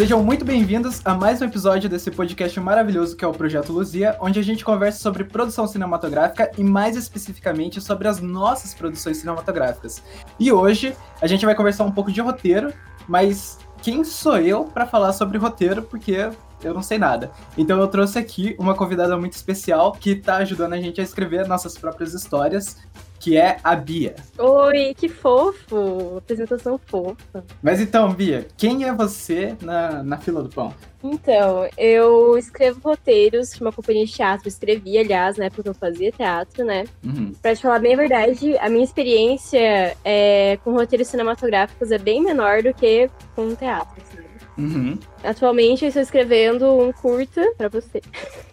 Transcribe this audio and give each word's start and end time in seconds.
Sejam 0.00 0.24
muito 0.24 0.46
bem-vindos 0.46 1.02
a 1.04 1.12
mais 1.12 1.42
um 1.42 1.44
episódio 1.44 1.86
desse 1.86 2.10
podcast 2.10 2.58
maravilhoso 2.58 3.14
que 3.14 3.22
é 3.22 3.28
o 3.28 3.34
Projeto 3.34 3.70
Luzia, 3.70 4.16
onde 4.18 4.38
a 4.38 4.42
gente 4.42 4.64
conversa 4.64 4.98
sobre 4.98 5.24
produção 5.24 5.66
cinematográfica 5.66 6.50
e 6.56 6.64
mais 6.64 6.96
especificamente 6.96 7.82
sobre 7.82 8.08
as 8.08 8.18
nossas 8.18 8.72
produções 8.72 9.18
cinematográficas. 9.18 10.02
E 10.38 10.50
hoje 10.50 10.96
a 11.20 11.26
gente 11.26 11.44
vai 11.44 11.54
conversar 11.54 11.84
um 11.84 11.92
pouco 11.92 12.10
de 12.10 12.18
roteiro, 12.22 12.72
mas 13.06 13.58
quem 13.82 14.02
sou 14.02 14.38
eu 14.38 14.64
para 14.64 14.86
falar 14.86 15.12
sobre 15.12 15.36
roteiro? 15.36 15.82
Porque 15.82 16.30
eu 16.64 16.72
não 16.72 16.82
sei 16.82 16.96
nada. 16.96 17.30
Então 17.58 17.78
eu 17.78 17.86
trouxe 17.86 18.18
aqui 18.18 18.56
uma 18.58 18.74
convidada 18.74 19.18
muito 19.18 19.34
especial 19.34 19.92
que 19.92 20.12
está 20.12 20.36
ajudando 20.36 20.72
a 20.72 20.80
gente 20.80 20.98
a 20.98 21.04
escrever 21.04 21.46
nossas 21.46 21.76
próprias 21.76 22.14
histórias 22.14 22.78
que 23.20 23.36
é 23.36 23.58
a 23.62 23.76
Bia. 23.76 24.16
Oi, 24.38 24.94
que 24.96 25.08
fofo! 25.08 26.16
Apresentação 26.16 26.80
fofa. 26.86 27.44
Mas 27.62 27.80
então, 27.80 28.12
Bia, 28.14 28.48
quem 28.56 28.84
é 28.84 28.94
você 28.94 29.54
na, 29.60 30.02
na 30.02 30.16
fila 30.16 30.42
do 30.42 30.48
pão? 30.48 30.74
Então, 31.04 31.68
eu 31.78 32.36
escrevo 32.36 32.80
roteiros 32.82 33.52
de 33.52 33.60
uma 33.60 33.72
companhia 33.72 34.04
de 34.04 34.12
teatro, 34.12 34.48
escrevi, 34.48 34.98
aliás, 34.98 35.36
né, 35.36 35.48
porque 35.50 35.68
eu 35.68 35.74
fazia 35.74 36.10
teatro, 36.10 36.64
né? 36.64 36.84
Uhum. 37.04 37.32
Pra 37.40 37.54
te 37.54 37.62
falar 37.62 37.78
bem 37.78 37.94
a 37.94 37.96
verdade, 37.96 38.56
a 38.58 38.68
minha 38.68 38.84
experiência 38.84 39.96
é, 40.04 40.58
com 40.64 40.72
roteiros 40.72 41.08
cinematográficos 41.08 41.90
é 41.90 41.98
bem 41.98 42.22
menor 42.22 42.62
do 42.62 42.72
que 42.74 43.10
com 43.34 43.54
teatro, 43.54 44.02
assim. 44.02 44.19
Uhum. 44.58 44.98
Atualmente 45.24 45.84
eu 45.84 45.88
estou 45.88 46.02
escrevendo 46.02 46.66
um 46.66 46.92
curta 46.92 47.52
para 47.56 47.68
você. 47.68 48.02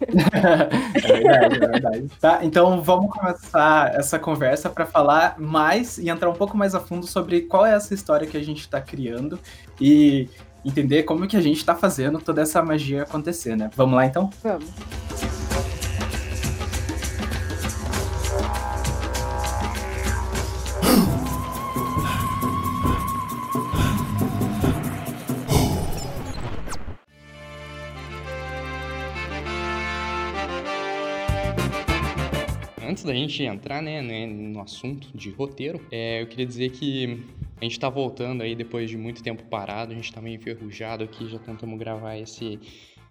é 0.00 1.12
verdade, 1.12 1.56
é 1.56 1.58
verdade. 1.58 2.08
Tá, 2.20 2.40
então 2.42 2.80
vamos 2.82 3.10
começar 3.10 3.94
essa 3.94 4.18
conversa 4.18 4.70
para 4.70 4.86
falar 4.86 5.38
mais 5.38 5.98
e 5.98 6.08
entrar 6.08 6.30
um 6.30 6.34
pouco 6.34 6.56
mais 6.56 6.74
a 6.74 6.80
fundo 6.80 7.06
sobre 7.06 7.42
qual 7.42 7.66
é 7.66 7.74
essa 7.74 7.94
história 7.94 8.26
que 8.26 8.36
a 8.36 8.42
gente 8.42 8.60
está 8.60 8.80
criando 8.80 9.38
e 9.80 10.28
entender 10.64 11.04
como 11.04 11.26
que 11.26 11.36
a 11.36 11.40
gente 11.40 11.58
está 11.58 11.74
fazendo 11.74 12.18
toda 12.18 12.42
essa 12.42 12.62
magia 12.62 13.02
acontecer, 13.02 13.56
né? 13.56 13.70
Vamos 13.76 13.94
lá 13.94 14.06
então? 14.06 14.30
Vamos. 14.42 14.68
Da 33.08 33.14
gente 33.14 33.42
entrar 33.42 33.82
né, 33.82 34.00
né, 34.02 34.26
no 34.26 34.60
assunto 34.60 35.08
de 35.16 35.30
roteiro, 35.30 35.80
é, 35.90 36.22
eu 36.22 36.26
queria 36.26 36.46
dizer 36.46 36.70
que 36.70 37.24
a 37.60 37.64
gente 37.64 37.72
está 37.72 37.88
voltando 37.88 38.42
aí 38.42 38.54
depois 38.54 38.88
de 38.88 38.96
muito 38.96 39.22
tempo 39.22 39.42
parado, 39.44 39.92
a 39.92 39.94
gente 39.94 40.04
está 40.04 40.20
meio 40.20 40.36
enferrujado 40.36 41.02
aqui, 41.02 41.28
já 41.28 41.38
tentamos 41.38 41.78
gravar 41.78 42.16
esse, 42.16 42.60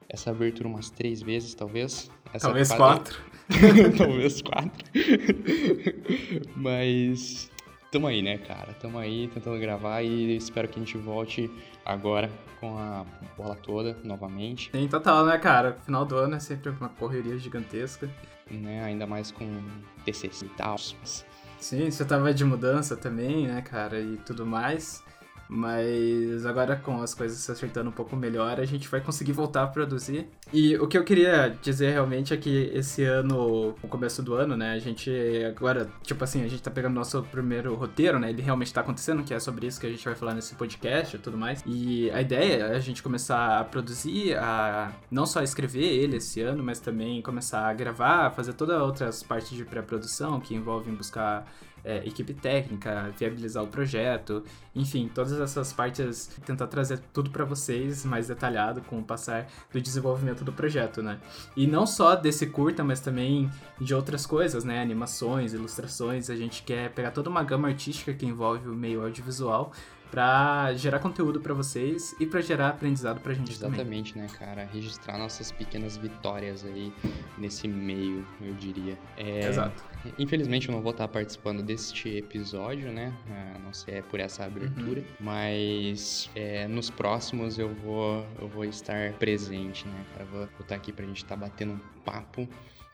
essa 0.07 0.31
abertura 0.31 0.69
umas 0.69 0.89
três 0.89 1.21
vezes, 1.21 1.53
talvez. 1.53 2.09
Essa 2.31 2.47
talvez 2.47 2.71
quatro. 2.71 3.19
talvez 3.97 4.41
quatro. 4.41 4.85
Mas 6.55 7.51
tamo 7.91 8.07
aí, 8.07 8.21
né, 8.21 8.37
cara? 8.37 8.73
Tamo 8.73 8.99
aí 8.99 9.27
tentando 9.33 9.59
gravar 9.59 10.03
e 10.03 10.37
espero 10.37 10.67
que 10.67 10.79
a 10.79 10.83
gente 10.83 10.97
volte 10.97 11.49
agora 11.83 12.29
com 12.59 12.77
a 12.77 13.03
bola 13.35 13.55
toda 13.55 13.97
novamente. 14.03 14.69
Sim, 14.71 14.87
total, 14.87 15.25
né, 15.25 15.37
cara? 15.39 15.73
Final 15.85 16.05
do 16.05 16.15
ano 16.15 16.35
é 16.35 16.39
sempre 16.39 16.69
uma 16.69 16.89
correria 16.89 17.37
gigantesca 17.37 18.09
né? 18.49 18.83
Ainda 18.83 19.05
mais 19.07 19.31
com 19.31 19.61
TCC 20.05 20.45
e 20.45 20.49
tal. 20.49 20.77
Sim, 21.59 21.89
você 21.89 22.05
tava 22.05 22.33
de 22.33 22.45
mudança 22.45 22.95
também, 22.95 23.47
né, 23.47 23.61
cara, 23.61 23.99
e 23.99 24.17
tudo 24.17 24.45
mais. 24.45 25.03
Mas 25.49 26.45
agora 26.45 26.75
com 26.75 27.01
as 27.01 27.13
coisas 27.13 27.37
se 27.37 27.51
acertando 27.51 27.89
um 27.89 27.93
pouco 27.93 28.15
melhor, 28.15 28.59
a 28.59 28.65
gente 28.65 28.87
vai 28.87 29.01
conseguir 29.01 29.31
voltar 29.31 29.63
a 29.63 29.67
produzir. 29.67 30.27
E 30.51 30.75
o 30.77 30.87
que 30.87 30.97
eu 30.97 31.03
queria 31.03 31.57
dizer 31.61 31.91
realmente 31.91 32.33
é 32.33 32.37
que 32.37 32.69
esse 32.73 33.03
ano, 33.03 33.75
no 33.81 33.89
começo 33.89 34.21
do 34.21 34.33
ano, 34.33 34.55
né, 34.57 34.73
a 34.73 34.79
gente 34.79 35.11
agora, 35.45 35.89
tipo 36.03 36.23
assim, 36.23 36.43
a 36.43 36.47
gente 36.47 36.61
tá 36.61 36.71
pegando 36.71 36.93
nosso 36.93 37.21
primeiro 37.23 37.75
roteiro, 37.75 38.19
né, 38.19 38.29
ele 38.29 38.41
realmente 38.41 38.73
tá 38.73 38.81
acontecendo, 38.81 39.23
que 39.23 39.33
é 39.33 39.39
sobre 39.39 39.67
isso 39.67 39.79
que 39.79 39.87
a 39.87 39.89
gente 39.89 40.03
vai 40.03 40.15
falar 40.15 40.33
nesse 40.33 40.55
podcast 40.55 41.15
e 41.15 41.19
tudo 41.19 41.37
mais. 41.37 41.63
E 41.65 42.09
a 42.11 42.21
ideia 42.21 42.63
é 42.63 42.75
a 42.75 42.79
gente 42.79 43.03
começar 43.03 43.59
a 43.59 43.63
produzir, 43.63 44.35
a 44.37 44.91
não 45.09 45.25
só 45.25 45.41
escrever 45.41 45.83
ele 45.83 46.17
esse 46.17 46.41
ano, 46.41 46.63
mas 46.63 46.79
também 46.79 47.21
começar 47.21 47.67
a 47.67 47.73
gravar, 47.73 48.31
fazer 48.31 48.53
todas 48.53 48.81
outras 48.81 49.23
partes 49.23 49.51
de 49.51 49.63
pré-produção 49.65 50.39
que 50.39 50.55
envolvem 50.55 50.93
buscar 50.93 51.45
é, 51.87 52.05
equipe 52.05 52.33
técnica, 52.33 53.13
viabilizar 53.17 53.63
o 53.63 53.67
projeto, 53.67 54.43
enfim, 54.75 55.09
todas 55.13 55.39
essas 55.39 55.71
partes, 55.71 56.29
tentar 56.45 56.67
trazer 56.67 56.99
tudo 57.13 57.29
para 57.31 57.45
vocês 57.45 58.03
mais 58.03 58.27
detalhado 58.27 58.81
com 58.81 58.99
o 58.99 59.03
passar 59.03 59.47
do 59.71 59.79
desenvolvimento 59.79 60.43
do 60.43 60.51
projeto, 60.51 61.01
né? 61.01 61.17
E 61.55 61.65
não 61.65 61.87
só 61.87 62.13
desse 62.13 62.47
curta, 62.47 62.83
mas 62.83 62.99
também 62.99 63.49
de 63.79 63.95
outras 63.95 64.25
coisas, 64.25 64.65
né? 64.65 64.81
Animações, 64.81 65.53
ilustrações, 65.53 66.29
a 66.29 66.35
gente 66.35 66.61
quer 66.63 66.91
pegar 66.91 67.11
toda 67.11 67.29
uma 67.29 67.41
gama 67.41 67.69
artística 67.69 68.13
que 68.13 68.25
envolve 68.25 68.67
o 68.67 68.75
meio 68.75 69.01
audiovisual 69.01 69.71
para 70.11 70.73
gerar 70.73 70.99
conteúdo 70.99 71.39
para 71.39 71.53
vocês 71.53 72.15
e 72.19 72.25
para 72.25 72.41
gerar 72.41 72.69
aprendizado 72.69 73.19
pra 73.19 73.33
gente 73.33 73.51
Exatamente, 73.51 74.13
também. 74.13 74.27
né, 74.29 74.35
cara? 74.37 74.69
Registrar 74.73 75.17
nossas 75.17 75.51
pequenas 75.51 75.97
vitórias 75.97 76.65
aí 76.65 76.93
nesse 77.37 77.67
meio, 77.67 78.25
eu 78.41 78.53
diria. 78.53 78.97
É... 79.17 79.47
Exato. 79.47 79.83
Infelizmente 80.17 80.69
eu 80.69 80.75
não 80.75 80.81
vou 80.81 80.91
estar 80.91 81.07
participando 81.07 81.61
deste 81.61 82.17
episódio, 82.17 82.91
né? 82.91 83.13
A 83.55 83.59
não 83.59 83.73
ser 83.73 84.03
por 84.03 84.19
essa 84.19 84.45
abertura, 84.45 85.01
uhum. 85.01 85.07
mas 85.19 86.29
é, 86.35 86.67
nos 86.67 86.89
próximos 86.89 87.57
eu 87.57 87.73
vou, 87.75 88.25
eu 88.39 88.47
vou 88.47 88.65
estar 88.65 89.13
presente, 89.13 89.87
né, 89.87 90.05
cara? 90.13 90.25
Vou, 90.25 90.39
vou 90.39 90.61
estar 90.61 90.75
aqui 90.75 90.91
pra 90.91 91.05
gente 91.05 91.23
estar 91.23 91.35
batendo 91.35 91.73
um 91.73 91.79
papo 92.03 92.47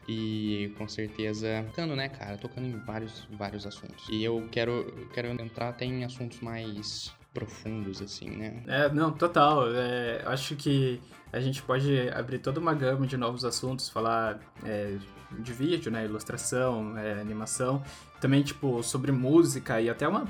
e 0.08 0.74
com 0.78 0.88
certeza 0.88 1.64
tocando, 1.68 1.96
né, 1.96 2.10
cara, 2.10 2.38
tocando 2.38 2.68
em 2.68 2.78
vários, 2.80 3.28
vários 3.32 3.66
assuntos. 3.66 4.08
E 4.10 4.24
eu 4.24 4.48
quero, 4.52 5.08
quero 5.14 5.30
entrar 5.30 5.70
até 5.70 5.86
em 5.86 6.04
assuntos 6.04 6.40
mais 6.42 7.14
profundos, 7.34 8.02
assim, 8.02 8.30
né? 8.30 8.64
É, 8.68 8.90
não, 8.90 9.12
total. 9.12 9.66
É, 9.74 10.22
acho 10.26 10.56
que 10.56 11.02
a 11.32 11.40
gente 11.40 11.62
pode 11.64 12.10
abrir 12.10 12.40
toda 12.40 12.60
uma 12.60 12.74
gama 12.74 13.08
de 13.08 13.18
novos 13.18 13.44
assuntos, 13.44 13.90
falar 13.90 14.40
é, 14.64 14.98
de 15.40 15.52
vídeo, 15.52 15.92
né, 15.92 16.06
ilustração, 16.06 16.96
é, 16.98 17.20
animação, 17.20 17.84
também, 18.22 18.44
tipo, 18.44 18.84
sobre 18.84 19.12
música 19.12 19.82
e 19.82 19.90
até 19.90 20.08
uma, 20.08 20.28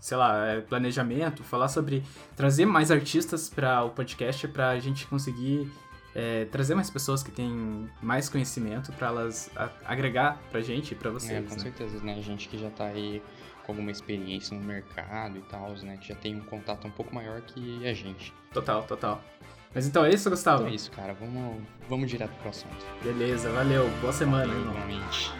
sei 0.00 0.16
lá, 0.16 0.46
é, 0.46 0.60
planejamento, 0.60 1.42
falar 1.42 1.68
sobre 1.68 2.04
trazer 2.36 2.66
mais 2.66 2.90
artistas 2.90 3.50
para 3.50 3.84
o 3.84 3.90
podcast 3.90 4.46
para 4.48 4.70
a 4.70 4.78
gente 4.78 5.06
conseguir 5.06 5.70
é, 6.14 6.46
trazer 6.46 6.74
mais 6.74 6.88
pessoas 6.88 7.22
que 7.22 7.30
têm 7.30 7.88
mais 8.02 8.28
conhecimento 8.28 8.92
para 8.92 9.08
elas 9.08 9.50
a, 9.54 9.70
agregar 9.84 10.40
pra 10.50 10.60
gente 10.60 10.92
e 10.92 10.94
pra 10.94 11.10
vocês. 11.10 11.32
É, 11.32 11.42
com 11.42 11.54
né? 11.54 11.60
certeza, 11.60 12.02
né? 12.02 12.20
Gente 12.22 12.48
que 12.48 12.58
já 12.58 12.70
tá 12.70 12.86
aí 12.86 13.22
com 13.68 13.72
alguma 13.72 13.90
experiência 13.90 14.56
no 14.56 14.64
mercado 14.64 15.36
e 15.36 15.42
tal, 15.42 15.72
né? 15.82 15.98
Que 16.00 16.08
já 16.08 16.14
tem 16.14 16.34
um 16.34 16.40
contato 16.40 16.88
um 16.88 16.90
pouco 16.90 17.14
maior 17.14 17.42
que 17.42 17.86
a 17.86 17.92
gente. 17.92 18.32
Total, 18.50 18.82
total. 18.84 19.22
Mas 19.74 19.86
então 19.86 20.06
é 20.06 20.10
isso, 20.10 20.30
Gustavo? 20.30 20.62
Então 20.62 20.72
é 20.72 20.74
isso, 20.74 20.90
cara. 20.90 21.12
Vamos, 21.12 21.62
vamos 21.86 22.08
direto 22.08 22.32
pro 22.40 22.48
assunto. 22.48 22.86
Beleza, 23.04 23.50
valeu. 23.50 23.86
Boa 24.00 24.12
semana, 24.12 24.46
valeu, 24.46 24.70
Igualmente. 24.70 25.30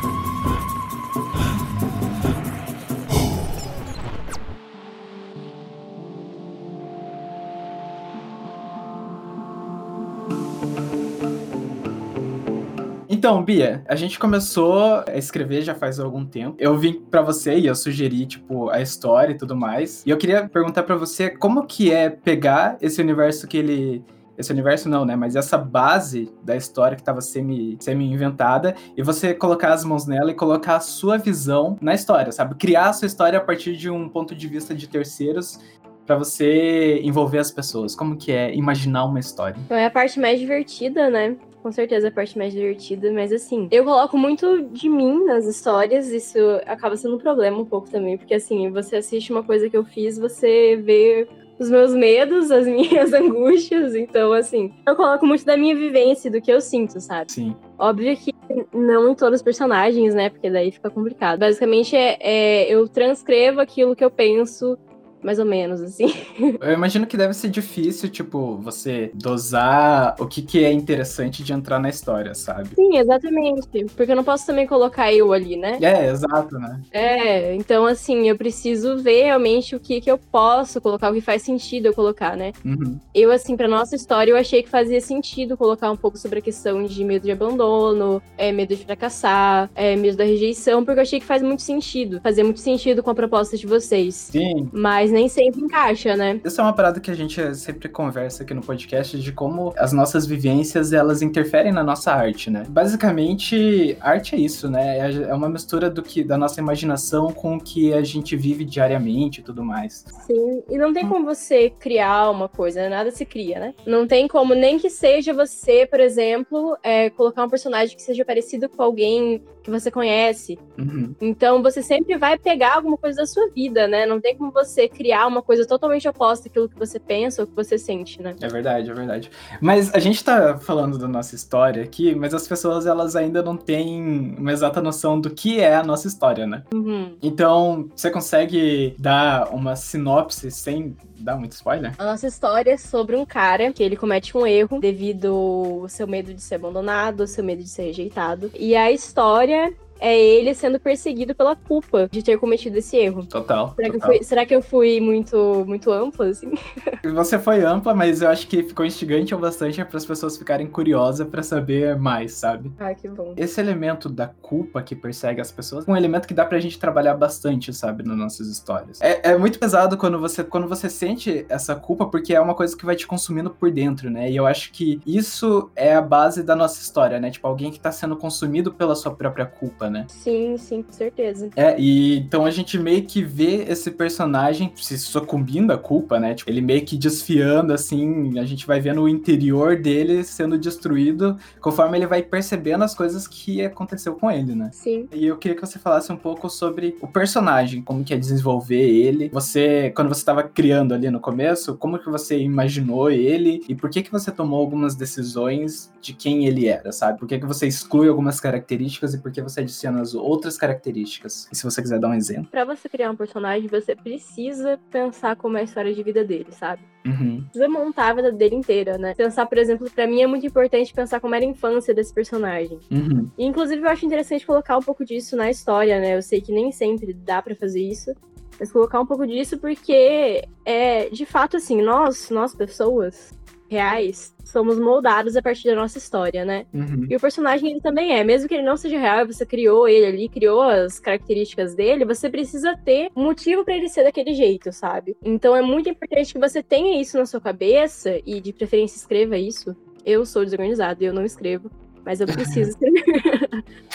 Então, 13.31 13.41
Bia, 13.41 13.81
a 13.87 13.95
gente 13.95 14.19
começou 14.19 15.05
a 15.07 15.15
escrever 15.15 15.61
já 15.61 15.73
faz 15.73 16.01
algum 16.01 16.25
tempo. 16.25 16.57
Eu 16.59 16.77
vim 16.77 16.99
para 17.09 17.21
você 17.21 17.57
e 17.57 17.65
eu 17.65 17.73
sugeri, 17.73 18.25
tipo, 18.25 18.69
a 18.69 18.81
história 18.81 19.31
e 19.31 19.37
tudo 19.37 19.55
mais. 19.55 20.03
E 20.05 20.09
eu 20.09 20.17
queria 20.17 20.49
perguntar 20.49 20.83
para 20.83 20.97
você 20.97 21.29
como 21.29 21.65
que 21.65 21.93
é 21.93 22.09
pegar 22.09 22.77
esse 22.81 22.99
universo 22.99 23.47
que 23.47 23.57
ele 23.57 24.03
esse 24.37 24.51
universo 24.51 24.89
não, 24.89 25.05
né? 25.05 25.15
Mas 25.15 25.37
essa 25.37 25.57
base 25.57 26.29
da 26.43 26.57
história 26.57 26.95
que 26.95 27.01
estava 27.01 27.21
semi, 27.21 27.77
semi-inventada 27.79 28.75
e 28.97 29.01
você 29.01 29.33
colocar 29.33 29.71
as 29.71 29.85
mãos 29.85 30.05
nela 30.05 30.31
e 30.31 30.33
colocar 30.33 30.75
a 30.75 30.79
sua 30.81 31.17
visão 31.17 31.77
na 31.79 31.93
história, 31.93 32.33
sabe? 32.33 32.55
Criar 32.55 32.89
a 32.89 32.93
sua 32.93 33.05
história 33.05 33.39
a 33.39 33.41
partir 33.41 33.77
de 33.77 33.89
um 33.89 34.09
ponto 34.09 34.35
de 34.35 34.45
vista 34.49 34.75
de 34.75 34.89
terceiros 34.89 35.57
para 36.05 36.17
você 36.17 36.99
envolver 37.01 37.37
as 37.37 37.49
pessoas. 37.49 37.95
Como 37.95 38.17
que 38.17 38.33
é 38.33 38.53
imaginar 38.53 39.05
uma 39.05 39.19
história? 39.19 39.55
Então 39.65 39.77
é 39.77 39.85
a 39.85 39.91
parte 39.91 40.19
mais 40.19 40.37
divertida, 40.37 41.09
né? 41.09 41.37
Com 41.61 41.71
certeza 41.71 42.07
a 42.07 42.11
parte 42.11 42.37
mais 42.37 42.53
divertida, 42.53 43.11
mas 43.11 43.31
assim, 43.31 43.67
eu 43.71 43.83
coloco 43.83 44.17
muito 44.17 44.63
de 44.71 44.89
mim 44.89 45.25
nas 45.25 45.45
histórias, 45.45 46.09
isso 46.09 46.37
acaba 46.65 46.97
sendo 46.97 47.15
um 47.15 47.19
problema 47.19 47.57
um 47.57 47.65
pouco 47.65 47.89
também, 47.89 48.17
porque 48.17 48.33
assim, 48.33 48.69
você 48.71 48.97
assiste 48.97 49.31
uma 49.31 49.43
coisa 49.43 49.69
que 49.69 49.77
eu 49.77 49.83
fiz, 49.83 50.17
você 50.17 50.75
vê 50.75 51.27
os 51.59 51.69
meus 51.69 51.93
medos, 51.93 52.49
as 52.49 52.65
minhas 52.67 53.13
angústias, 53.13 53.95
então 53.95 54.33
assim, 54.33 54.73
eu 54.87 54.95
coloco 54.95 55.25
muito 55.25 55.45
da 55.45 55.55
minha 55.55 55.75
vivência, 55.75 56.31
do 56.31 56.41
que 56.41 56.51
eu 56.51 56.59
sinto, 56.59 56.99
sabe? 56.99 57.31
Sim. 57.31 57.55
Óbvio 57.77 58.15
que 58.17 58.33
não 58.73 59.09
em 59.09 59.15
todos 59.15 59.39
os 59.39 59.43
personagens, 59.43 60.13
né? 60.13 60.29
Porque 60.29 60.49
daí 60.49 60.71
fica 60.71 60.89
complicado. 60.89 61.39
Basicamente 61.39 61.95
é, 61.95 62.17
é 62.19 62.71
eu 62.71 62.87
transcrevo 62.87 63.59
aquilo 63.59 63.95
que 63.95 64.03
eu 64.03 64.11
penso 64.11 64.77
mais 65.23 65.39
ou 65.39 65.45
menos, 65.45 65.81
assim. 65.81 66.13
Eu 66.61 66.73
imagino 66.73 67.05
que 67.05 67.17
deve 67.17 67.33
ser 67.33 67.49
difícil, 67.49 68.09
tipo, 68.09 68.57
você 68.57 69.11
dosar 69.13 70.15
o 70.19 70.27
que, 70.27 70.41
que 70.41 70.63
é 70.63 70.71
interessante 70.71 71.43
de 71.43 71.53
entrar 71.53 71.79
na 71.79 71.89
história, 71.89 72.33
sabe? 72.33 72.69
Sim, 72.75 72.97
exatamente. 72.97 73.85
Porque 73.95 74.11
eu 74.11 74.15
não 74.15 74.23
posso 74.23 74.45
também 74.45 74.67
colocar 74.67 75.13
eu 75.13 75.33
ali, 75.33 75.55
né? 75.55 75.77
É, 75.81 76.09
exato, 76.09 76.57
né? 76.57 76.79
É, 76.91 77.55
então 77.55 77.85
assim, 77.85 78.29
eu 78.29 78.37
preciso 78.37 78.97
ver 78.97 79.23
realmente 79.23 79.75
o 79.75 79.79
que, 79.79 80.01
que 80.01 80.11
eu 80.11 80.17
posso 80.17 80.79
colocar, 80.81 81.11
o 81.11 81.13
que 81.13 81.21
faz 81.21 81.41
sentido 81.41 81.87
eu 81.87 81.93
colocar, 81.93 82.35
né? 82.35 82.51
Uhum. 82.63 82.99
Eu, 83.13 83.31
assim, 83.31 83.55
pra 83.55 83.67
nossa 83.67 83.95
história, 83.95 84.31
eu 84.31 84.37
achei 84.37 84.63
que 84.63 84.69
fazia 84.69 85.01
sentido 85.01 85.57
colocar 85.57 85.91
um 85.91 85.97
pouco 85.97 86.17
sobre 86.17 86.39
a 86.39 86.41
questão 86.41 86.83
de 86.83 87.03
medo 87.03 87.23
de 87.23 87.31
abandono, 87.31 88.21
é, 88.37 88.51
medo 88.51 88.75
de 88.75 88.85
fracassar, 88.85 89.69
é, 89.75 89.95
medo 89.95 90.17
da 90.17 90.23
rejeição, 90.23 90.83
porque 90.83 90.99
eu 90.99 91.03
achei 91.03 91.19
que 91.19 91.25
faz 91.25 91.41
muito 91.41 91.61
sentido. 91.61 92.19
Fazia 92.21 92.43
muito 92.43 92.59
sentido 92.59 93.03
com 93.03 93.09
a 93.09 93.15
proposta 93.15 93.57
de 93.57 93.67
vocês. 93.67 94.15
Sim. 94.15 94.69
Mas 94.71 95.10
nem 95.11 95.27
sempre 95.27 95.61
encaixa, 95.61 96.15
né? 96.15 96.39
Isso 96.43 96.59
é 96.59 96.63
uma 96.63 96.73
parada 96.73 96.99
que 96.99 97.11
a 97.11 97.15
gente 97.15 97.55
sempre 97.55 97.89
conversa 97.89 98.43
aqui 98.43 98.53
no 98.53 98.61
podcast 98.61 99.19
de 99.19 99.31
como 99.31 99.73
as 99.77 99.91
nossas 99.91 100.25
vivências 100.25 100.93
elas 100.93 101.21
interferem 101.21 101.71
na 101.71 101.83
nossa 101.83 102.11
arte, 102.13 102.49
né? 102.49 102.63
Basicamente, 102.69 103.97
arte 103.99 104.35
é 104.35 104.39
isso, 104.39 104.69
né? 104.69 104.99
É, 104.99 105.29
é 105.29 105.33
uma 105.33 105.49
mistura 105.49 105.89
do 105.89 106.01
que 106.01 106.23
da 106.23 106.37
nossa 106.37 106.59
imaginação 106.59 107.31
com 107.31 107.57
o 107.57 107.59
que 107.59 107.93
a 107.93 108.03
gente 108.03 108.35
vive 108.35 108.63
diariamente 108.63 109.41
e 109.41 109.43
tudo 109.43 109.63
mais. 109.63 110.05
Sim, 110.25 110.63
e 110.69 110.77
não 110.77 110.93
tem 110.93 111.07
como 111.07 111.25
você 111.25 111.69
criar 111.69 112.29
uma 112.29 112.47
coisa, 112.47 112.81
né? 112.81 112.89
nada 112.91 113.11
se 113.11 113.25
cria, 113.25 113.59
né? 113.59 113.73
Não 113.85 114.05
tem 114.05 114.27
como 114.27 114.53
nem 114.53 114.77
que 114.77 114.89
seja 114.89 115.33
você, 115.33 115.85
por 115.85 115.99
exemplo, 115.99 116.77
é, 116.83 117.09
colocar 117.09 117.43
um 117.43 117.49
personagem 117.49 117.95
que 117.95 118.01
seja 118.01 118.23
parecido 118.23 118.69
com 118.69 118.83
alguém 118.83 119.41
que 119.63 119.71
você 119.71 119.89
conhece. 119.89 120.57
Uhum. 120.77 121.15
Então 121.21 121.61
você 121.61 121.81
sempre 121.81 122.17
vai 122.17 122.37
pegar 122.37 122.75
alguma 122.75 122.97
coisa 122.97 123.21
da 123.21 123.25
sua 123.25 123.49
vida, 123.49 123.87
né? 123.87 124.05
Não 124.05 124.19
tem 124.19 124.35
como 124.35 124.51
você 124.51 124.87
criar 124.87 125.00
uma 125.27 125.41
coisa 125.41 125.65
totalmente 125.65 126.07
oposta 126.07 126.47
àquilo 126.47 126.69
que 126.69 126.77
você 126.77 126.99
pensa 126.99 127.41
ou 127.41 127.47
que 127.47 127.55
você 127.55 127.77
sente, 127.77 128.21
né? 128.21 128.35
É 128.41 128.47
verdade, 128.47 128.89
é 128.89 128.93
verdade. 128.93 129.31
Mas 129.59 129.93
a 129.93 129.99
gente 129.99 130.23
tá 130.23 130.57
falando 130.57 130.97
da 130.97 131.07
nossa 131.07 131.35
história 131.35 131.83
aqui, 131.83 132.15
mas 132.15 132.33
as 132.33 132.47
pessoas 132.47 132.85
elas 132.85 133.15
ainda 133.15 133.41
não 133.41 133.57
têm 133.57 134.35
uma 134.37 134.51
exata 134.51 134.81
noção 134.81 135.19
do 135.19 135.29
que 135.29 135.59
é 135.59 135.75
a 135.75 135.83
nossa 135.83 136.07
história, 136.07 136.45
né? 136.45 136.63
Uhum. 136.73 137.15
Então, 137.21 137.89
você 137.95 138.09
consegue 138.09 138.95
dar 138.97 139.53
uma 139.53 139.75
sinopse 139.75 140.51
sem 140.51 140.95
dar 141.19 141.35
muito 141.35 141.53
spoiler? 141.53 141.93
A 141.97 142.05
nossa 142.05 142.27
história 142.27 142.71
é 142.71 142.77
sobre 142.77 143.15
um 143.15 143.25
cara 143.25 143.71
que 143.71 143.83
ele 143.83 143.95
comete 143.95 144.35
um 144.35 144.45
erro 144.45 144.79
devido 144.79 145.81
ao 145.81 145.89
seu 145.89 146.07
medo 146.07 146.33
de 146.33 146.41
ser 146.41 146.55
abandonado, 146.55 147.21
ao 147.21 147.27
seu 147.27 147.43
medo 147.43 147.61
de 147.61 147.69
ser 147.69 147.83
rejeitado. 147.83 148.51
E 148.57 148.75
a 148.75 148.91
história 148.91 149.73
é 150.01 150.19
ele 150.19 150.53
sendo 150.55 150.79
perseguido 150.79 151.35
pela 151.35 151.55
culpa 151.55 152.09
de 152.11 152.23
ter 152.23 152.37
cometido 152.39 152.77
esse 152.79 152.97
erro. 152.97 153.25
Total. 153.25 153.75
Será, 153.75 153.87
total. 153.87 153.91
Que, 153.91 153.95
eu 153.95 154.01
fui, 154.01 154.23
será 154.23 154.45
que 154.45 154.55
eu 154.55 154.61
fui 154.61 154.99
muito, 154.99 155.63
muito 155.67 155.91
ampla, 155.91 156.27
assim? 156.27 156.51
Você 157.13 157.37
foi 157.37 157.63
ampla, 157.63 157.93
mas 157.93 158.21
eu 158.21 158.29
acho 158.29 158.47
que 158.47 158.63
ficou 158.63 158.85
instigante 158.85 159.33
o 159.35 159.37
bastante 159.37 159.83
para 159.85 159.97
as 159.97 160.05
pessoas 160.05 160.37
ficarem 160.37 160.65
curiosas 160.65 161.27
para 161.27 161.43
saber 161.43 161.95
mais, 161.97 162.33
sabe? 162.33 162.71
Ah, 162.79 162.93
que 162.93 163.07
bom. 163.07 163.33
Esse 163.37 163.61
elemento 163.61 164.09
da 164.09 164.27
culpa 164.27 164.81
que 164.81 164.95
persegue 164.95 165.39
as 165.39 165.51
pessoas 165.51 165.87
é 165.87 165.91
um 165.91 165.95
elemento 165.95 166.27
que 166.27 166.33
dá 166.33 166.45
pra 166.45 166.59
gente 166.59 166.79
trabalhar 166.79 167.13
bastante, 167.13 167.71
sabe, 167.73 168.03
nas 168.03 168.17
nossas 168.17 168.47
histórias. 168.47 168.99
É, 169.01 169.31
é 169.31 169.37
muito 169.37 169.59
pesado 169.59 169.97
quando 169.97 170.19
você, 170.19 170.43
quando 170.43 170.67
você 170.67 170.89
sente 170.89 171.45
essa 171.47 171.75
culpa, 171.75 172.07
porque 172.07 172.33
é 172.33 172.41
uma 172.41 172.55
coisa 172.55 172.75
que 172.75 172.85
vai 172.85 172.95
te 172.95 173.05
consumindo 173.05 173.51
por 173.51 173.69
dentro, 173.71 174.09
né? 174.09 174.31
E 174.31 174.35
eu 174.35 174.47
acho 174.47 174.71
que 174.71 174.99
isso 175.05 175.69
é 175.75 175.93
a 175.93 176.01
base 176.01 176.41
da 176.41 176.55
nossa 176.55 176.81
história, 176.81 177.19
né? 177.19 177.29
Tipo, 177.29 177.47
alguém 177.47 177.71
que 177.71 177.79
tá 177.79 177.91
sendo 177.91 178.15
consumido 178.15 178.73
pela 178.73 178.95
sua 178.95 179.13
própria 179.13 179.45
culpa, 179.45 179.90
né? 179.91 180.05
Sim, 180.07 180.57
sim, 180.57 180.81
com 180.81 180.91
certeza. 180.91 181.49
É, 181.55 181.79
e 181.79 182.17
então 182.17 182.45
a 182.45 182.51
gente 182.51 182.77
meio 182.79 183.03
que 183.03 183.21
vê 183.21 183.65
esse 183.67 183.91
personagem 183.91 184.71
se 184.75 184.97
sucumbindo 184.97 185.71
à 185.71 185.77
culpa, 185.77 186.19
né? 186.19 186.33
Tipo, 186.33 186.49
ele 186.49 186.61
meio 186.61 186.83
que 186.85 186.97
desfiando, 186.97 187.73
assim, 187.73 188.39
a 188.39 188.45
gente 188.45 188.65
vai 188.65 188.79
vendo 188.79 189.01
o 189.01 189.09
interior 189.09 189.75
dele 189.75 190.23
sendo 190.23 190.57
destruído 190.57 191.37
conforme 191.59 191.97
ele 191.97 192.07
vai 192.07 192.23
percebendo 192.23 192.83
as 192.83 192.95
coisas 192.95 193.27
que 193.27 193.63
aconteceu 193.63 194.15
com 194.15 194.31
ele, 194.31 194.55
né? 194.55 194.69
Sim. 194.73 195.07
E 195.11 195.25
eu 195.25 195.37
queria 195.37 195.55
que 195.55 195.65
você 195.65 195.77
falasse 195.77 196.11
um 196.11 196.17
pouco 196.17 196.49
sobre 196.49 196.95
o 197.01 197.07
personagem, 197.07 197.81
como 197.81 198.03
que 198.03 198.13
é 198.13 198.17
desenvolver 198.17 198.81
ele. 198.81 199.29
Você, 199.29 199.91
quando 199.95 200.07
você 200.07 200.21
estava 200.21 200.43
criando 200.43 200.93
ali 200.93 201.09
no 201.09 201.19
começo, 201.19 201.75
como 201.75 201.99
que 201.99 202.09
você 202.09 202.39
imaginou 202.39 203.11
ele 203.11 203.63
e 203.67 203.75
por 203.75 203.89
que 203.89 204.01
que 204.01 204.11
você 204.11 204.31
tomou 204.31 204.59
algumas 204.59 204.95
decisões 204.95 205.91
de 206.01 206.13
quem 206.13 206.45
ele 206.45 206.67
era, 206.67 206.91
sabe? 206.91 207.19
Por 207.19 207.27
que 207.27 207.39
que 207.39 207.45
você 207.45 207.67
exclui 207.67 208.07
algumas 208.07 208.39
características 208.39 209.13
e 209.13 209.17
por 209.19 209.31
que 209.31 209.41
você 209.41 209.61
adiciona 209.61 209.80
as 209.87 210.13
outras 210.13 210.57
características. 210.57 211.47
E 211.51 211.55
se 211.55 211.63
você 211.63 211.81
quiser 211.81 211.99
dar 211.99 212.09
um 212.09 212.13
exemplo. 212.13 212.49
Pra 212.49 212.65
você 212.65 212.87
criar 212.87 213.11
um 213.11 213.15
personagem, 213.15 213.67
você 213.67 213.95
precisa 213.95 214.79
pensar 214.89 215.35
como 215.35 215.57
é 215.57 215.61
a 215.61 215.63
história 215.63 215.93
de 215.93 216.03
vida 216.03 216.23
dele, 216.23 216.47
sabe? 216.51 216.81
Uhum. 217.05 217.43
Precisa 217.43 217.67
montar 217.67 218.09
a 218.09 218.13
vida 218.13 218.31
dele 218.31 218.55
inteira, 218.55 218.97
né? 218.97 219.13
Pensar, 219.15 219.45
por 219.45 219.57
exemplo, 219.57 219.89
pra 219.89 220.07
mim 220.07 220.21
é 220.21 220.27
muito 220.27 220.45
importante 220.45 220.93
pensar 220.93 221.19
como 221.19 221.33
era 221.35 221.43
a 221.43 221.47
infância 221.47 221.93
desse 221.93 222.13
personagem. 222.13 222.79
Uhum. 222.91 223.29
E, 223.37 223.45
inclusive, 223.45 223.81
eu 223.81 223.89
acho 223.89 224.05
interessante 224.05 224.45
colocar 224.45 224.77
um 224.77 224.81
pouco 224.81 225.03
disso 225.03 225.35
na 225.35 225.49
história, 225.49 225.99
né? 225.99 226.15
Eu 226.15 226.21
sei 226.21 226.41
que 226.41 226.51
nem 226.51 226.71
sempre 226.71 227.13
dá 227.13 227.41
pra 227.41 227.55
fazer 227.55 227.81
isso. 227.81 228.13
Mas 228.59 228.71
colocar 228.71 228.99
um 228.99 229.05
pouco 229.07 229.25
disso 229.25 229.57
porque 229.57 230.47
é, 230.63 231.09
de 231.09 231.25
fato, 231.25 231.57
assim, 231.57 231.81
nós, 231.81 232.29
nós 232.29 232.53
pessoas 232.53 233.33
reais, 233.71 234.35
somos 234.43 234.77
moldados 234.77 235.37
a 235.37 235.41
partir 235.41 235.69
da 235.69 235.75
nossa 235.75 235.97
história, 235.97 236.43
né? 236.43 236.65
Uhum. 236.73 237.07
E 237.09 237.15
o 237.15 237.19
personagem 237.19 237.71
ele 237.71 237.79
também 237.79 238.11
é, 238.11 238.21
mesmo 238.21 238.49
que 238.49 238.55
ele 238.55 238.65
não 238.65 238.75
seja 238.75 238.99
real, 238.99 239.25
você 239.25 239.45
criou 239.45 239.87
ele 239.87 240.05
ali, 240.05 240.29
criou 240.29 240.61
as 240.61 240.99
características 240.99 241.73
dele, 241.73 242.03
você 242.03 242.29
precisa 242.29 242.75
ter 242.75 243.09
um 243.15 243.23
motivo 243.23 243.63
para 243.63 243.75
ele 243.75 243.87
ser 243.87 244.03
daquele 244.03 244.33
jeito, 244.33 244.73
sabe? 244.73 245.15
Então 245.23 245.55
é 245.55 245.61
muito 245.61 245.89
importante 245.89 246.33
que 246.33 246.39
você 246.39 246.61
tenha 246.61 247.01
isso 247.01 247.17
na 247.17 247.25
sua 247.25 247.39
cabeça 247.39 248.19
e 248.25 248.41
de 248.41 248.51
preferência 248.51 248.97
escreva 248.97 249.37
isso. 249.37 249.73
Eu 250.05 250.25
sou 250.25 250.43
desorganizada, 250.43 251.01
eu 251.01 251.13
não 251.13 251.23
escrevo. 251.23 251.71
Mas 252.03 252.19
eu 252.19 252.27
preciso 252.27 252.71
escrever. 252.75 253.03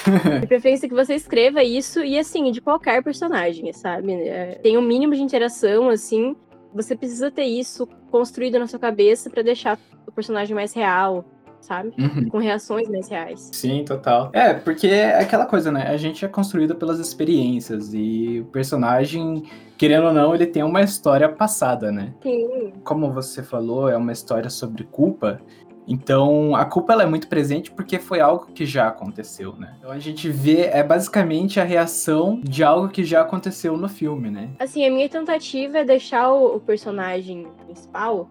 de 0.41 0.47
preferência 0.47 0.89
que 0.89 0.95
você 0.95 1.15
escreva 1.15 1.63
isso 1.63 2.03
e 2.03 2.19
assim, 2.19 2.51
de 2.51 2.61
qualquer 2.61 3.03
personagem, 3.03 3.73
sabe? 3.73 4.13
É, 4.13 4.59
tem 4.63 4.79
um 4.79 4.83
mínimo 4.83 5.15
de 5.15 5.21
interação, 5.21 5.91
assim. 5.91 6.35
Você 6.75 6.97
precisa 6.97 7.31
ter 7.31 7.45
isso 7.45 7.87
construído 8.11 8.59
na 8.59 8.67
sua 8.67 8.79
cabeça 8.79 9.31
para 9.31 9.43
deixar 9.43 9.79
o 10.07 10.13
personagem 10.13 10.55
mais 10.55 10.73
real, 10.73 11.25
sabe? 11.61 11.93
Uhum. 11.99 12.29
Com 12.29 12.39
reações 12.39 12.89
mais 12.89 13.09
reais. 13.09 13.51
Sim, 13.53 13.85
total. 13.85 14.31
É, 14.33 14.55
porque 14.55 14.87
é 14.87 15.21
aquela 15.21 15.47
coisa, 15.47 15.73
né? 15.73 15.89
A 15.89 15.97
gente 15.97 16.25
é 16.25 16.29
construído 16.29 16.75
pelas 16.75 16.99
experiências 16.99 17.93
e 17.93 18.41
o 18.41 18.47
personagem, 18.47 19.45
querendo 19.77 20.07
ou 20.07 20.13
não, 20.13 20.35
ele 20.35 20.47
tem 20.47 20.63
uma 20.63 20.83
história 20.83 21.29
passada, 21.29 21.91
né? 21.91 22.15
Sim. 22.23 22.73
Como 22.85 23.13
você 23.13 23.43
falou, 23.43 23.89
é 23.89 23.97
uma 23.97 24.13
história 24.13 24.51
sobre 24.51 24.85
culpa. 24.85 25.41
Então, 25.87 26.55
a 26.55 26.65
culpa 26.65 26.93
ela 26.93 27.05
é 27.05 27.07
muito 27.07 27.29
presente 27.29 27.71
porque 27.71 27.99
foi 27.99 28.21
algo 28.21 28.47
que 28.47 28.67
já 28.67 28.89
aconteceu, 28.89 29.55
né? 29.57 29.77
Então 29.79 29.91
a 29.91 29.99
gente 29.99 30.29
vê 30.29 30.63
é 30.63 30.83
basicamente 30.83 31.61
a 31.61 31.65
reação 31.65 32.41
de 32.43 32.65
algo 32.65 32.89
que 32.89 33.05
já 33.05 33.21
aconteceu 33.21 33.77
no 33.77 33.89
filme, 33.89 34.31
né? 34.31 34.51
Assim, 34.59 34.85
a 34.85 34.91
minha 34.91 35.09
tentativa 35.09 35.79
é 35.79 35.85
deixar 35.85 36.33
o, 36.33 36.57
o 36.57 36.61
personagem 36.61 37.47
principal 37.65 38.29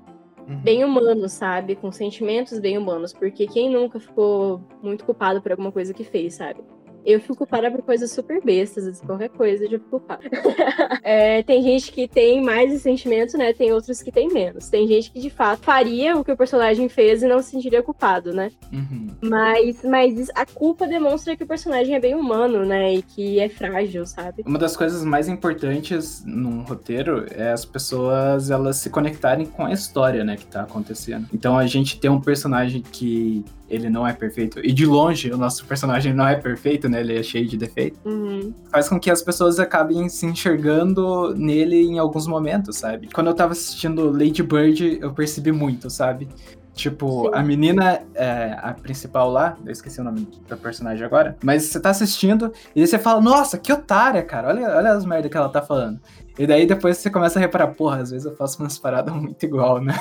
Uhum. 0.48 0.58
bem 0.58 0.84
humano, 0.84 1.28
sabe? 1.28 1.76
Com 1.76 1.92
sentimentos 1.92 2.60
bem 2.60 2.78
humanos. 2.78 3.14
Porque 3.14 3.48
quem 3.48 3.70
nunca 3.70 4.00
ficou 4.00 4.62
muito 4.82 5.04
culpado 5.04 5.42
por 5.42 5.52
alguma 5.52 5.72
coisa 5.72 5.94
que 5.94 6.04
fez, 6.04 6.36
sabe? 6.36 6.62
Eu 7.06 7.20
fico 7.20 7.36
culpada 7.36 7.70
por 7.70 7.82
coisas 7.84 8.12
super 8.12 8.44
bestas, 8.44 8.88
assim, 8.88 9.06
qualquer 9.06 9.30
coisa 9.30 9.66
eu 9.66 9.72
já 9.72 9.78
fico 9.78 9.92
culpada. 9.92 10.24
É, 11.04 11.44
tem 11.44 11.62
gente 11.62 11.92
que 11.92 12.08
tem 12.08 12.42
mais 12.42 12.74
esse 12.74 12.82
sentimento, 12.82 13.38
né? 13.38 13.54
Tem 13.54 13.72
outros 13.72 14.02
que 14.02 14.12
tem 14.12 14.28
menos. 14.28 14.70
Tem 14.70 14.88
gente 14.88 15.12
que 15.12 15.20
de 15.20 15.30
fato 15.30 15.62
faria 15.62 16.18
o 16.18 16.24
que 16.24 16.32
o 16.32 16.38
personagem 16.38 16.90
fez 16.90 17.22
e 17.22 17.28
não 17.28 17.42
se 17.44 17.52
sentiria 17.52 17.84
culpado, 17.84 18.34
né? 18.34 18.50
Uhum. 18.74 19.08
Mas, 19.22 19.84
mas 19.84 20.32
a 20.34 20.46
culpa 20.46 20.88
demonstra 20.88 21.36
que 21.36 21.44
o 21.44 21.48
personagem 21.48 21.94
é 21.94 22.00
bem 22.00 22.16
humano, 22.16 22.66
né? 22.66 22.96
E 22.96 23.02
que 23.04 23.40
é 23.40 23.48
frágil, 23.50 24.06
sabe? 24.06 24.44
Uma 24.48 24.58
das 24.58 24.76
coisas 24.76 25.04
mais 25.04 25.28
importantes 25.28 26.24
num 26.26 26.64
roteiro 26.64 27.26
é 27.32 27.52
as 27.52 27.66
pessoas 27.66 28.50
elas 28.50 28.78
se 28.78 28.90
conectarem 28.90 29.46
com 29.46 29.66
a 29.66 29.72
história, 29.72 30.24
né, 30.24 30.36
que 30.36 30.46
tá 30.46 30.62
acontecendo. 30.62 31.28
Então 31.34 31.58
a 31.58 31.68
gente 31.68 32.00
tem 32.00 32.10
um 32.10 32.20
personagem 32.20 32.82
que 32.82 33.46
ele 33.70 33.90
não 33.90 34.08
é 34.08 34.14
perfeito 34.14 34.60
e 34.64 34.72
de 34.72 34.86
longe 34.86 35.32
o 35.32 35.38
nosso 35.38 35.66
personagem 35.66 36.14
não 36.14 36.28
é 36.28 36.36
perfeito, 36.36 36.88
né? 36.88 37.00
Ele 37.00 37.18
é 37.18 37.24
cheio 37.24 37.48
de 37.48 37.58
defeito. 37.58 38.00
Uhum. 38.06 38.54
Faz 38.72 38.88
com 38.88 39.00
que 39.00 39.10
as 39.10 39.22
pessoas 39.22 39.60
acabem 39.60 40.08
se 40.10 40.26
enxergando 40.26 41.34
nele 41.36 41.82
em 41.82 42.00
alguns 42.00 42.28
momentos, 42.28 42.78
sabe? 42.78 43.10
Quando 43.14 43.28
eu 43.28 43.34
tava 43.34 43.54
assistindo 43.54 44.12
Lady 44.12 44.44
Bird, 44.44 45.00
eu 45.02 45.14
percebi 45.14 45.52
muito, 45.52 45.90
sabe? 45.90 46.28
Tipo, 46.76 47.30
Sim. 47.30 47.30
a 47.34 47.42
menina, 47.42 48.02
é, 48.14 48.58
a 48.62 48.74
principal 48.74 49.32
lá, 49.32 49.58
eu 49.66 49.72
esqueci 49.72 50.02
o 50.02 50.04
nome 50.04 50.28
da 50.48 50.58
personagem 50.58 51.06
agora, 51.06 51.38
mas 51.42 51.64
você 51.64 51.80
tá 51.80 51.90
assistindo 51.90 52.52
e 52.76 52.82
aí 52.82 52.88
você 52.88 53.00
fala, 53.00 53.22
nossa, 53.22 53.58
que 53.58 53.72
otária, 53.72 54.22
cara, 54.22 54.50
olha, 54.50 54.76
olha 54.76 54.92
as 54.92 55.06
merdas 55.06 55.32
que 55.32 55.38
ela 55.38 55.48
tá 55.48 55.62
falando. 55.62 56.02
E 56.38 56.46
daí 56.46 56.66
depois 56.66 56.98
você 56.98 57.10
começa 57.10 57.40
a 57.40 57.42
reparar, 57.42 57.68
porra, 57.68 58.02
às 58.02 58.12
vezes 58.12 58.26
eu 58.26 58.36
faço 58.36 58.62
umas 58.62 58.78
paradas 58.78 59.14
muito 59.16 59.44
igual, 59.46 59.82
né? 59.82 59.94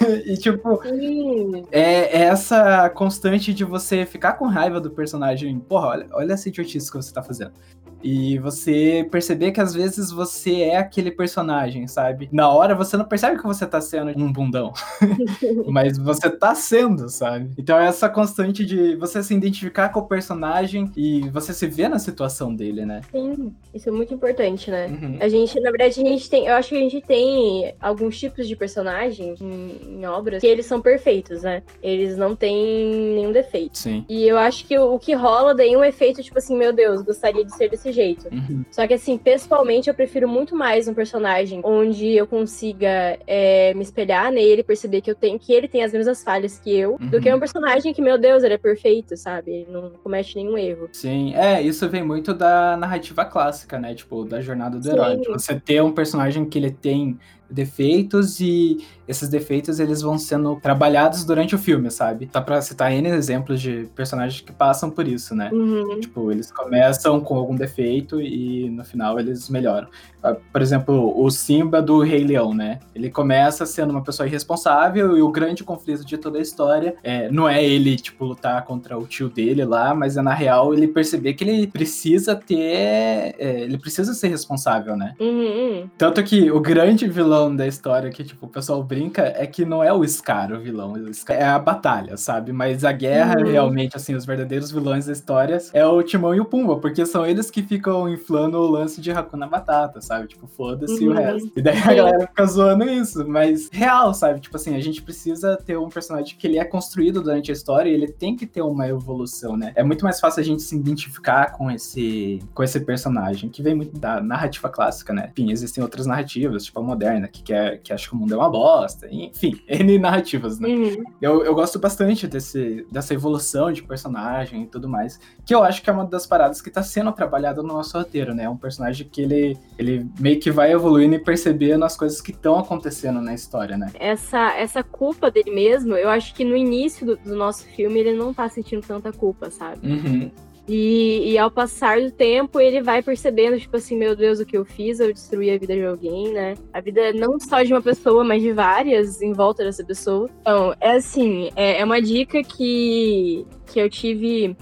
e 0.26 0.36
tipo, 0.36 0.82
Sim. 0.82 1.64
é, 1.70 2.18
é 2.18 2.22
essa 2.24 2.88
constante 2.90 3.52
de 3.52 3.64
você 3.64 4.04
ficar 4.04 4.34
com 4.34 4.46
raiva 4.46 4.80
do 4.80 4.90
personagem, 4.90 5.58
porra, 5.58 5.88
olha, 5.88 6.06
olha 6.12 6.32
essa 6.32 6.48
idiotice 6.48 6.90
que 6.90 6.96
você 6.96 7.12
tá 7.12 7.22
fazendo. 7.22 7.52
E 8.02 8.38
você 8.38 9.06
perceber 9.10 9.52
que 9.52 9.60
às 9.60 9.74
vezes 9.74 10.10
você 10.10 10.62
é 10.62 10.76
aquele 10.76 11.10
personagem, 11.10 11.86
sabe? 11.86 12.28
Na 12.32 12.50
hora 12.50 12.74
você 12.74 12.96
não 12.96 13.04
percebe 13.04 13.38
que 13.38 13.46
você 13.46 13.66
tá 13.66 13.80
sendo 13.80 14.10
um 14.16 14.32
bundão. 14.32 14.72
Mas 15.66 15.98
você 15.98 16.30
tá 16.30 16.54
sendo, 16.54 17.08
sabe? 17.08 17.50
Então 17.58 17.78
é 17.78 17.86
essa 17.86 18.08
constante 18.08 18.64
de 18.64 18.96
você 18.96 19.22
se 19.22 19.34
identificar 19.34 19.90
com 19.90 20.00
o 20.00 20.06
personagem 20.06 20.90
e 20.96 21.28
você 21.28 21.52
se 21.52 21.66
ver 21.66 21.88
na 21.88 21.98
situação 21.98 22.54
dele, 22.54 22.84
né? 22.84 23.00
Sim, 23.10 23.54
isso 23.74 23.88
é 23.88 23.92
muito 23.92 24.14
importante, 24.14 24.70
né? 24.70 24.86
Uhum. 24.86 25.18
A 25.20 25.28
gente, 25.28 25.58
na 25.60 25.70
verdade, 25.70 26.00
a 26.00 26.04
gente 26.04 26.28
tem. 26.28 26.46
Eu 26.46 26.54
acho 26.54 26.70
que 26.70 26.76
a 26.76 26.80
gente 26.80 27.00
tem 27.00 27.74
alguns 27.80 28.18
tipos 28.18 28.48
de 28.48 28.56
personagem 28.56 29.34
em, 29.40 30.00
em 30.00 30.06
obras 30.06 30.40
que 30.40 30.46
eles 30.46 30.66
são 30.66 30.80
perfeitos, 30.80 31.42
né? 31.42 31.62
Eles 31.82 32.16
não 32.16 32.34
têm 32.34 33.14
nenhum 33.14 33.32
defeito. 33.32 33.78
Sim. 33.78 34.04
E 34.08 34.26
eu 34.26 34.38
acho 34.38 34.66
que 34.66 34.78
o, 34.78 34.94
o 34.94 34.98
que 34.98 35.14
rola 35.14 35.54
daí 35.54 35.74
é 35.74 35.78
um 35.78 35.84
efeito, 35.84 36.22
tipo 36.22 36.38
assim, 36.38 36.56
meu 36.56 36.72
Deus, 36.72 37.02
gostaria 37.02 37.44
de 37.44 37.54
ser 37.54 37.68
desse 37.68 37.89
jeito. 37.92 38.28
Uhum. 38.32 38.64
Só 38.70 38.86
que 38.86 38.94
assim, 38.94 39.16
pessoalmente, 39.16 39.88
eu 39.88 39.94
prefiro 39.94 40.28
muito 40.28 40.56
mais 40.56 40.88
um 40.88 40.94
personagem 40.94 41.60
onde 41.64 42.12
eu 42.12 42.26
consiga 42.26 43.18
é, 43.26 43.72
me 43.74 43.82
espelhar 43.82 44.30
nele, 44.32 44.62
perceber 44.62 45.00
que 45.00 45.10
eu 45.10 45.14
tenho 45.14 45.38
que 45.38 45.52
ele 45.52 45.68
tem 45.68 45.82
as 45.82 45.92
mesmas 45.92 46.22
falhas 46.22 46.58
que 46.58 46.74
eu, 46.74 46.92
uhum. 47.00 47.08
do 47.08 47.20
que 47.20 47.32
um 47.32 47.40
personagem 47.40 47.92
que, 47.92 48.02
meu 48.02 48.18
Deus, 48.18 48.42
ele 48.42 48.54
é 48.54 48.58
perfeito, 48.58 49.16
sabe? 49.16 49.50
Ele 49.50 49.66
não 49.70 49.90
comete 50.02 50.36
nenhum 50.36 50.56
erro. 50.56 50.88
Sim, 50.92 51.34
é, 51.34 51.60
isso 51.62 51.88
vem 51.88 52.02
muito 52.02 52.34
da 52.34 52.76
narrativa 52.76 53.24
clássica, 53.24 53.78
né? 53.78 53.94
Tipo, 53.94 54.24
da 54.24 54.40
jornada 54.40 54.78
do 54.78 54.84
Sim. 54.84 54.92
herói. 54.92 55.18
Tipo, 55.18 55.32
você 55.32 55.58
ter 55.58 55.82
um 55.82 55.92
personagem 55.92 56.44
que 56.44 56.58
ele 56.58 56.70
tem 56.70 57.18
defeitos 57.50 58.40
e 58.40 58.78
esses 59.10 59.28
defeitos 59.28 59.80
eles 59.80 60.02
vão 60.02 60.16
sendo 60.16 60.56
trabalhados 60.56 61.24
durante 61.24 61.54
o 61.54 61.58
filme, 61.58 61.90
sabe? 61.90 62.26
Tá 62.26 62.40
pra 62.40 62.62
citar 62.62 62.92
N 62.92 63.08
exemplos 63.08 63.60
de 63.60 63.88
personagens 63.94 64.40
que 64.40 64.52
passam 64.52 64.88
por 64.88 65.08
isso, 65.08 65.34
né? 65.34 65.50
Uhum. 65.52 65.98
Tipo, 65.98 66.30
eles 66.30 66.52
começam 66.52 67.20
com 67.20 67.34
algum 67.34 67.56
defeito 67.56 68.20
e 68.20 68.70
no 68.70 68.84
final 68.84 69.18
eles 69.18 69.50
melhoram. 69.50 69.88
Ah, 70.22 70.36
por 70.52 70.62
exemplo, 70.62 71.12
o 71.18 71.30
Simba 71.30 71.80
do 71.80 72.00
Rei 72.00 72.22
Leão, 72.22 72.54
né? 72.54 72.78
Ele 72.94 73.10
começa 73.10 73.66
sendo 73.66 73.90
uma 73.90 74.02
pessoa 74.02 74.28
irresponsável 74.28 75.16
e 75.16 75.22
o 75.22 75.30
grande 75.30 75.64
conflito 75.64 76.04
de 76.04 76.16
toda 76.16 76.38
a 76.38 76.42
história 76.42 76.94
é, 77.02 77.30
não 77.30 77.48
é 77.48 77.64
ele, 77.64 77.96
tipo, 77.96 78.24
lutar 78.24 78.64
contra 78.64 78.98
o 78.98 79.06
tio 79.06 79.28
dele 79.28 79.64
lá, 79.64 79.94
mas 79.94 80.16
é 80.16 80.22
na 80.22 80.34
real 80.34 80.72
ele 80.72 80.86
perceber 80.86 81.34
que 81.34 81.42
ele 81.42 81.66
precisa 81.66 82.36
ter. 82.36 83.34
É, 83.38 83.62
ele 83.62 83.78
precisa 83.78 84.14
ser 84.14 84.28
responsável, 84.28 84.96
né? 84.96 85.14
Uhum. 85.18 85.88
Tanto 85.96 86.22
que 86.22 86.50
o 86.50 86.60
grande 86.60 87.08
vilão 87.08 87.39
da 87.54 87.66
história 87.66 88.10
que, 88.10 88.24
tipo, 88.24 88.46
o 88.46 88.48
pessoal 88.48 88.82
brinca 88.82 89.00
brinca 89.00 89.22
é 89.36 89.46
que 89.46 89.64
não 89.64 89.82
é 89.82 89.92
o 89.92 90.06
Scar 90.06 90.52
o 90.52 90.60
vilão, 90.60 90.92
o 90.92 91.14
Scar 91.14 91.36
é 91.36 91.44
a 91.44 91.58
batalha, 91.58 92.16
sabe? 92.16 92.52
Mas 92.52 92.84
a 92.84 92.92
guerra, 92.92 93.38
uhum. 93.38 93.50
realmente, 93.50 93.96
assim, 93.96 94.14
os 94.14 94.24
verdadeiros 94.24 94.70
vilões 94.70 95.06
da 95.06 95.12
história 95.12 95.58
é 95.72 95.84
o 95.84 96.02
Timão 96.02 96.34
e 96.34 96.40
o 96.40 96.44
Pumba, 96.44 96.78
porque 96.78 97.04
são 97.04 97.26
eles 97.26 97.50
que 97.50 97.62
ficam 97.62 98.08
inflando 98.08 98.58
o 98.58 98.70
lance 98.70 99.00
de 99.00 99.10
Hakuna 99.10 99.46
Batata, 99.46 100.00
sabe? 100.00 100.28
Tipo, 100.28 100.46
foda-se 100.46 101.06
uhum. 101.06 101.12
o 101.12 101.14
resto. 101.14 101.50
E 101.56 101.62
daí 101.62 101.78
a 101.78 101.94
galera 101.94 102.26
fica 102.26 102.46
zoando 102.46 102.84
isso, 102.84 103.26
mas 103.26 103.68
real, 103.72 104.12
sabe? 104.14 104.40
Tipo 104.40 104.56
assim, 104.56 104.74
a 104.74 104.80
gente 104.80 105.02
precisa 105.02 105.56
ter 105.56 105.78
um 105.78 105.88
personagem 105.88 106.36
que 106.36 106.46
ele 106.46 106.58
é 106.58 106.64
construído 106.64 107.22
durante 107.22 107.50
a 107.50 107.54
história 107.54 107.90
e 107.90 107.94
ele 107.94 108.08
tem 108.08 108.36
que 108.36 108.46
ter 108.46 108.62
uma 108.62 108.86
evolução, 108.86 109.56
né? 109.56 109.72
É 109.74 109.82
muito 109.82 110.04
mais 110.04 110.20
fácil 110.20 110.40
a 110.40 110.44
gente 110.44 110.62
se 110.62 110.76
identificar 110.76 111.52
com 111.52 111.70
esse, 111.70 112.40
com 112.54 112.62
esse 112.62 112.80
personagem, 112.80 113.48
que 113.48 113.62
vem 113.62 113.74
muito 113.74 113.98
da 113.98 114.20
narrativa 114.20 114.68
clássica, 114.68 115.12
né? 115.12 115.30
Enfim, 115.32 115.50
existem 115.50 115.82
outras 115.82 116.06
narrativas, 116.06 116.64
tipo 116.64 116.80
a 116.80 116.82
moderna, 116.82 117.28
que, 117.30 117.42
quer, 117.42 117.80
que 117.80 117.92
acha 117.92 118.08
que 118.08 118.14
o 118.14 118.18
mundo 118.18 118.34
é 118.34 118.36
uma 118.36 118.50
bosta. 118.50 119.08
Enfim, 119.10 119.60
N 119.68 119.98
narrativas, 119.98 120.58
né? 120.58 120.68
Uhum. 120.68 121.04
Eu, 121.20 121.44
eu 121.44 121.54
gosto 121.54 121.78
bastante 121.78 122.26
desse, 122.26 122.86
dessa 122.90 123.14
evolução 123.14 123.72
de 123.72 123.82
personagem 123.82 124.62
e 124.62 124.66
tudo 124.66 124.88
mais. 124.88 125.18
Que 125.44 125.54
eu 125.54 125.62
acho 125.62 125.82
que 125.82 125.90
é 125.90 125.92
uma 125.92 126.04
das 126.04 126.26
paradas 126.26 126.60
que 126.60 126.70
tá 126.70 126.82
sendo 126.82 127.12
trabalhada 127.12 127.62
no 127.62 127.68
nosso 127.68 127.96
roteiro, 127.96 128.34
né? 128.34 128.44
É 128.44 128.50
um 128.50 128.56
personagem 128.56 129.08
que 129.08 129.22
ele, 129.22 129.58
ele 129.78 130.06
meio 130.18 130.38
que 130.40 130.50
vai 130.50 130.72
evoluindo 130.72 131.14
e 131.14 131.18
percebendo 131.18 131.84
as 131.84 131.96
coisas 131.96 132.20
que 132.20 132.32
estão 132.32 132.58
acontecendo 132.58 133.20
na 133.20 133.34
história, 133.34 133.76
né? 133.76 133.90
Essa, 133.94 134.52
essa 134.54 134.82
culpa 134.82 135.30
dele 135.30 135.50
mesmo, 135.50 135.94
eu 135.94 136.08
acho 136.08 136.34
que 136.34 136.44
no 136.44 136.56
início 136.56 137.06
do, 137.06 137.16
do 137.16 137.36
nosso 137.36 137.64
filme 137.66 138.00
ele 138.00 138.12
não 138.12 138.34
tá 138.34 138.48
sentindo 138.48 138.86
tanta 138.86 139.12
culpa, 139.12 139.50
sabe? 139.50 139.86
Uhum. 139.86 140.30
E, 140.68 141.32
e, 141.32 141.38
ao 141.38 141.50
passar 141.50 142.00
do 142.00 142.10
tempo, 142.10 142.60
ele 142.60 142.80
vai 142.80 143.02
percebendo, 143.02 143.58
tipo 143.58 143.76
assim, 143.76 143.96
meu 143.96 144.14
Deus, 144.14 144.38
o 144.38 144.46
que 144.46 144.56
eu 144.56 144.64
fiz? 144.64 145.00
Eu 145.00 145.12
destruí 145.12 145.50
a 145.50 145.58
vida 145.58 145.74
de 145.74 145.84
alguém, 145.84 146.32
né? 146.32 146.54
A 146.72 146.80
vida 146.80 147.12
não 147.12 147.40
só 147.40 147.62
de 147.62 147.72
uma 147.72 147.82
pessoa, 147.82 148.22
mas 148.22 148.40
de 148.40 148.52
várias 148.52 149.20
em 149.20 149.32
volta 149.32 149.64
dessa 149.64 149.84
pessoa. 149.84 150.30
Então, 150.40 150.74
é 150.80 150.92
assim, 150.92 151.50
é, 151.56 151.80
é 151.80 151.84
uma 151.84 152.00
dica 152.00 152.42
que, 152.42 153.44
que 153.66 153.80
eu 153.80 153.90
tive 153.90 154.56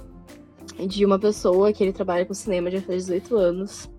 de 0.87 1.05
uma 1.05 1.19
pessoa 1.19 1.73
que 1.73 1.83
ele 1.83 1.93
trabalha 1.93 2.25
com 2.25 2.33
cinema 2.33 2.71
já 2.71 2.81
faz 2.81 3.07
18 3.07 3.37
anos. 3.37 3.91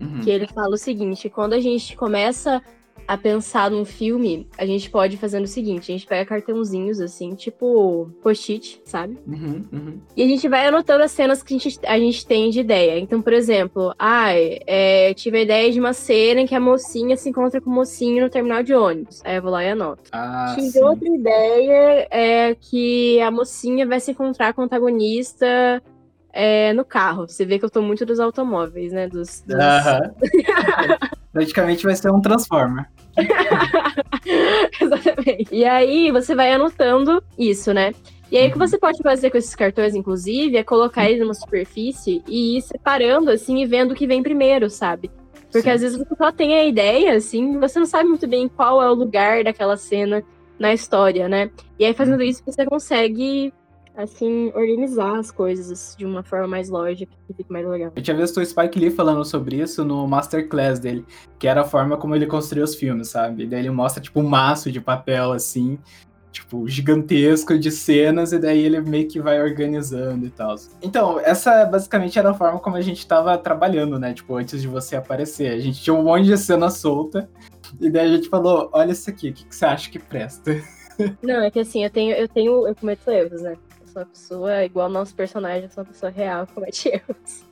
Uhum. 0.00 0.20
Que 0.20 0.30
ele 0.30 0.46
fala 0.46 0.74
o 0.74 0.78
seguinte: 0.78 1.28
quando 1.28 1.54
a 1.54 1.60
gente 1.60 1.96
começa 1.96 2.62
a 3.06 3.16
pensar 3.16 3.70
num 3.70 3.84
filme, 3.84 4.48
a 4.58 4.66
gente 4.66 4.90
pode 4.90 5.16
fazer 5.16 5.40
o 5.40 5.46
seguinte: 5.46 5.90
a 5.90 5.94
gente 5.94 6.06
pega 6.06 6.28
cartãozinhos, 6.28 7.00
assim, 7.00 7.34
tipo 7.34 8.10
post-it, 8.22 8.80
sabe? 8.84 9.18
Uhum, 9.26 9.64
uhum. 9.72 10.00
E 10.16 10.22
a 10.22 10.26
gente 10.26 10.48
vai 10.48 10.66
anotando 10.66 11.04
as 11.04 11.12
cenas 11.12 11.42
que 11.42 11.54
a 11.54 11.58
gente, 11.58 11.80
a 11.86 11.98
gente 11.98 12.26
tem 12.26 12.50
de 12.50 12.60
ideia. 12.60 12.98
Então, 12.98 13.22
por 13.22 13.32
exemplo, 13.32 13.94
ai, 13.98 14.58
é, 14.66 15.14
tive 15.14 15.38
a 15.38 15.42
ideia 15.42 15.72
de 15.72 15.80
uma 15.80 15.92
cena 15.92 16.40
em 16.40 16.46
que 16.46 16.54
a 16.54 16.60
mocinha 16.60 17.16
se 17.16 17.28
encontra 17.28 17.60
com 17.60 17.70
o 17.70 17.74
mocinho 17.74 18.24
no 18.24 18.30
terminal 18.30 18.62
de 18.62 18.74
ônibus. 18.74 19.20
Aí 19.24 19.36
eu 19.36 19.42
vou 19.42 19.50
lá 19.50 19.64
e 19.64 19.70
anoto. 19.70 20.10
Ah, 20.12 20.52
tive 20.54 20.70
sim. 20.70 20.82
outra 20.82 21.08
ideia 21.08 22.08
é 22.10 22.54
que 22.54 23.20
a 23.20 23.30
mocinha 23.30 23.86
vai 23.86 24.00
se 24.00 24.10
encontrar 24.10 24.52
com 24.52 24.62
o 24.62 24.64
antagonista 24.64 25.82
é, 26.36 26.72
no 26.74 26.84
carro. 26.84 27.26
Você 27.26 27.46
vê 27.46 27.58
que 27.58 27.64
eu 27.64 27.70
tô 27.70 27.80
muito 27.80 28.04
dos 28.04 28.20
automóveis, 28.20 28.92
né? 28.92 29.08
Dos. 29.08 29.40
dos... 29.40 29.56
Praticamente 31.36 31.84
vai 31.84 31.94
ser 31.94 32.10
um 32.10 32.18
Transformer. 32.18 32.86
Exatamente. 34.80 35.54
E 35.54 35.66
aí 35.66 36.10
você 36.10 36.34
vai 36.34 36.50
anotando 36.50 37.22
isso, 37.38 37.74
né? 37.74 37.92
E 38.32 38.38
aí 38.38 38.48
o 38.48 38.52
que 38.52 38.58
você 38.58 38.78
pode 38.78 39.02
fazer 39.02 39.30
com 39.30 39.36
esses 39.36 39.54
cartões, 39.54 39.94
inclusive, 39.94 40.56
é 40.56 40.64
colocar 40.64 41.04
eles 41.04 41.20
numa 41.20 41.34
superfície 41.34 42.22
e 42.26 42.56
ir 42.56 42.62
separando, 42.62 43.30
assim, 43.30 43.58
e 43.58 43.66
vendo 43.66 43.90
o 43.90 43.94
que 43.94 44.06
vem 44.06 44.22
primeiro, 44.22 44.70
sabe? 44.70 45.10
Porque 45.52 45.68
Sim. 45.68 45.74
às 45.74 45.80
vezes 45.82 45.98
você 45.98 46.16
só 46.16 46.32
tem 46.32 46.54
a 46.54 46.64
ideia, 46.64 47.14
assim, 47.14 47.60
você 47.60 47.78
não 47.78 47.86
sabe 47.86 48.08
muito 48.08 48.26
bem 48.26 48.48
qual 48.48 48.82
é 48.82 48.90
o 48.90 48.94
lugar 48.94 49.44
daquela 49.44 49.76
cena 49.76 50.24
na 50.58 50.72
história, 50.72 51.28
né? 51.28 51.50
E 51.78 51.84
aí 51.84 51.92
fazendo 51.92 52.20
uhum. 52.20 52.26
isso 52.26 52.42
você 52.46 52.64
consegue 52.64 53.52
assim, 53.96 54.52
organizar 54.54 55.18
as 55.18 55.30
coisas 55.30 55.94
de 55.98 56.04
uma 56.04 56.22
forma 56.22 56.46
mais 56.46 56.68
lógica, 56.68 57.12
que 57.26 57.34
fica 57.34 57.52
mais 57.52 57.66
legal. 57.66 57.92
Eu 57.96 58.02
tinha 58.02 58.16
visto 58.16 58.38
o 58.38 58.44
Spike 58.44 58.78
Lee 58.78 58.90
falando 58.90 59.24
sobre 59.24 59.56
isso 59.56 59.84
no 59.84 60.06
Masterclass 60.06 60.78
dele, 60.78 61.04
que 61.38 61.48
era 61.48 61.62
a 61.62 61.64
forma 61.64 61.96
como 61.96 62.14
ele 62.14 62.26
construiu 62.26 62.64
os 62.64 62.74
filmes, 62.74 63.08
sabe? 63.08 63.44
E 63.44 63.46
daí 63.46 63.60
ele 63.60 63.70
mostra, 63.70 64.02
tipo, 64.02 64.20
um 64.20 64.28
maço 64.28 64.70
de 64.70 64.80
papel, 64.80 65.32
assim, 65.32 65.78
tipo, 66.30 66.68
gigantesco 66.68 67.58
de 67.58 67.70
cenas, 67.70 68.32
e 68.32 68.38
daí 68.38 68.62
ele 68.62 68.80
meio 68.82 69.08
que 69.08 69.18
vai 69.18 69.40
organizando 69.40 70.26
e 70.26 70.30
tal. 70.30 70.54
Então, 70.82 71.18
essa 71.18 71.64
basicamente 71.64 72.18
era 72.18 72.30
a 72.30 72.34
forma 72.34 72.58
como 72.58 72.76
a 72.76 72.82
gente 72.82 73.06
tava 73.06 73.38
trabalhando, 73.38 73.98
né? 73.98 74.12
Tipo, 74.12 74.36
antes 74.36 74.60
de 74.60 74.68
você 74.68 74.96
aparecer. 74.96 75.52
A 75.52 75.58
gente 75.58 75.82
tinha 75.82 75.94
um 75.94 76.02
monte 76.02 76.26
de 76.26 76.36
cena 76.36 76.68
solta, 76.68 77.28
e 77.80 77.88
daí 77.88 78.06
a 78.06 78.16
gente 78.16 78.28
falou, 78.28 78.68
olha 78.72 78.92
isso 78.92 79.08
aqui, 79.08 79.30
o 79.30 79.32
que, 79.32 79.44
que 79.46 79.56
você 79.56 79.64
acha 79.64 79.90
que 79.90 79.98
presta? 79.98 80.62
Não, 81.22 81.42
é 81.42 81.50
que 81.50 81.60
assim, 81.60 81.84
eu 81.84 81.90
tenho, 81.90 82.14
eu 82.14 82.28
tenho, 82.28 82.66
eu 82.66 82.74
cometo 82.74 83.10
erros, 83.10 83.42
né? 83.42 83.56
Sou 83.96 84.02
uma 84.02 84.06
pessoa 84.06 84.64
igual 84.64 84.88
nosso 84.90 85.14
personagem, 85.14 85.64
eu 85.64 85.70
sou 85.70 85.82
uma 85.82 85.90
pessoa 85.90 86.12
real, 86.12 86.46
comete 86.52 86.88
erros. 86.88 87.46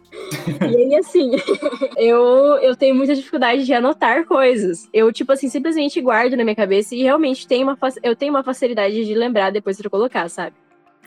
e 0.70 0.76
aí, 0.76 0.94
assim, 0.96 1.30
eu, 1.96 2.20
eu 2.58 2.76
tenho 2.76 2.94
muita 2.94 3.14
dificuldade 3.14 3.64
de 3.64 3.72
anotar 3.72 4.26
coisas. 4.26 4.88
Eu, 4.92 5.12
tipo 5.12 5.32
assim, 5.32 5.48
simplesmente 5.48 6.00
guardo 6.00 6.36
na 6.36 6.44
minha 6.44 6.54
cabeça 6.54 6.94
e 6.94 7.02
realmente 7.02 7.46
tenho 7.46 7.66
uma, 7.66 7.78
eu 8.02 8.14
tenho 8.14 8.32
uma 8.32 8.42
facilidade 8.42 9.04
de 9.04 9.14
lembrar 9.14 9.50
depois 9.50 9.76
de 9.76 9.84
eu 9.84 9.90
colocar, 9.90 10.28
sabe? 10.28 10.54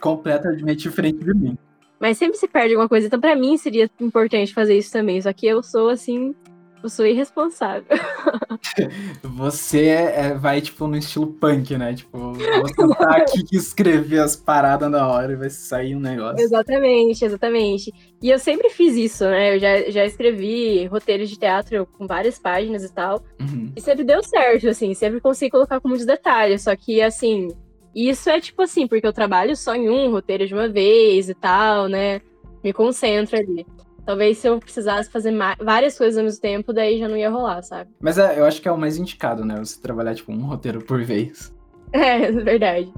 Completamente 0.00 0.82
diferente 0.82 1.24
de 1.24 1.34
mim. 1.34 1.58
Mas 2.00 2.16
sempre 2.16 2.36
se 2.38 2.46
perde 2.46 2.74
alguma 2.74 2.88
coisa, 2.88 3.06
então 3.06 3.20
para 3.20 3.34
mim 3.34 3.56
seria 3.56 3.90
importante 4.00 4.52
fazer 4.54 4.76
isso 4.76 4.92
também. 4.92 5.20
Só 5.20 5.32
que 5.32 5.46
eu 5.46 5.62
sou, 5.62 5.88
assim, 5.88 6.34
eu 6.82 6.88
sou 6.88 7.06
irresponsável. 7.06 7.84
Você 9.22 9.86
é, 9.86 10.34
vai, 10.34 10.60
tipo, 10.60 10.86
no 10.86 10.96
estilo 10.96 11.26
punk, 11.26 11.76
né? 11.76 11.94
Tipo, 11.94 12.32
você 12.34 12.96
tá 12.96 13.16
aqui 13.16 13.44
que 13.44 13.56
escrever 13.56 14.20
as 14.20 14.36
paradas 14.36 14.90
na 14.90 15.06
hora 15.06 15.32
e 15.32 15.36
vai 15.36 15.50
sair 15.50 15.94
um 15.94 16.00
negócio. 16.00 16.40
Exatamente, 16.40 17.24
exatamente. 17.24 17.92
E 18.22 18.30
eu 18.30 18.38
sempre 18.38 18.70
fiz 18.70 18.96
isso, 18.96 19.24
né? 19.24 19.54
Eu 19.54 19.58
já, 19.60 19.90
já 19.90 20.04
escrevi 20.04 20.86
roteiros 20.86 21.28
de 21.28 21.38
teatro 21.38 21.86
com 21.86 22.06
várias 22.06 22.38
páginas 22.38 22.84
e 22.84 22.92
tal. 22.92 23.22
Uhum. 23.40 23.72
E 23.76 23.80
sempre 23.80 24.04
deu 24.04 24.22
certo, 24.22 24.68
assim, 24.68 24.94
sempre 24.94 25.20
consegui 25.20 25.50
colocar 25.50 25.80
com 25.80 25.88
muitos 25.88 26.06
detalhes. 26.06 26.62
Só 26.62 26.74
que, 26.74 27.00
assim, 27.00 27.48
isso 27.94 28.28
é 28.30 28.40
tipo 28.40 28.62
assim, 28.62 28.86
porque 28.86 29.06
eu 29.06 29.12
trabalho 29.12 29.56
só 29.56 29.74
em 29.74 29.88
um 29.88 30.10
roteiro 30.10 30.46
de 30.46 30.54
uma 30.54 30.68
vez 30.68 31.28
e 31.28 31.34
tal, 31.34 31.88
né? 31.88 32.20
Me 32.62 32.72
concentro 32.72 33.36
ali. 33.36 33.66
Talvez 34.08 34.38
se 34.38 34.48
eu 34.48 34.58
precisasse 34.58 35.10
fazer 35.10 35.34
várias 35.62 35.98
coisas 35.98 36.16
ao 36.16 36.24
mesmo 36.24 36.40
tempo, 36.40 36.72
daí 36.72 36.98
já 36.98 37.06
não 37.06 37.14
ia 37.14 37.28
rolar, 37.28 37.60
sabe? 37.60 37.90
Mas 38.00 38.16
é, 38.16 38.40
eu 38.40 38.46
acho 38.46 38.58
que 38.62 38.66
é 38.66 38.72
o 38.72 38.78
mais 38.78 38.96
indicado, 38.96 39.44
né? 39.44 39.56
Você 39.58 39.78
trabalhar, 39.78 40.14
tipo, 40.14 40.32
um 40.32 40.46
roteiro 40.46 40.82
por 40.82 41.02
vez. 41.04 41.52
É, 41.92 42.30
verdade. 42.32 42.92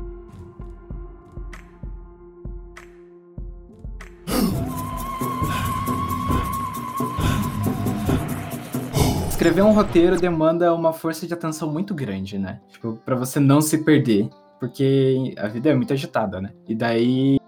escrever 9.30 9.62
um 9.62 9.72
roteiro 9.72 10.20
demanda 10.20 10.74
uma 10.74 10.92
força 10.92 11.26
de 11.26 11.32
atenção 11.32 11.72
muito 11.72 11.94
grande, 11.94 12.36
né? 12.36 12.60
Tipo, 12.68 12.96
pra 13.04 13.16
você 13.16 13.40
não 13.40 13.60
se 13.60 13.78
perder. 13.78 14.28
Porque 14.58 15.34
a 15.38 15.48
vida 15.48 15.70
é 15.70 15.74
muito 15.74 15.92
agitada, 15.92 16.40
né? 16.40 16.50
E 16.68 16.74
daí 16.74 17.39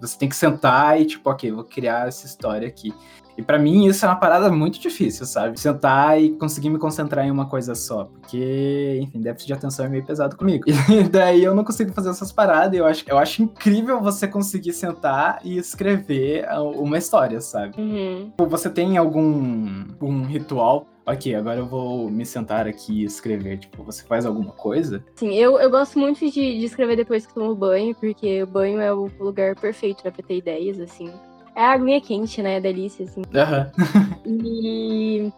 você 0.00 0.18
tem 0.18 0.28
que 0.28 0.36
sentar 0.36 1.00
e, 1.00 1.04
tipo, 1.04 1.28
ok, 1.28 1.50
vou 1.50 1.64
criar 1.64 2.08
essa 2.08 2.26
história 2.26 2.66
aqui. 2.66 2.92
E 3.38 3.42
para 3.42 3.56
mim 3.56 3.86
isso 3.86 4.04
é 4.04 4.08
uma 4.08 4.16
parada 4.16 4.50
muito 4.50 4.80
difícil, 4.80 5.24
sabe? 5.24 5.60
Sentar 5.60 6.20
e 6.20 6.30
conseguir 6.30 6.70
me 6.70 6.78
concentrar 6.78 7.24
em 7.24 7.30
uma 7.30 7.46
coisa 7.46 7.72
só. 7.72 8.06
Porque, 8.06 8.98
enfim, 9.00 9.20
déficit 9.20 9.46
de 9.46 9.52
atenção 9.52 9.86
é 9.86 9.88
meio 9.88 10.04
pesado 10.04 10.36
comigo. 10.36 10.64
E 10.90 11.04
daí 11.04 11.44
eu 11.44 11.54
não 11.54 11.62
consigo 11.62 11.92
fazer 11.92 12.10
essas 12.10 12.32
paradas. 12.32 12.74
E 12.74 12.78
eu 12.78 12.86
acho, 12.86 13.04
eu 13.06 13.16
acho 13.16 13.40
incrível 13.40 14.00
você 14.00 14.26
conseguir 14.26 14.72
sentar 14.72 15.38
e 15.44 15.56
escrever 15.56 16.48
uma 16.76 16.98
história, 16.98 17.40
sabe? 17.40 17.80
Uhum. 17.80 18.32
Você 18.48 18.68
tem 18.68 18.96
algum 18.96 19.84
um 20.00 20.24
ritual 20.24 20.88
ok, 21.12 21.34
agora 21.34 21.60
eu 21.60 21.66
vou 21.66 22.10
me 22.10 22.24
sentar 22.26 22.66
aqui 22.66 23.02
e 23.02 23.04
escrever. 23.04 23.58
Tipo, 23.58 23.82
você 23.82 24.04
faz 24.04 24.26
alguma 24.26 24.52
coisa? 24.52 25.04
Sim, 25.16 25.34
eu, 25.34 25.58
eu 25.58 25.70
gosto 25.70 25.98
muito 25.98 26.20
de, 26.20 26.30
de 26.30 26.64
escrever 26.64 26.96
depois 26.96 27.26
que 27.26 27.34
tomo 27.34 27.54
banho, 27.54 27.94
porque 27.94 28.42
o 28.42 28.46
banho 28.46 28.80
é 28.80 28.92
o 28.92 29.10
lugar 29.18 29.54
perfeito 29.56 30.02
pra 30.02 30.12
ter 30.12 30.36
ideias, 30.36 30.78
assim. 30.78 31.10
É 31.56 31.62
a 31.62 31.72
aguinha 31.72 32.00
quente, 32.00 32.42
né? 32.42 32.56
É 32.56 32.60
delícia, 32.60 33.04
assim. 33.04 33.22
Uhum. 33.22 34.44
e. 34.46 35.32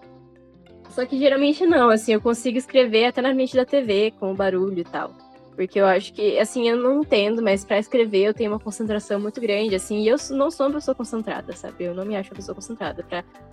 Só 0.91 1.07
que 1.07 1.17
geralmente 1.19 1.65
não, 1.65 1.89
assim, 1.89 2.13
eu 2.13 2.21
consigo 2.21 2.59
escrever 2.59 3.07
até 3.07 3.23
na 3.23 3.33
mente 3.33 3.55
da 3.55 3.65
TV, 3.65 4.13
com 4.19 4.33
o 4.33 4.35
barulho 4.35 4.81
e 4.81 4.85
tal. 4.85 5.13
Porque 5.55 5.79
eu 5.79 5.87
acho 5.87 6.13
que, 6.13 6.39
assim, 6.39 6.69
eu 6.69 6.77
não 6.77 7.01
entendo, 7.01 7.41
mas 7.43 7.65
para 7.65 7.79
escrever 7.79 8.25
eu 8.25 8.35
tenho 8.35 8.51
uma 8.51 8.59
concentração 8.59 9.21
muito 9.21 9.41
grande, 9.41 9.75
assim, 9.75 10.01
e 10.01 10.09
eu 10.09 10.17
não 10.31 10.51
sou 10.51 10.67
uma 10.67 10.75
pessoa 10.75 10.95
concentrada, 10.95 11.53
sabe? 11.55 11.85
Eu 11.85 11.95
não 11.95 12.05
me 12.05 12.17
acho 12.17 12.31
uma 12.31 12.37
pessoa 12.37 12.55
concentrada. 12.55 13.05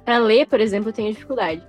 Pra 0.04 0.18
ler, 0.18 0.48
por 0.48 0.60
exemplo, 0.60 0.90
eu 0.90 0.94
tenho 0.94 1.14
dificuldade. 1.14 1.62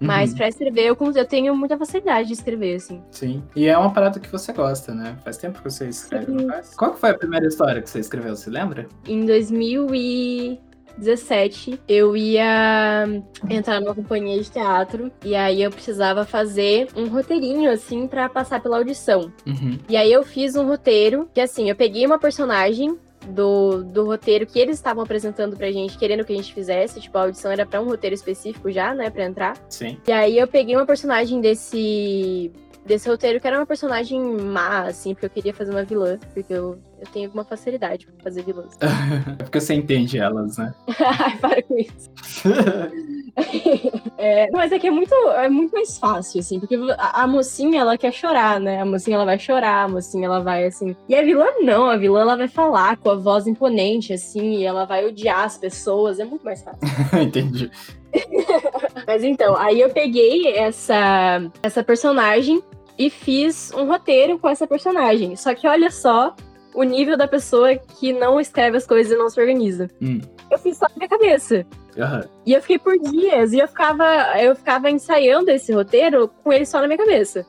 Mas 0.00 0.30
uhum. 0.30 0.36
pra 0.38 0.48
escrever, 0.48 0.86
eu, 0.86 0.96
eu 1.14 1.26
tenho 1.26 1.54
muita 1.54 1.76
facilidade 1.76 2.28
de 2.28 2.34
escrever, 2.34 2.76
assim. 2.76 3.02
Sim. 3.10 3.42
E 3.54 3.66
é 3.66 3.76
uma 3.76 3.92
parada 3.92 4.18
que 4.18 4.32
você 4.32 4.50
gosta, 4.52 4.94
né? 4.94 5.18
Faz 5.22 5.36
tempo 5.36 5.58
que 5.58 5.64
você 5.70 5.86
escreve, 5.88 6.32
não 6.32 6.48
faz? 6.48 6.74
Qual 6.74 6.96
foi 6.96 7.10
a 7.10 7.18
primeira 7.18 7.46
história 7.46 7.82
que 7.82 7.90
você 7.90 8.00
escreveu, 8.00 8.34
você 8.34 8.48
lembra? 8.48 8.88
Em 9.06 9.26
2017, 9.26 11.78
eu 11.86 12.16
ia 12.16 13.06
entrar 13.48 13.78
numa 13.80 13.94
companhia 13.94 14.42
de 14.42 14.50
teatro 14.50 15.12
e 15.22 15.34
aí 15.34 15.62
eu 15.62 15.70
precisava 15.70 16.24
fazer 16.24 16.88
um 16.96 17.06
roteirinho, 17.06 17.70
assim, 17.70 18.08
para 18.08 18.26
passar 18.30 18.62
pela 18.62 18.78
audição. 18.78 19.30
Uhum. 19.46 19.78
E 19.86 19.98
aí 19.98 20.10
eu 20.10 20.24
fiz 20.24 20.56
um 20.56 20.66
roteiro 20.66 21.28
que, 21.34 21.42
assim, 21.42 21.68
eu 21.68 21.76
peguei 21.76 22.06
uma 22.06 22.18
personagem 22.18 22.98
do, 23.28 23.82
do 23.84 24.04
roteiro 24.04 24.46
que 24.46 24.58
eles 24.58 24.76
estavam 24.76 25.02
apresentando 25.02 25.56
pra 25.56 25.70
gente, 25.70 25.98
querendo 25.98 26.24
que 26.24 26.32
a 26.32 26.36
gente 26.36 26.52
fizesse. 26.52 27.00
Tipo, 27.00 27.18
a 27.18 27.22
audição 27.22 27.50
era 27.50 27.66
pra 27.66 27.80
um 27.80 27.84
roteiro 27.84 28.14
específico 28.14 28.70
já, 28.70 28.94
né, 28.94 29.10
pra 29.10 29.24
entrar. 29.24 29.56
Sim. 29.68 29.98
E 30.06 30.12
aí 30.12 30.38
eu 30.38 30.46
peguei 30.46 30.76
uma 30.76 30.86
personagem 30.86 31.40
desse 31.40 32.50
desse 32.84 33.08
roteiro 33.08 33.40
que 33.40 33.46
era 33.46 33.58
uma 33.58 33.66
personagem 33.66 34.20
má, 34.20 34.82
assim, 34.82 35.14
porque 35.14 35.26
eu 35.26 35.30
queria 35.30 35.54
fazer 35.54 35.70
uma 35.70 35.84
vilã, 35.84 36.18
porque 36.34 36.52
eu, 36.52 36.78
eu 37.00 37.06
tenho 37.12 37.26
alguma 37.26 37.44
facilidade 37.44 38.06
pra 38.06 38.24
fazer 38.24 38.42
vilãs. 38.44 38.76
é 39.38 39.42
porque 39.42 39.60
você 39.60 39.74
entende 39.74 40.18
elas, 40.18 40.56
né? 40.56 40.74
Ai, 40.98 41.38
para 41.38 41.62
com 41.62 41.78
isso. 41.78 42.10
é, 44.18 44.50
mas 44.50 44.72
é 44.72 44.78
que 44.78 44.86
é 44.86 44.90
muito, 44.90 45.14
é 45.14 45.48
muito 45.48 45.72
mais 45.72 45.98
fácil, 45.98 46.40
assim, 46.40 46.58
porque 46.58 46.76
a, 46.98 47.22
a, 47.22 47.26
mocinha, 47.26 47.80
ela 47.80 47.96
quer 47.96 48.12
chorar, 48.12 48.58
né? 48.60 48.80
A 48.80 48.84
mocinha, 48.84 49.16
ela 49.16 49.24
vai 49.24 49.38
chorar, 49.38 49.84
a 49.84 49.88
mocinha, 49.88 50.26
ela 50.26 50.40
vai, 50.40 50.66
assim... 50.66 50.96
E 51.08 51.14
a 51.14 51.22
vilã, 51.22 51.46
não. 51.60 51.86
A 51.86 51.96
vilã, 51.96 52.20
ela 52.20 52.36
vai 52.36 52.48
falar 52.48 52.96
com 52.96 53.10
a 53.10 53.14
voz 53.14 53.46
imponente, 53.46 54.12
assim, 54.12 54.56
e 54.56 54.64
ela 54.64 54.84
vai 54.84 55.04
odiar 55.06 55.44
as 55.44 55.56
pessoas. 55.58 56.18
É 56.18 56.24
muito 56.24 56.44
mais 56.44 56.62
fácil. 56.62 56.80
Entendi. 57.20 57.70
Mas 59.06 59.24
então, 59.24 59.56
aí 59.56 59.80
eu 59.80 59.90
peguei 59.90 60.48
essa, 60.54 61.42
essa 61.62 61.82
personagem 61.82 62.62
e 62.98 63.08
fiz 63.08 63.72
um 63.72 63.86
roteiro 63.86 64.38
com 64.38 64.48
essa 64.48 64.66
personagem. 64.66 65.36
Só 65.36 65.54
que 65.54 65.66
olha 65.66 65.90
só 65.90 66.34
o 66.74 66.82
nível 66.82 67.16
da 67.16 67.26
pessoa 67.26 67.74
que 67.76 68.12
não 68.12 68.40
escreve 68.40 68.76
as 68.76 68.86
coisas 68.86 69.12
e 69.12 69.16
não 69.16 69.28
se 69.28 69.40
organiza. 69.40 69.88
Hum. 70.00 70.20
Eu 70.50 70.58
fiz 70.58 70.76
só 70.76 70.86
na 70.86 70.96
minha 70.96 71.08
cabeça. 71.08 71.66
Uhum. 71.96 72.20
E 72.46 72.52
eu 72.52 72.60
fiquei 72.60 72.78
por 72.78 72.98
dias, 72.98 73.52
e 73.52 73.58
eu 73.58 73.68
ficava, 73.68 74.04
eu 74.40 74.54
ficava 74.54 74.90
ensaiando 74.90 75.50
esse 75.50 75.72
roteiro 75.72 76.28
com 76.42 76.52
ele 76.52 76.66
só 76.66 76.80
na 76.80 76.86
minha 76.86 76.98
cabeça. 76.98 77.44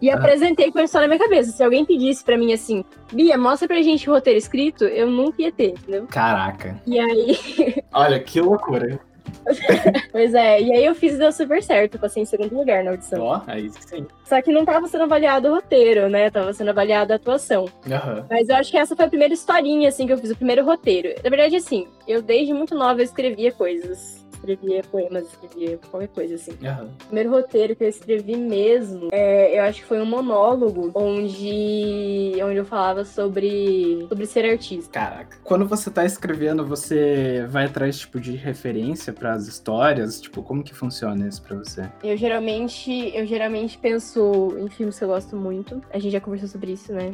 E 0.00 0.08
uhum. 0.08 0.16
apresentei 0.16 0.70
com 0.72 0.78
ele 0.78 0.88
só 0.88 1.00
na 1.00 1.06
minha 1.06 1.18
cabeça. 1.18 1.52
Se 1.52 1.62
alguém 1.62 1.84
pedisse 1.84 2.24
para 2.24 2.36
mim 2.36 2.52
assim, 2.52 2.84
Bia, 3.12 3.38
mostra 3.38 3.68
pra 3.68 3.82
gente 3.82 4.08
o 4.08 4.12
roteiro 4.12 4.38
escrito, 4.38 4.84
eu 4.84 5.08
nunca 5.08 5.42
ia 5.42 5.52
ter, 5.52 5.70
entendeu? 5.70 6.06
Caraca. 6.06 6.80
E 6.86 6.98
aí. 6.98 7.38
Olha, 7.92 8.18
que 8.20 8.40
loucura. 8.40 9.00
pois 10.12 10.34
é, 10.34 10.60
e 10.60 10.72
aí 10.72 10.84
eu 10.84 10.94
fiz 10.94 11.14
e 11.14 11.18
deu 11.18 11.32
super 11.32 11.62
certo, 11.62 11.98
passei 11.98 12.22
em 12.22 12.26
segundo 12.26 12.56
lugar 12.56 12.82
na 12.82 12.92
audição. 12.92 13.22
Ó, 13.22 13.38
oh, 13.38 13.50
aí 13.50 13.70
sim. 13.70 14.06
Só 14.24 14.40
que 14.40 14.52
não 14.52 14.64
tava 14.64 14.86
sendo 14.86 15.04
avaliado 15.04 15.48
o 15.48 15.54
roteiro, 15.54 16.08
né? 16.08 16.30
Tava 16.30 16.52
sendo 16.52 16.70
avaliado 16.70 17.12
a 17.12 17.16
atuação. 17.16 17.64
Uhum. 17.64 18.24
Mas 18.30 18.48
eu 18.48 18.56
acho 18.56 18.70
que 18.70 18.78
essa 18.78 18.96
foi 18.96 19.04
a 19.04 19.08
primeira 19.08 19.34
historinha, 19.34 19.88
assim, 19.88 20.06
que 20.06 20.12
eu 20.12 20.18
fiz, 20.18 20.30
o 20.30 20.36
primeiro 20.36 20.64
roteiro. 20.64 21.14
Na 21.22 21.30
verdade, 21.30 21.56
assim, 21.56 21.86
eu 22.08 22.22
desde 22.22 22.52
muito 22.54 22.74
nova 22.74 23.00
eu 23.00 23.04
escrevia 23.04 23.52
coisas 23.52 24.23
escrevia 24.44 24.82
poemas, 24.84 25.26
escrevia 25.26 25.78
qualquer 25.90 26.08
coisa 26.08 26.34
assim. 26.34 26.52
Uhum. 26.52 26.86
O 26.86 27.06
primeiro 27.06 27.30
roteiro 27.30 27.74
que 27.74 27.84
eu 27.84 27.88
escrevi 27.88 28.36
mesmo, 28.36 29.08
é, 29.12 29.58
eu 29.58 29.64
acho 29.64 29.80
que 29.80 29.86
foi 29.86 30.00
um 30.00 30.06
monólogo 30.06 30.90
onde, 30.94 32.34
onde 32.42 32.56
eu 32.56 32.64
falava 32.64 33.04
sobre, 33.04 34.06
sobre 34.08 34.26
ser 34.26 34.44
artista. 34.44 34.92
Caraca. 34.92 35.36
Quando 35.42 35.66
você 35.66 35.90
tá 35.90 36.04
escrevendo, 36.04 36.64
você 36.64 37.46
vai 37.48 37.66
atrás 37.66 37.98
tipo 37.98 38.20
de 38.20 38.36
referência 38.36 39.12
para 39.12 39.32
as 39.32 39.46
histórias, 39.46 40.20
tipo, 40.20 40.42
como 40.42 40.62
que 40.62 40.74
funciona 40.74 41.26
isso 41.26 41.42
para 41.42 41.56
você? 41.56 41.90
Eu 42.02 42.16
geralmente, 42.16 43.12
eu 43.14 43.26
geralmente 43.26 43.78
penso 43.78 44.54
em 44.58 44.68
filmes 44.68 44.98
que 44.98 45.04
eu 45.04 45.08
gosto 45.08 45.36
muito. 45.36 45.80
A 45.90 45.98
gente 45.98 46.12
já 46.12 46.20
conversou 46.20 46.48
sobre 46.48 46.72
isso, 46.72 46.92
né? 46.92 47.12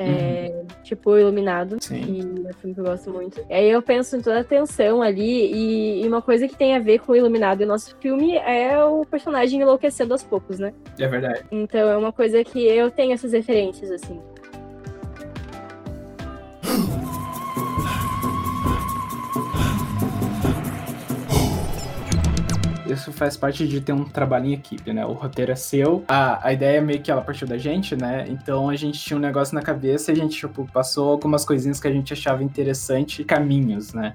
É, 0.00 0.50
uhum. 0.50 0.66
Tipo, 0.82 1.18
Iluminado, 1.18 1.76
Sim. 1.80 2.00
que 2.00 2.20
é 2.20 2.50
um 2.50 2.54
filme 2.54 2.74
que 2.74 2.80
eu 2.80 2.84
gosto 2.84 3.10
muito. 3.10 3.44
E 3.48 3.54
aí 3.54 3.70
eu 3.70 3.82
penso 3.82 4.16
em 4.16 4.22
toda 4.22 4.40
a 4.40 4.44
tensão 4.44 5.02
ali, 5.02 5.52
e, 5.52 6.02
e, 6.02 6.08
uma 6.08 6.22
coisa 6.22 6.48
que 6.48 6.56
tem 6.56 6.74
a 6.74 6.78
ver 6.78 7.00
com 7.00 7.12
o 7.12 7.16
Iluminado 7.16 7.60
e 7.60 7.64
o 7.64 7.68
nosso 7.68 7.94
filme 8.00 8.36
é 8.38 8.82
o 8.82 9.04
personagem 9.04 9.60
enlouquecendo 9.60 10.14
aos 10.14 10.22
poucos, 10.22 10.58
né? 10.58 10.72
É 10.98 11.06
verdade. 11.06 11.44
Então 11.52 11.88
é 11.88 11.96
uma 11.96 12.12
coisa 12.12 12.42
que 12.42 12.66
eu 12.66 12.90
tenho 12.90 13.12
essas 13.12 13.32
referências, 13.32 13.90
assim. 13.90 14.20
Isso 22.90 23.12
faz 23.12 23.36
parte 23.36 23.66
de 23.66 23.80
ter 23.80 23.92
um 23.92 24.04
trabalho 24.04 24.46
em 24.46 24.52
equipe, 24.52 24.92
né? 24.92 25.04
O 25.04 25.12
roteiro 25.12 25.52
é 25.52 25.56
seu, 25.56 26.04
a, 26.08 26.46
a 26.48 26.52
ideia 26.52 26.78
é 26.78 26.80
meio 26.80 27.00
que 27.00 27.10
ela 27.10 27.22
partiu 27.22 27.46
da 27.46 27.58
gente, 27.58 27.96
né? 27.96 28.26
Então 28.28 28.68
a 28.68 28.76
gente 28.76 28.98
tinha 28.98 29.16
um 29.16 29.20
negócio 29.20 29.54
na 29.54 29.62
cabeça 29.62 30.10
e 30.10 30.14
a 30.14 30.16
gente, 30.16 30.36
tipo, 30.36 30.66
passou 30.72 31.10
algumas 31.10 31.44
coisinhas 31.44 31.80
que 31.80 31.88
a 31.88 31.92
gente 31.92 32.12
achava 32.12 32.42
interessante, 32.42 33.24
caminhos, 33.24 33.92
né? 33.92 34.14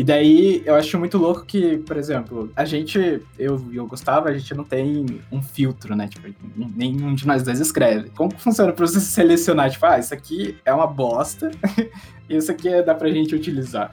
E 0.00 0.02
daí 0.04 0.62
eu 0.64 0.74
acho 0.76 0.98
muito 0.98 1.18
louco 1.18 1.44
que, 1.44 1.76
por 1.78 1.96
exemplo, 1.96 2.50
a 2.56 2.64
gente, 2.64 3.20
eu 3.38 3.62
e 3.70 3.78
o 3.78 3.86
Gustavo, 3.86 4.28
a 4.28 4.32
gente 4.32 4.54
não 4.54 4.64
tem 4.64 5.04
um 5.30 5.42
filtro, 5.42 5.94
né? 5.94 6.08
Tipo, 6.08 6.34
nenhum 6.56 7.14
de 7.14 7.26
nós 7.26 7.42
dois 7.42 7.60
escreve. 7.60 8.08
Como 8.16 8.34
funciona 8.38 8.72
pra 8.72 8.86
você 8.86 8.98
selecionar? 9.00 9.70
Tipo, 9.70 9.84
ah, 9.84 9.98
isso 9.98 10.14
aqui 10.14 10.56
é 10.64 10.72
uma 10.72 10.86
bosta 10.86 11.50
isso 12.30 12.50
aqui 12.50 12.82
dá 12.82 12.94
pra 12.94 13.10
gente 13.10 13.34
utilizar. 13.34 13.90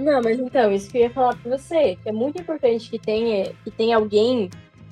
Não, 0.00 0.22
mas 0.22 0.40
então, 0.40 0.72
isso 0.72 0.90
que 0.90 0.96
eu 0.96 1.02
ia 1.02 1.10
falar 1.10 1.36
pra 1.36 1.58
você, 1.58 1.98
é 2.06 2.12
muito 2.12 2.40
importante 2.40 2.88
que 2.88 2.98
tenha, 2.98 3.52
que 3.62 3.70
tenha 3.70 3.96
alguém 3.96 4.48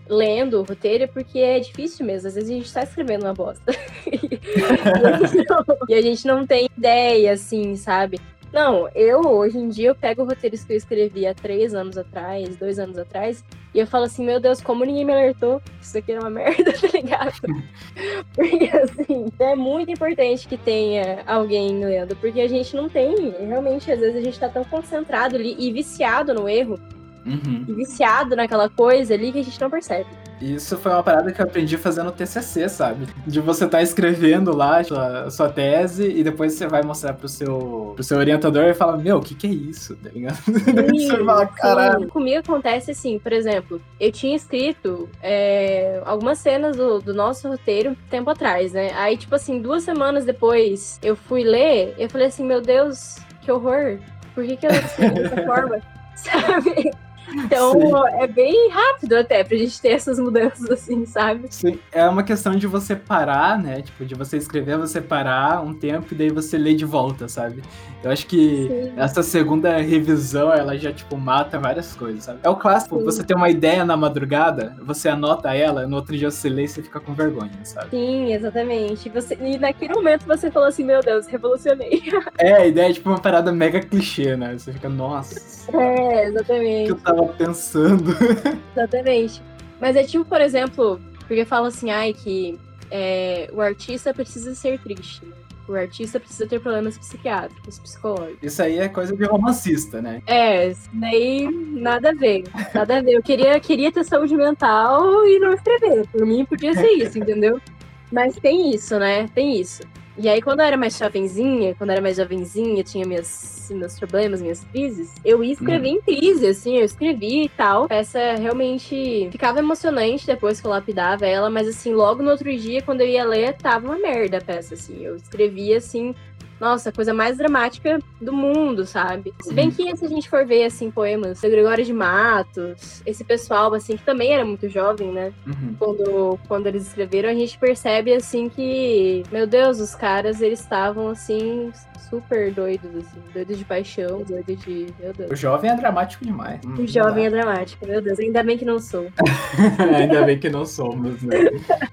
lendo 0.06 0.60
o 0.60 0.62
roteiro, 0.62 1.08
porque 1.08 1.38
é 1.38 1.58
difícil 1.58 2.04
mesmo. 2.04 2.28
Às 2.28 2.34
vezes 2.34 2.50
a 2.50 2.52
gente 2.52 2.72
tá 2.72 2.82
escrevendo 2.82 3.22
uma 3.22 3.32
bosta. 3.32 3.72
e 5.88 5.94
a 5.94 6.02
gente 6.02 6.26
não 6.26 6.46
tem 6.46 6.68
ideia, 6.76 7.32
assim, 7.32 7.74
sabe? 7.74 8.20
Não, 8.52 8.88
eu 8.94 9.20
hoje 9.20 9.56
em 9.58 9.68
dia 9.68 9.88
eu 9.88 9.94
pego 9.94 10.24
roteiros 10.24 10.62
que 10.62 10.74
eu 10.74 10.76
escrevi 10.76 11.26
há 11.26 11.34
três 11.34 11.74
anos 11.74 11.96
atrás, 11.96 12.56
dois 12.56 12.78
anos 12.78 12.98
atrás, 12.98 13.42
e 13.74 13.78
eu 13.78 13.86
falo 13.86 14.04
assim, 14.04 14.24
meu 14.24 14.40
Deus, 14.40 14.60
como 14.60 14.84
ninguém 14.84 15.04
me 15.04 15.12
alertou 15.12 15.60
isso 15.80 15.98
aqui 15.98 16.12
é 16.12 16.18
uma 16.20 16.28
merda, 16.30 16.72
tá 16.72 16.88
ligado? 16.92 17.40
porque 18.34 18.70
assim, 18.76 19.32
é 19.38 19.54
muito 19.54 19.90
importante 19.90 20.46
que 20.46 20.56
tenha 20.56 21.22
alguém 21.26 21.84
lendo, 21.84 22.14
porque 22.16 22.40
a 22.40 22.48
gente 22.48 22.76
não 22.76 22.88
tem, 22.88 23.30
realmente, 23.46 23.90
às 23.90 24.00
vezes 24.00 24.16
a 24.16 24.22
gente 24.22 24.38
tá 24.38 24.48
tão 24.48 24.64
concentrado 24.64 25.36
ali 25.36 25.56
e 25.58 25.72
viciado 25.72 26.34
no 26.34 26.48
erro, 26.48 26.78
uhum. 27.24 27.64
e 27.66 27.72
viciado 27.72 28.36
naquela 28.36 28.68
coisa 28.68 29.14
ali 29.14 29.32
que 29.32 29.40
a 29.40 29.44
gente 29.44 29.60
não 29.60 29.70
percebe. 29.70 30.08
Isso 30.40 30.76
foi 30.76 30.92
uma 30.92 31.02
parada 31.02 31.32
que 31.32 31.40
eu 31.40 31.44
aprendi 31.44 31.76
fazendo 31.76 32.12
TCC, 32.12 32.68
sabe? 32.68 33.06
De 33.26 33.40
você 33.40 33.64
estar 33.64 33.78
tá 33.78 33.82
escrevendo 33.82 34.54
lá 34.54 34.78
a 34.78 34.84
sua, 34.84 35.30
sua, 35.30 35.48
tese 35.48 36.08
e 36.08 36.22
depois 36.22 36.54
você 36.54 36.66
vai 36.66 36.82
mostrar 36.82 37.14
pro 37.14 37.28
seu, 37.28 37.92
pro 37.94 38.04
seu 38.04 38.18
orientador 38.18 38.64
e 38.64 38.74
fala, 38.74 38.96
meu, 38.96 39.18
o 39.18 39.20
que 39.20 39.34
que 39.34 39.46
é 39.46 39.50
isso? 39.50 39.96
Tá 39.96 40.10
ligado? 40.10 40.36
Sim, 40.44 41.08
você 41.08 41.24
fala, 41.24 41.46
caralho. 41.46 42.08
Comigo 42.08 42.38
acontece 42.38 42.90
assim, 42.90 43.18
por 43.18 43.32
exemplo, 43.32 43.80
eu 43.98 44.12
tinha 44.12 44.36
escrito 44.36 45.08
é, 45.22 46.00
algumas 46.04 46.38
cenas 46.38 46.76
do, 46.76 47.00
do 47.00 47.14
nosso 47.14 47.48
roteiro 47.48 47.96
tempo 48.10 48.30
atrás, 48.30 48.72
né? 48.72 48.92
Aí, 48.94 49.16
tipo 49.16 49.34
assim, 49.34 49.60
duas 49.60 49.82
semanas 49.82 50.24
depois 50.24 50.98
eu 51.02 51.16
fui 51.16 51.42
ler, 51.42 51.94
eu 51.98 52.08
falei 52.08 52.28
assim, 52.28 52.44
meu 52.44 52.60
Deus, 52.60 53.16
que 53.40 53.50
horror. 53.50 53.98
Por 54.34 54.44
que 54.44 54.56
que 54.56 54.66
eu 54.66 54.70
escrevi 54.70 55.14
dessa 55.14 55.42
forma? 55.46 55.80
Sabe? 56.14 56.90
Então 57.34 57.72
Sim. 57.72 58.22
é 58.22 58.26
bem 58.26 58.70
rápido 58.70 59.14
até 59.14 59.44
pra 59.44 59.56
gente 59.56 59.80
ter 59.80 59.90
essas 59.90 60.18
mudanças 60.18 60.70
assim, 60.70 61.04
sabe? 61.06 61.46
Sim, 61.50 61.78
é 61.92 62.06
uma 62.08 62.22
questão 62.22 62.54
de 62.56 62.66
você 62.66 62.96
parar, 62.96 63.58
né? 63.58 63.82
Tipo, 63.82 64.04
de 64.04 64.14
você 64.14 64.36
escrever, 64.36 64.78
você 64.78 65.00
parar 65.00 65.62
um 65.62 65.74
tempo 65.74 66.06
e 66.12 66.14
daí 66.14 66.30
você 66.30 66.56
lê 66.56 66.74
de 66.74 66.84
volta, 66.84 67.28
sabe? 67.28 67.62
Eu 68.02 68.10
acho 68.10 68.26
que 68.26 68.68
Sim. 68.68 68.92
essa 68.96 69.22
segunda 69.22 69.76
revisão, 69.78 70.52
ela 70.52 70.76
já, 70.76 70.92
tipo, 70.92 71.16
mata 71.16 71.58
várias 71.58 71.94
coisas, 71.94 72.24
sabe? 72.24 72.38
É 72.42 72.48
o 72.48 72.56
clássico, 72.56 72.98
Sim. 72.98 73.04
você 73.04 73.24
tem 73.24 73.36
uma 73.36 73.50
ideia 73.50 73.84
na 73.84 73.96
madrugada, 73.96 74.76
você 74.82 75.08
anota 75.08 75.54
ela, 75.54 75.86
no 75.86 75.96
outro 75.96 76.16
dia 76.16 76.30
você 76.30 76.48
lê 76.48 76.64
e 76.64 76.68
você 76.68 76.82
fica 76.82 77.00
com 77.00 77.12
vergonha, 77.14 77.50
sabe? 77.64 77.90
Sim, 77.90 78.32
exatamente. 78.32 79.08
Você, 79.08 79.36
e 79.40 79.58
naquele 79.58 79.94
momento 79.94 80.26
você 80.26 80.50
falou 80.50 80.68
assim, 80.68 80.84
meu 80.84 81.00
Deus, 81.00 81.26
revolucionei. 81.26 82.02
É, 82.38 82.52
a 82.54 82.66
ideia 82.66 82.90
é 82.90 82.92
tipo 82.92 83.08
uma 83.08 83.20
parada 83.20 83.50
mega 83.52 83.80
clichê, 83.80 84.36
né? 84.36 84.56
Você 84.56 84.72
fica, 84.72 84.88
nossa. 84.88 85.40
É, 85.76 86.26
exatamente. 86.26 86.86
Que 86.86 86.92
eu 86.92 87.00
tava 87.00 87.17
pensando. 87.26 88.12
Exatamente. 88.76 89.42
Mas 89.80 89.96
é 89.96 90.04
tipo, 90.04 90.24
por 90.24 90.40
exemplo, 90.40 91.00
porque 91.26 91.44
fala 91.44 91.68
assim, 91.68 91.90
ai, 91.90 92.12
que 92.12 92.58
é, 92.90 93.50
o 93.52 93.60
artista 93.60 94.14
precisa 94.14 94.54
ser 94.54 94.78
triste. 94.80 95.24
Né? 95.24 95.32
O 95.68 95.74
artista 95.74 96.18
precisa 96.18 96.46
ter 96.46 96.60
problemas 96.60 96.96
psiquiátricos, 96.96 97.78
psicológicos. 97.78 98.42
Isso 98.42 98.62
aí 98.62 98.78
é 98.78 98.88
coisa 98.88 99.14
de 99.14 99.24
romancista, 99.24 100.00
né? 100.00 100.22
É, 100.26 100.68
isso 100.68 100.88
daí 100.94 101.46
nada 101.50 102.08
a 102.08 102.14
ver. 102.14 102.44
Nada 102.74 102.96
a 102.96 103.02
ver. 103.02 103.12
Eu 103.12 103.22
queria, 103.22 103.60
queria 103.60 103.92
ter 103.92 104.02
saúde 104.02 104.34
mental 104.34 105.26
e 105.26 105.38
não 105.38 105.52
escrever. 105.52 106.08
Por 106.08 106.24
mim 106.24 106.46
podia 106.46 106.72
ser 106.72 106.88
isso, 106.92 107.18
entendeu? 107.20 107.60
Mas 108.10 108.36
tem 108.36 108.74
isso, 108.74 108.98
né? 108.98 109.28
Tem 109.34 109.60
isso. 109.60 109.82
E 110.20 110.28
aí, 110.28 110.42
quando 110.42 110.58
eu 110.58 110.66
era 110.66 110.76
mais 110.76 110.98
jovenzinha, 110.98 111.76
quando 111.76 111.90
eu 111.90 111.92
era 111.92 112.02
mais 112.02 112.16
jovenzinha, 112.16 112.82
tinha 112.82 113.06
minhas, 113.06 113.68
meus 113.70 113.96
problemas, 113.96 114.42
minhas 114.42 114.64
crises, 114.64 115.14
eu 115.24 115.44
ia 115.44 115.52
escrever 115.52 115.90
hum. 115.90 115.92
em 115.94 116.00
crise, 116.00 116.48
assim, 116.48 116.76
eu 116.76 116.84
escrevi 116.84 117.44
e 117.44 117.48
tal. 117.48 117.84
A 117.84 117.88
peça 117.88 118.34
realmente 118.34 119.28
ficava 119.30 119.60
emocionante 119.60 120.26
depois 120.26 120.60
que 120.60 120.66
eu 120.66 120.72
lapidava 120.72 121.24
ela, 121.24 121.48
mas 121.48 121.68
assim, 121.68 121.94
logo 121.94 122.20
no 122.20 122.30
outro 122.30 122.52
dia, 122.56 122.82
quando 122.82 123.02
eu 123.02 123.06
ia 123.06 123.24
ler, 123.24 123.54
tava 123.54 123.86
uma 123.86 123.98
merda 123.98 124.38
a 124.38 124.40
peça, 124.40 124.74
assim. 124.74 125.04
Eu 125.04 125.14
escrevia, 125.14 125.78
assim, 125.78 126.12
nossa, 126.60 126.90
a 126.90 126.92
coisa 126.92 127.14
mais 127.14 127.36
dramática 127.36 127.98
do 128.20 128.32
mundo, 128.32 128.84
sabe? 128.84 129.32
Se 129.40 129.54
bem 129.54 129.70
que 129.70 129.96
se 129.96 130.04
a 130.04 130.08
gente 130.08 130.28
for 130.28 130.44
ver, 130.44 130.64
assim, 130.64 130.90
poemas 130.90 131.40
do 131.40 131.50
Gregório 131.50 131.84
de 131.84 131.92
Matos, 131.92 133.02
esse 133.06 133.24
pessoal, 133.24 133.72
assim, 133.74 133.96
que 133.96 134.02
também 134.02 134.32
era 134.32 134.44
muito 134.44 134.68
jovem, 134.68 135.12
né? 135.12 135.32
Uhum. 135.46 135.76
Quando, 135.78 136.38
quando 136.48 136.66
eles 136.66 136.86
escreveram, 136.86 137.30
a 137.30 137.34
gente 137.34 137.58
percebe, 137.58 138.12
assim, 138.12 138.48
que, 138.48 139.22
meu 139.30 139.46
Deus, 139.46 139.80
os 139.80 139.94
caras, 139.94 140.40
eles 140.40 140.60
estavam, 140.60 141.08
assim, 141.08 141.70
super 142.08 142.52
doidos, 142.52 142.90
assim, 142.96 143.20
doidos 143.32 143.58
de 143.58 143.64
paixão, 143.64 144.22
doidos 144.22 144.58
de. 144.64 144.86
Meu 144.98 145.12
Deus. 145.12 145.30
O 145.30 145.36
jovem 145.36 145.70
é 145.70 145.76
dramático 145.76 146.24
demais. 146.24 146.60
O 146.78 146.86
jovem 146.86 147.26
é 147.26 147.30
dramático, 147.30 147.86
meu 147.86 148.00
Deus. 148.00 148.18
Ainda 148.18 148.42
bem 148.42 148.56
que 148.56 148.64
não 148.64 148.78
sou. 148.78 149.06
Ainda 149.96 150.22
bem 150.22 150.38
que 150.38 150.48
não 150.48 150.64
somos, 150.64 151.22
né? 151.22 151.36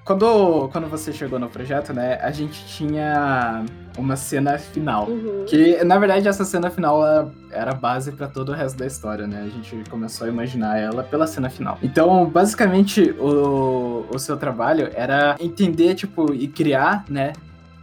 quando, 0.04 0.68
quando 0.68 0.88
você 0.88 1.12
chegou 1.12 1.38
no 1.38 1.48
projeto, 1.48 1.92
né, 1.92 2.18
a 2.22 2.30
gente 2.30 2.64
tinha 2.66 3.64
uma 3.96 4.16
cena 4.16 4.58
final. 4.58 5.08
Uhum. 5.08 5.44
Que, 5.46 5.82
na 5.84 5.98
verdade, 5.98 6.28
essa 6.28 6.44
cena 6.44 6.70
final 6.70 7.02
era 7.50 7.72
base 7.72 8.12
para 8.12 8.26
todo 8.28 8.50
o 8.50 8.52
resto 8.52 8.78
da 8.78 8.86
história, 8.86 9.26
né? 9.26 9.42
A 9.46 9.48
gente 9.48 9.88
começou 9.90 10.26
a 10.26 10.30
imaginar 10.30 10.78
ela 10.78 11.02
pela 11.02 11.26
cena 11.26 11.48
final. 11.48 11.78
Então, 11.82 12.26
basicamente, 12.26 13.10
o, 13.18 14.06
o 14.12 14.18
seu 14.18 14.36
trabalho 14.36 14.90
era 14.94 15.36
entender, 15.40 15.94
tipo, 15.94 16.32
e 16.32 16.46
criar, 16.46 17.04
né? 17.08 17.32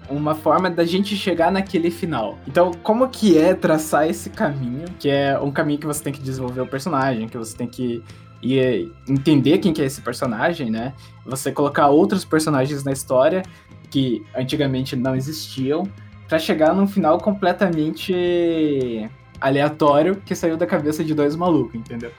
Uma 0.09 0.35
forma 0.35 0.69
da 0.69 0.85
gente 0.85 1.15
chegar 1.15 1.51
naquele 1.51 1.89
final. 1.89 2.37
Então, 2.47 2.71
como 2.83 3.07
que 3.07 3.37
é 3.37 3.53
traçar 3.53 4.07
esse 4.07 4.29
caminho? 4.29 4.85
Que 4.99 5.09
é 5.09 5.39
um 5.39 5.49
caminho 5.49 5.79
que 5.79 5.87
você 5.87 6.03
tem 6.03 6.11
que 6.11 6.21
desenvolver 6.21 6.61
o 6.61 6.67
personagem, 6.67 7.27
que 7.27 7.37
você 7.37 7.55
tem 7.55 7.67
que 7.67 8.03
e 8.43 8.91
entender 9.07 9.59
quem 9.59 9.71
que 9.71 9.81
é 9.81 9.85
esse 9.85 10.01
personagem, 10.01 10.69
né? 10.69 10.93
Você 11.25 11.49
colocar 11.49 11.87
outros 11.87 12.25
personagens 12.25 12.83
na 12.83 12.91
história 12.91 13.41
que 13.93 14.25
antigamente 14.35 14.95
não 14.95 15.15
existiam 15.15 15.83
para 16.27 16.39
chegar 16.39 16.73
num 16.73 16.87
final 16.87 17.19
completamente 17.19 19.07
aleatório 19.43 20.15
que 20.25 20.33
saiu 20.33 20.55
da 20.55 20.65
cabeça 20.65 21.03
de 21.03 21.13
dois 21.13 21.35
malucos, 21.35 21.75
entendeu? 21.75 22.11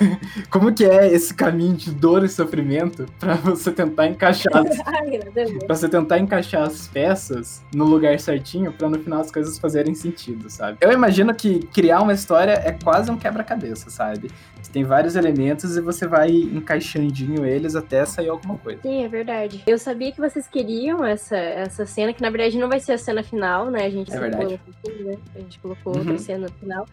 Como 0.48 0.72
que 0.72 0.84
é 0.84 1.12
esse 1.12 1.34
caminho 1.34 1.74
de 1.74 1.92
dor 1.92 2.24
e 2.24 2.28
sofrimento 2.28 3.06
para 3.20 3.34
você 3.34 3.70
tentar 3.70 4.06
encaixar 4.06 4.56
as... 4.56 4.78
para 5.66 5.76
você 5.76 5.88
tentar 5.88 6.18
encaixar 6.18 6.62
as 6.62 6.88
peças 6.88 7.62
no 7.74 7.84
lugar 7.84 8.18
certinho 8.18 8.72
para 8.72 8.88
no 8.88 8.98
final 8.98 9.20
as 9.20 9.30
coisas 9.30 9.58
fazerem 9.58 9.94
sentido, 9.94 10.48
sabe? 10.48 10.78
Eu 10.80 10.90
imagino 10.92 11.34
que 11.34 11.60
criar 11.66 12.00
uma 12.00 12.14
história 12.14 12.52
é 12.52 12.72
quase 12.72 13.10
um 13.10 13.18
quebra-cabeça, 13.18 13.90
sabe? 13.90 14.30
Você 14.62 14.72
tem 14.72 14.84
vários 14.84 15.16
elementos 15.16 15.76
e 15.76 15.80
você 15.80 16.06
vai 16.06 16.30
encaixandinho 16.30 17.44
eles 17.44 17.74
até 17.74 18.06
sair 18.06 18.28
alguma 18.28 18.56
coisa. 18.56 18.80
Sim, 18.80 19.04
é 19.04 19.08
verdade. 19.08 19.62
Eu 19.66 19.76
sabia 19.76 20.12
que 20.12 20.20
vocês 20.20 20.46
queriam 20.46 21.04
essa, 21.04 21.36
essa 21.36 21.84
cena, 21.84 22.12
que 22.12 22.22
na 22.22 22.30
verdade 22.30 22.56
não 22.56 22.68
vai 22.68 22.78
ser 22.78 22.92
a 22.92 22.98
cena 22.98 23.22
final, 23.22 23.70
né? 23.70 23.84
A 23.84 23.90
gente 23.90 24.12
é. 24.12 24.18
Colocou, 24.18 24.58
né? 25.04 25.18
A 25.34 25.38
gente 25.40 25.58
colocou 25.58 25.92
uhum. 25.92 25.98
outra 25.98 26.18
cena 26.18 26.46
final. 26.62 26.86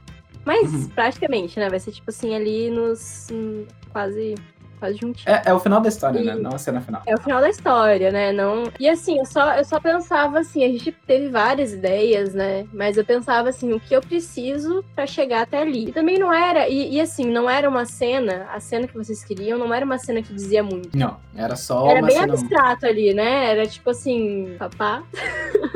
Mas 0.46 0.74
uhum. 0.74 0.90
praticamente, 0.90 1.60
né? 1.60 1.70
Vai 1.70 1.80
ser 1.80 1.92
tipo 1.92 2.10
assim, 2.10 2.36
ali 2.36 2.70
nos. 2.70 3.28
Hum, 3.32 3.66
quase 3.92 4.36
quase 4.80 4.98
juntinho. 4.98 5.30
É, 5.30 5.44
é 5.46 5.54
o 5.54 5.60
final 5.60 5.82
da 5.82 5.90
história, 5.90 6.22
né? 6.22 6.32
e... 6.32 6.36
né? 6.36 6.42
Não 6.42 6.56
a 6.56 6.58
cena 6.58 6.82
final. 6.82 7.02
É 7.06 7.16
o 7.16 7.20
final 7.20 7.42
da 7.42 7.50
história, 7.50 8.12
né? 8.12 8.32
Não... 8.32 8.64
E 8.80 8.88
assim, 8.88 9.20
eu 9.20 9.26
só, 9.26 9.56
eu 9.56 9.66
só 9.66 9.80
pensava 9.80 10.40
assim, 10.40 10.64
a 10.64 10.68
gente 10.68 10.92
teve 11.06 11.30
várias 11.30 11.74
ideias, 11.74 12.34
né? 12.34 12.66
Mas 12.74 12.98
eu 12.98 13.06
pensava 13.06 13.50
assim, 13.50 13.74
o 13.74 13.80
que 13.80 13.96
eu 13.96 14.02
preciso 14.02 14.84
para 14.96 15.06
chegar 15.06 15.42
até 15.42 15.62
ali. 15.62 15.90
E 15.90 15.92
também 15.92 16.18
não 16.18 16.34
era, 16.34 16.68
e, 16.68 16.96
e, 16.96 17.02
assim, 17.02 17.26
não 17.26 17.50
era 17.50 17.70
uma 17.70 17.86
cena, 17.86 18.48
a 18.54 18.60
cena 18.60 18.88
que 18.88 18.96
vocês 18.96 19.24
queriam, 19.24 19.58
não 19.58 19.74
era 19.74 19.86
uma 19.86 19.98
cena 19.98 20.22
que 20.22 20.34
dizia 20.34 20.64
muito. 20.64 20.98
Não, 20.98 21.18
era 21.36 21.56
só 21.56 21.90
Era 21.90 22.02
bem 22.02 22.16
cena... 22.16 22.34
abstrato 22.34 22.86
ali, 22.86 23.14
né? 23.14 23.52
Era 23.52 23.68
tipo 23.68 23.90
assim, 23.90 24.56
papá. 24.58 25.04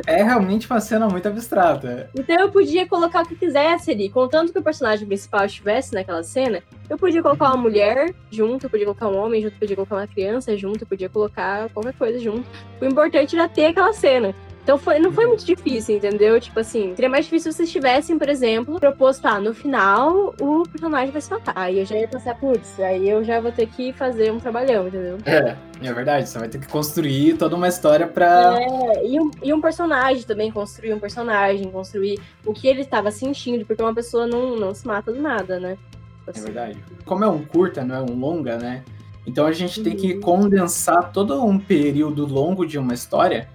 É 0.05 0.23
realmente 0.23 0.69
uma 0.69 0.79
cena 0.79 1.07
muito 1.07 1.27
abstrata. 1.27 2.09
Então 2.17 2.39
eu 2.39 2.51
podia 2.51 2.87
colocar 2.87 3.23
o 3.23 3.27
que 3.27 3.35
quisesse 3.35 3.91
ali, 3.91 4.09
contanto 4.09 4.51
que 4.51 4.59
o 4.59 4.63
personagem 4.63 5.07
principal 5.07 5.45
estivesse 5.45 5.93
naquela 5.93 6.23
cena, 6.23 6.61
eu 6.89 6.97
podia 6.97 7.21
colocar 7.21 7.47
uma 7.49 7.57
mulher 7.57 8.13
junto, 8.29 8.65
eu 8.65 8.69
podia 8.69 8.85
colocar 8.85 9.07
um 9.07 9.17
homem 9.17 9.41
junto, 9.41 9.57
podia 9.57 9.75
colocar 9.75 9.95
uma 9.95 10.07
criança 10.07 10.55
junto, 10.57 10.85
podia 10.85 11.09
colocar 11.09 11.69
qualquer 11.69 11.93
coisa 11.93 12.19
junto. 12.19 12.47
O 12.81 12.85
importante 12.85 13.35
era 13.35 13.47
ter 13.47 13.67
aquela 13.67 13.93
cena. 13.93 14.35
Então 14.63 14.77
foi, 14.77 14.97
não 14.97 15.11
foi 15.11 15.25
muito 15.25 15.43
difícil, 15.43 15.97
entendeu? 15.97 16.39
Tipo 16.39 16.61
assim, 16.61 16.95
seria 16.95 17.09
mais 17.09 17.25
difícil 17.25 17.51
se 17.51 17.57
vocês 17.57 17.71
tivessem, 17.71 18.17
por 18.17 18.29
exemplo, 18.29 18.79
proposto, 18.79 19.25
ah, 19.25 19.37
no 19.37 19.53
final 19.53 20.33
o 20.39 20.63
personagem 20.63 21.11
vai 21.11 21.21
se 21.21 21.29
matar. 21.29 21.53
Aí 21.57 21.79
eu 21.79 21.85
já 21.85 21.97
ia 21.97 22.07
pensar, 22.07 22.35
putz, 22.35 22.79
aí 22.79 23.09
eu 23.09 23.25
já 23.25 23.41
vou 23.41 23.51
ter 23.51 23.67
que 23.67 23.91
fazer 23.91 24.31
um 24.31 24.39
trabalhão, 24.39 24.87
entendeu? 24.87 25.17
É, 25.25 25.57
é 25.81 25.93
verdade, 25.93 26.29
você 26.29 26.39
vai 26.39 26.47
ter 26.47 26.59
que 26.59 26.67
construir 26.67 27.35
toda 27.37 27.57
uma 27.57 27.67
história 27.67 28.07
pra. 28.07 28.57
É, 28.57 29.05
e 29.05 29.19
um, 29.19 29.29
e 29.43 29.53
um 29.53 29.59
personagem 29.59 30.23
também, 30.23 30.49
construir 30.49 30.93
um 30.93 30.99
personagem, 30.99 31.69
construir 31.69 32.21
o 32.45 32.53
que 32.53 32.65
ele 32.65 32.81
estava 32.81 33.11
sentindo, 33.11 33.65
porque 33.65 33.83
uma 33.83 33.93
pessoa 33.93 34.25
não, 34.25 34.55
não 34.55 34.73
se 34.73 34.87
mata 34.87 35.11
do 35.11 35.21
nada, 35.21 35.59
né? 35.59 35.77
Tipo 36.25 36.31
assim. 36.31 36.39
É 36.39 36.43
verdade. 36.43 36.83
Como 37.05 37.23
é 37.23 37.27
um 37.27 37.43
curta, 37.43 37.83
não 37.83 37.95
é 37.95 38.01
um 38.01 38.17
longa, 38.17 38.57
né? 38.57 38.83
Então 39.25 39.45
a 39.45 39.51
gente 39.51 39.79
uhum. 39.79 39.83
tem 39.83 39.95
que 39.95 40.13
uhum. 40.13 40.21
condensar 40.21 41.11
todo 41.11 41.43
um 41.43 41.59
período 41.59 42.25
longo 42.25 42.65
de 42.65 42.77
uma 42.77 42.93
história 42.93 43.49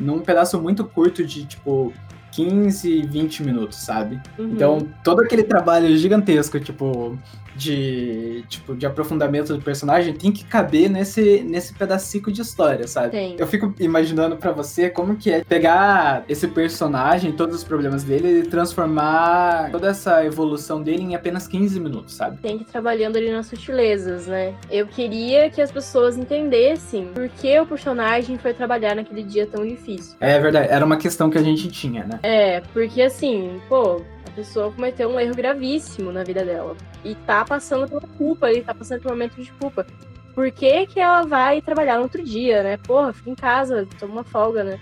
num 0.00 0.20
pedaço 0.20 0.60
muito 0.60 0.84
curto 0.84 1.24
de, 1.24 1.46
tipo, 1.46 1.92
15, 2.34 3.02
20 3.02 3.42
minutos, 3.44 3.78
sabe? 3.78 4.20
Uhum. 4.38 4.50
Então, 4.52 4.78
todo 5.02 5.22
aquele 5.22 5.44
trabalho 5.44 5.96
gigantesco, 5.96 6.58
tipo, 6.58 7.16
de 7.56 8.44
tipo 8.48 8.74
de 8.74 8.86
aprofundamento 8.86 9.54
do 9.54 9.62
personagem 9.62 10.12
tem 10.14 10.32
que 10.32 10.44
caber 10.44 10.90
nesse 10.90 11.42
nesse 11.42 11.72
pedacinho 11.74 12.24
de 12.32 12.42
história, 12.42 12.86
sabe? 12.86 13.10
Tem. 13.10 13.36
Eu 13.38 13.46
fico 13.46 13.74
imaginando 13.78 14.36
para 14.36 14.52
você 14.52 14.90
como 14.90 15.16
que 15.16 15.30
é 15.30 15.44
pegar 15.44 16.24
esse 16.28 16.48
personagem, 16.48 17.32
todos 17.32 17.56
os 17.56 17.64
problemas 17.64 18.02
dele 18.02 18.40
e 18.40 18.42
transformar 18.42 19.70
toda 19.70 19.88
essa 19.88 20.24
evolução 20.24 20.82
dele 20.82 21.02
em 21.02 21.14
apenas 21.14 21.46
15 21.46 21.78
minutos, 21.80 22.14
sabe? 22.14 22.38
Tem 22.38 22.58
que 22.58 22.64
ir 22.64 22.66
trabalhando 22.66 23.16
ali 23.16 23.30
nas 23.30 23.46
sutilezas, 23.46 24.26
né? 24.26 24.54
Eu 24.70 24.86
queria 24.86 25.50
que 25.50 25.60
as 25.60 25.70
pessoas 25.70 26.16
entendessem 26.16 27.08
por 27.14 27.28
que 27.28 27.58
o 27.58 27.66
personagem 27.66 28.38
foi 28.38 28.52
trabalhar 28.52 28.94
naquele 28.94 29.22
dia 29.22 29.46
tão 29.46 29.66
difícil. 29.66 30.16
É 30.20 30.38
verdade, 30.38 30.68
era 30.70 30.84
uma 30.84 30.96
questão 30.96 31.30
que 31.30 31.38
a 31.38 31.42
gente 31.42 31.68
tinha, 31.68 32.04
né? 32.04 32.18
É, 32.26 32.62
porque 32.72 33.02
assim, 33.02 33.60
pô, 33.68 34.00
pessoa 34.34 34.72
cometeu 34.72 35.08
um 35.08 35.18
erro 35.18 35.34
gravíssimo 35.34 36.12
na 36.12 36.24
vida 36.24 36.44
dela. 36.44 36.76
E 37.04 37.14
tá 37.14 37.44
passando 37.44 37.88
por 37.88 38.02
culpa, 38.16 38.50
ele 38.50 38.62
tá 38.62 38.74
passando 38.74 39.00
por 39.02 39.10
um 39.10 39.14
momento 39.14 39.40
de 39.40 39.50
culpa. 39.52 39.86
Por 40.34 40.50
que, 40.50 40.86
que 40.86 40.98
ela 40.98 41.22
vai 41.22 41.62
trabalhar 41.62 41.96
no 41.96 42.02
outro 42.02 42.22
dia, 42.22 42.62
né? 42.62 42.76
Porra, 42.76 43.12
fica 43.12 43.30
em 43.30 43.34
casa, 43.34 43.86
toma 43.98 44.14
uma 44.14 44.24
folga, 44.24 44.64
né? 44.64 44.80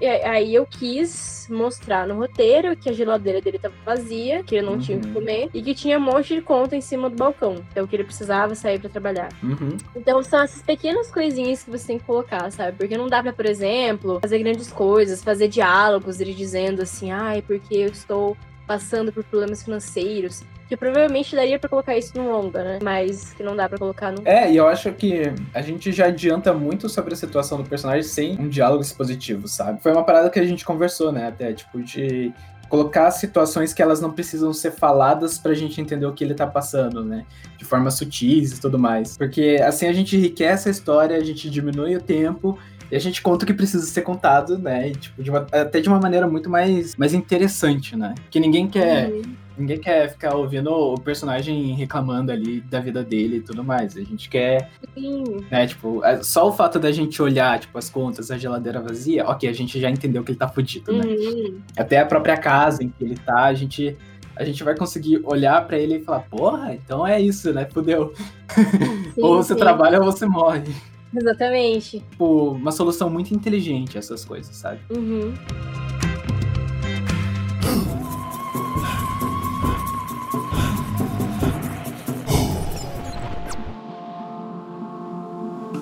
E 0.00 0.06
aí 0.06 0.54
eu 0.54 0.66
quis 0.66 1.48
mostrar 1.50 2.06
no 2.06 2.14
roteiro 2.14 2.76
que 2.76 2.88
a 2.88 2.92
geladeira 2.92 3.40
dele 3.40 3.58
tava 3.58 3.74
vazia, 3.84 4.42
que 4.42 4.54
ele 4.54 4.66
não 4.66 4.74
uhum. 4.74 4.78
tinha 4.78 4.98
o 4.98 5.00
que 5.00 5.12
comer, 5.12 5.50
e 5.52 5.62
que 5.62 5.74
tinha 5.74 5.98
um 5.98 6.02
monte 6.02 6.34
de 6.34 6.40
conta 6.40 6.76
em 6.76 6.80
cima 6.80 7.10
do 7.10 7.16
balcão. 7.16 7.56
Então 7.70 7.86
que 7.86 7.96
ele 7.96 8.04
precisava 8.04 8.54
sair 8.54 8.78
para 8.78 8.90
trabalhar. 8.90 9.28
Uhum. 9.42 9.76
Então 9.94 10.22
são 10.22 10.42
essas 10.42 10.62
pequenas 10.62 11.10
coisinhas 11.10 11.62
que 11.62 11.70
você 11.70 11.86
tem 11.88 11.98
que 11.98 12.04
colocar, 12.04 12.50
sabe? 12.50 12.76
Porque 12.76 12.96
não 12.96 13.08
dá 13.08 13.22
pra, 13.22 13.32
por 13.32 13.46
exemplo, 13.46 14.20
fazer 14.20 14.38
grandes 14.38 14.72
coisas, 14.72 15.22
fazer 15.22 15.48
diálogos, 15.48 16.20
ele 16.20 16.34
dizendo 16.34 16.82
assim, 16.82 17.10
ai, 17.10 17.42
porque 17.42 17.74
eu 17.74 17.88
estou 17.88 18.36
passando 18.66 19.12
por 19.12 19.22
problemas 19.24 19.62
financeiros. 19.62 20.42
Que 20.68 20.76
provavelmente 20.76 21.36
daria 21.36 21.58
pra 21.58 21.68
colocar 21.68 21.96
isso 21.96 22.16
no 22.16 22.30
longa, 22.30 22.64
né? 22.64 22.78
Mas 22.82 23.32
que 23.34 23.42
não 23.42 23.54
dá 23.54 23.68
pra 23.68 23.78
colocar 23.78 24.10
no. 24.12 24.26
É, 24.26 24.50
e 24.50 24.56
eu 24.56 24.66
acho 24.66 24.90
que 24.92 25.32
a 25.52 25.60
gente 25.60 25.92
já 25.92 26.06
adianta 26.06 26.52
muito 26.54 26.88
sobre 26.88 27.12
a 27.12 27.16
situação 27.16 27.58
do 27.58 27.68
personagem 27.68 28.02
sem 28.02 28.38
um 28.40 28.48
diálogo 28.48 28.82
expositivo, 28.82 29.46
sabe? 29.46 29.82
Foi 29.82 29.92
uma 29.92 30.04
parada 30.04 30.30
que 30.30 30.38
a 30.38 30.44
gente 30.44 30.64
conversou, 30.64 31.12
né? 31.12 31.28
Até, 31.28 31.52
tipo, 31.52 31.82
de 31.82 32.32
colocar 32.68 33.10
situações 33.10 33.72
que 33.72 33.82
elas 33.82 34.00
não 34.00 34.10
precisam 34.10 34.52
ser 34.52 34.72
faladas 34.72 35.38
pra 35.38 35.54
gente 35.54 35.80
entender 35.80 36.06
o 36.06 36.12
que 36.12 36.24
ele 36.24 36.34
tá 36.34 36.46
passando, 36.46 37.04
né? 37.04 37.24
De 37.58 37.64
forma 37.64 37.90
sutis 37.90 38.56
e 38.56 38.60
tudo 38.60 38.78
mais. 38.78 39.16
Porque 39.16 39.60
assim 39.62 39.86
a 39.86 39.92
gente 39.92 40.16
enriquece 40.16 40.68
a 40.68 40.72
história, 40.72 41.16
a 41.16 41.22
gente 41.22 41.48
diminui 41.50 41.94
o 41.94 42.00
tempo 42.00 42.58
e 42.90 42.96
a 42.96 42.98
gente 42.98 43.22
conta 43.22 43.44
o 43.44 43.46
que 43.46 43.54
precisa 43.54 43.84
ser 43.86 44.02
contado, 44.02 44.58
né? 44.58 44.88
E, 44.88 44.92
tipo, 44.92 45.22
de 45.22 45.30
uma, 45.30 45.46
até 45.52 45.80
de 45.80 45.88
uma 45.88 46.00
maneira 46.00 46.26
muito 46.26 46.50
mais, 46.50 46.96
mais 46.96 47.14
interessante, 47.14 47.96
né? 47.96 48.14
Que 48.30 48.40
ninguém 48.40 48.68
quer. 48.68 49.10
Uhum. 49.10 49.22
Ninguém 49.56 49.78
quer 49.78 50.10
ficar 50.10 50.34
ouvindo 50.34 50.70
o 50.70 51.00
personagem 51.00 51.74
reclamando 51.74 52.32
ali 52.32 52.60
da 52.60 52.80
vida 52.80 53.04
dele 53.04 53.36
e 53.36 53.40
tudo 53.40 53.62
mais. 53.62 53.96
A 53.96 54.02
gente 54.02 54.28
quer. 54.28 54.70
Sim. 54.94 55.44
Né, 55.50 55.66
tipo, 55.66 56.04
é, 56.04 56.22
só 56.22 56.48
o 56.48 56.52
fato 56.52 56.78
da 56.78 56.90
gente 56.90 57.20
olhar, 57.22 57.58
tipo, 57.60 57.76
as 57.78 57.88
contas, 57.88 58.30
a 58.30 58.38
geladeira 58.38 58.80
vazia, 58.80 59.24
ok, 59.26 59.48
a 59.48 59.52
gente 59.52 59.80
já 59.80 59.88
entendeu 59.88 60.24
que 60.24 60.32
ele 60.32 60.38
tá 60.38 60.48
fudido, 60.48 60.92
né? 60.92 61.04
Uhum. 61.04 61.60
Até 61.76 61.98
a 61.98 62.06
própria 62.06 62.36
casa 62.36 62.82
em 62.82 62.88
que 62.88 63.04
ele 63.04 63.16
tá, 63.16 63.44
a 63.44 63.54
gente. 63.54 63.96
A 64.36 64.44
gente 64.44 64.64
vai 64.64 64.76
conseguir 64.76 65.20
olhar 65.22 65.64
para 65.64 65.78
ele 65.78 65.98
e 65.98 66.02
falar, 66.02 66.22
porra, 66.22 66.74
então 66.74 67.06
é 67.06 67.20
isso, 67.20 67.52
né? 67.52 67.68
Fudeu. 67.72 68.12
Sim, 68.52 69.12
ou 69.22 69.36
você 69.36 69.54
sim. 69.54 69.60
trabalha 69.60 70.00
ou 70.00 70.04
você 70.04 70.26
morre. 70.26 70.74
Exatamente. 71.16 72.00
Tipo, 72.00 72.50
uma 72.50 72.72
solução 72.72 73.08
muito 73.08 73.32
inteligente 73.32 73.96
essas 73.96 74.24
coisas, 74.24 74.56
sabe? 74.56 74.80
Uhum. 74.90 75.32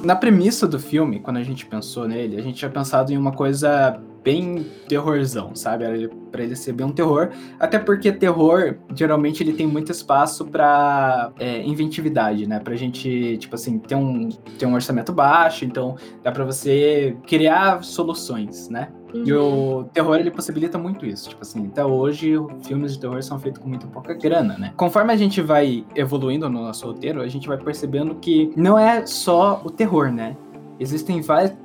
Na 0.02 0.16
premissa 0.16 0.66
do 0.66 0.80
filme, 0.80 1.20
quando 1.20 1.36
a 1.36 1.42
gente 1.44 1.64
pensou 1.64 2.08
nele, 2.08 2.36
a 2.36 2.42
gente 2.42 2.56
tinha 2.56 2.70
pensado 2.70 3.12
em 3.12 3.16
uma 3.16 3.32
coisa 3.32 4.00
bem 4.24 4.66
terrorzão, 4.88 5.54
sabe? 5.54 5.84
Era 5.84 6.08
para 6.30 6.42
ele 6.42 6.56
ser 6.56 6.72
bem 6.72 6.86
um 6.86 6.92
terror, 6.92 7.30
até 7.58 7.78
porque 7.78 8.10
terror 8.10 8.76
geralmente 8.94 9.42
ele 9.42 9.52
tem 9.52 9.66
muito 9.66 9.92
espaço 9.92 10.46
para 10.46 11.32
é, 11.38 11.62
inventividade, 11.62 12.46
né? 12.46 12.58
Pra 12.58 12.74
gente, 12.74 13.36
tipo 13.38 13.54
assim, 13.54 13.78
ter 13.78 13.94
um, 13.94 14.28
ter 14.58 14.66
um 14.66 14.74
orçamento 14.74 15.12
baixo, 15.12 15.64
então 15.64 15.96
dá 16.22 16.32
para 16.32 16.44
você 16.44 17.16
criar 17.26 17.82
soluções, 17.84 18.68
né? 18.68 18.88
Uhum. 19.12 19.24
E 19.26 19.32
o 19.32 19.42
uhum. 19.42 19.84
terror, 19.84 20.16
ele 20.16 20.30
possibilita 20.30 20.78
muito 20.78 21.04
isso. 21.06 21.28
Tipo 21.28 21.42
assim, 21.42 21.66
até 21.66 21.84
hoje, 21.84 22.34
filmes 22.62 22.94
de 22.94 23.00
terror 23.00 23.22
são 23.22 23.38
feitos 23.38 23.62
com 23.62 23.68
muito 23.68 23.86
pouca 23.86 24.14
grana, 24.14 24.56
né? 24.58 24.72
Conforme 24.76 25.12
a 25.12 25.16
gente 25.16 25.40
vai 25.40 25.84
evoluindo 25.94 26.48
no 26.48 26.62
nosso 26.62 26.86
roteiro, 26.86 27.20
a 27.20 27.28
gente 27.28 27.46
vai 27.48 27.58
percebendo 27.58 28.14
que 28.14 28.50
não 28.56 28.78
é 28.78 29.04
só 29.06 29.60
o 29.64 29.70
terror, 29.70 30.10
né? 30.10 30.36
Existem 30.82 31.22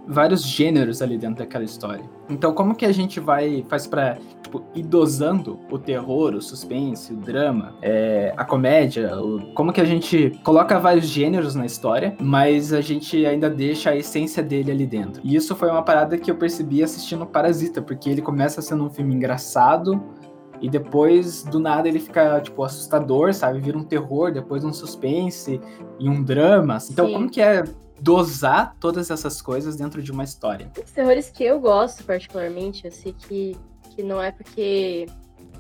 vários 0.08 0.44
gêneros 0.44 1.02
ali 1.02 1.18
dentro 1.18 1.38
daquela 1.38 1.64
história. 1.64 2.04
Então, 2.30 2.54
como 2.54 2.76
que 2.76 2.86
a 2.86 2.92
gente 2.92 3.20
vai 3.20 3.66
faz 3.68 3.88
para 3.88 4.20
tipo, 4.44 4.62
ir 4.76 4.84
dosando 4.84 5.60
o 5.72 5.80
terror, 5.80 6.36
o 6.36 6.42
suspense, 6.42 7.14
o 7.14 7.16
drama, 7.16 7.74
é, 7.82 8.32
a 8.38 8.46
comédia? 8.46 9.20
O, 9.20 9.54
como 9.56 9.74
que 9.74 9.82
a 9.82 9.86
gente 9.86 10.40
coloca 10.44 10.78
vários 10.78 11.08
gêneros 11.08 11.56
na 11.56 11.66
história, 11.66 12.16
mas 12.22 12.72
a 12.72 12.80
gente 12.80 13.26
ainda 13.26 13.50
deixa 13.50 13.90
a 13.90 13.96
essência 13.96 14.44
dele 14.44 14.70
ali 14.70 14.86
dentro? 14.86 15.20
E 15.24 15.36
isso 15.36 15.56
foi 15.56 15.72
uma 15.72 15.82
parada 15.82 16.16
que 16.16 16.30
eu 16.30 16.36
percebi 16.36 16.84
assistindo 16.84 17.26
Parasita, 17.26 17.82
porque 17.82 18.12
ele 18.12 18.22
começa 18.22 18.62
sendo 18.62 18.86
um 18.86 18.90
filme 18.92 19.16
engraçado, 19.16 20.00
e 20.62 20.70
depois, 20.70 21.44
do 21.44 21.60
nada, 21.60 21.88
ele 21.88 22.00
fica, 22.00 22.40
tipo, 22.42 22.64
assustador, 22.64 23.34
sabe? 23.34 23.60
Vira 23.60 23.78
um 23.78 23.84
terror, 23.84 24.32
depois 24.32 24.64
um 24.64 24.74
suspense 24.74 25.60
e 26.00 26.10
um 26.10 26.24
drama. 26.24 26.78
Então, 26.90 27.08
Sim. 27.08 27.14
como 27.14 27.30
que 27.30 27.42
é 27.42 27.64
dosar 28.00 28.76
todas 28.80 29.10
essas 29.10 29.42
coisas 29.42 29.76
dentro 29.76 30.02
de 30.02 30.12
uma 30.12 30.24
história. 30.24 30.72
Os 30.84 30.92
terrores 30.92 31.30
que 31.30 31.44
eu 31.44 31.60
gosto 31.60 32.04
particularmente, 32.04 32.86
eu 32.86 32.92
sei 32.92 33.14
que, 33.14 33.58
que 33.96 34.04
não 34.04 34.22
é 34.22 34.32
porque. 34.32 35.08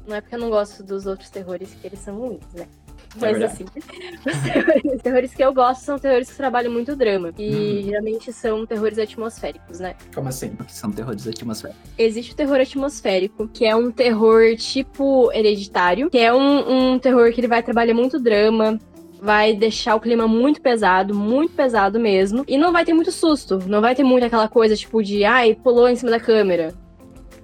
Não 0.08 0.15
é 0.15 0.21
porque 0.21 0.36
eu 0.36 0.39
não 0.39 0.50
gosto 0.50 0.84
dos 0.84 1.06
outros 1.06 1.30
terrores 1.30 1.73
que 1.73 1.86
eles 1.86 2.00
são 2.00 2.17
ruins, 2.17 2.54
né? 2.54 2.67
É 3.15 3.19
Mas 3.19 3.41
é 3.41 3.45
assim, 3.45 3.65
os 4.26 4.43
terrores, 4.43 4.84
os 4.95 5.02
terrores, 5.02 5.34
que 5.34 5.43
eu 5.43 5.54
gosto 5.54 5.84
são 5.84 5.97
terrores 5.97 6.30
que 6.30 6.36
trabalham 6.36 6.71
muito 6.71 6.95
drama. 6.95 7.34
E 7.38 7.50
hum. 7.50 7.84
geralmente 7.84 8.32
são 8.32 8.65
terrores 8.65 9.00
atmosféricos, 9.00 9.80
né? 9.80 9.95
Como 10.13 10.30
assim? 10.30 10.52
O 10.60 10.63
que 10.63 10.73
são 10.73 10.91
terrores 10.91 11.28
atmosféricos? 11.28 11.82
Existe 11.97 12.34
o 12.34 12.36
terror 12.36 12.60
atmosférico, 12.60 13.47
que 13.47 13.65
é 13.65 13.76
um 13.76 13.91
terror 13.91 14.56
tipo 14.56 15.32
hereditário, 15.34 16.10
que 16.10 16.17
é 16.17 16.34
um, 16.34 16.93
um 16.93 17.00
terror 17.00 17.32
que 17.32 17.39
ele 17.39 17.47
vai 17.47 17.63
trabalhar 17.63 17.93
muito 17.93 18.19
drama, 18.19 18.80
vai 19.22 19.54
deixar 19.54 19.96
o 19.96 20.00
clima 20.00 20.28
muito 20.28 20.62
pesado, 20.62 21.14
muito 21.14 21.54
pesado 21.54 22.00
mesmo. 22.00 22.44
E 22.48 22.58
não 22.58 22.72
vai 22.72 22.86
ter 22.86 22.94
muito 22.94 23.12
susto. 23.12 23.60
Não 23.68 23.82
vai 23.82 23.96
ter 23.96 24.04
muito 24.04 24.26
aquela 24.26 24.48
coisa 24.48 24.76
tipo 24.76 25.02
de, 25.04 25.24
ai, 25.24 25.56
pulou 25.56 25.88
em 25.90 25.96
cima 25.96 26.12
da 26.12 26.20
câmera. 26.20 26.74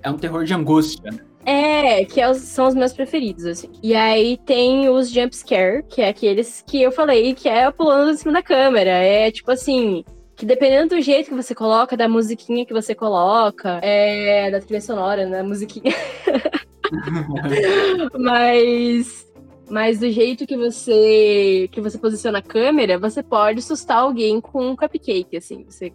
É 0.02 0.10
um 0.10 0.18
terror 0.18 0.44
de 0.44 0.54
angústia, 0.54 1.12
né? 1.12 1.20
É, 1.46 2.06
que 2.06 2.22
é 2.22 2.34
são 2.34 2.68
os 2.68 2.76
meus 2.76 2.94
preferidos, 2.94 3.46
assim. 3.46 3.70
E 3.82 3.94
aí 3.94 4.38
tem 4.46 4.88
os 4.90 5.10
jump 5.10 5.36
scare, 5.36 5.84
que 5.84 6.02
é 6.02 6.10
aqueles 6.10 6.64
que 6.66 6.82
eu 6.82 6.92
falei, 6.92 7.34
que 7.34 7.50
é 7.50 7.70
pulando 7.70 8.12
em 8.12 8.18
cima 8.18 8.32
da 8.34 8.42
câmera. 8.42 8.92
É 8.92 9.30
tipo 9.30 9.52
assim, 9.52 10.06
que 10.36 10.46
dependendo 10.46 10.96
do 10.96 11.02
jeito 11.02 11.30
que 11.30 11.36
você 11.36 11.54
coloca, 11.54 11.98
da 11.98 12.08
musiquinha 12.08 12.66
que 12.66 12.74
você 12.74 12.96
coloca, 12.96 13.80
é, 13.82 14.50
da 14.52 14.62
trilha 14.62 14.80
sonora, 14.80 15.26
né, 15.26 15.44
musiquinha. 15.44 15.94
Mas 18.20 19.26
mas 19.69 19.99
do 19.99 20.10
jeito 20.12 20.45
que 20.45 20.58
você 20.58 21.69
que 21.71 21.82
você 21.82 21.97
posiciona 21.97 22.39
a 22.39 22.41
câmera, 22.41 22.99
você 22.99 23.23
pode 23.23 23.60
assustar 23.60 23.99
alguém 23.99 24.39
com 24.41 24.71
um 24.71 24.76
cupcake, 24.76 25.38
assim. 25.38 25.63
Você 25.63 25.93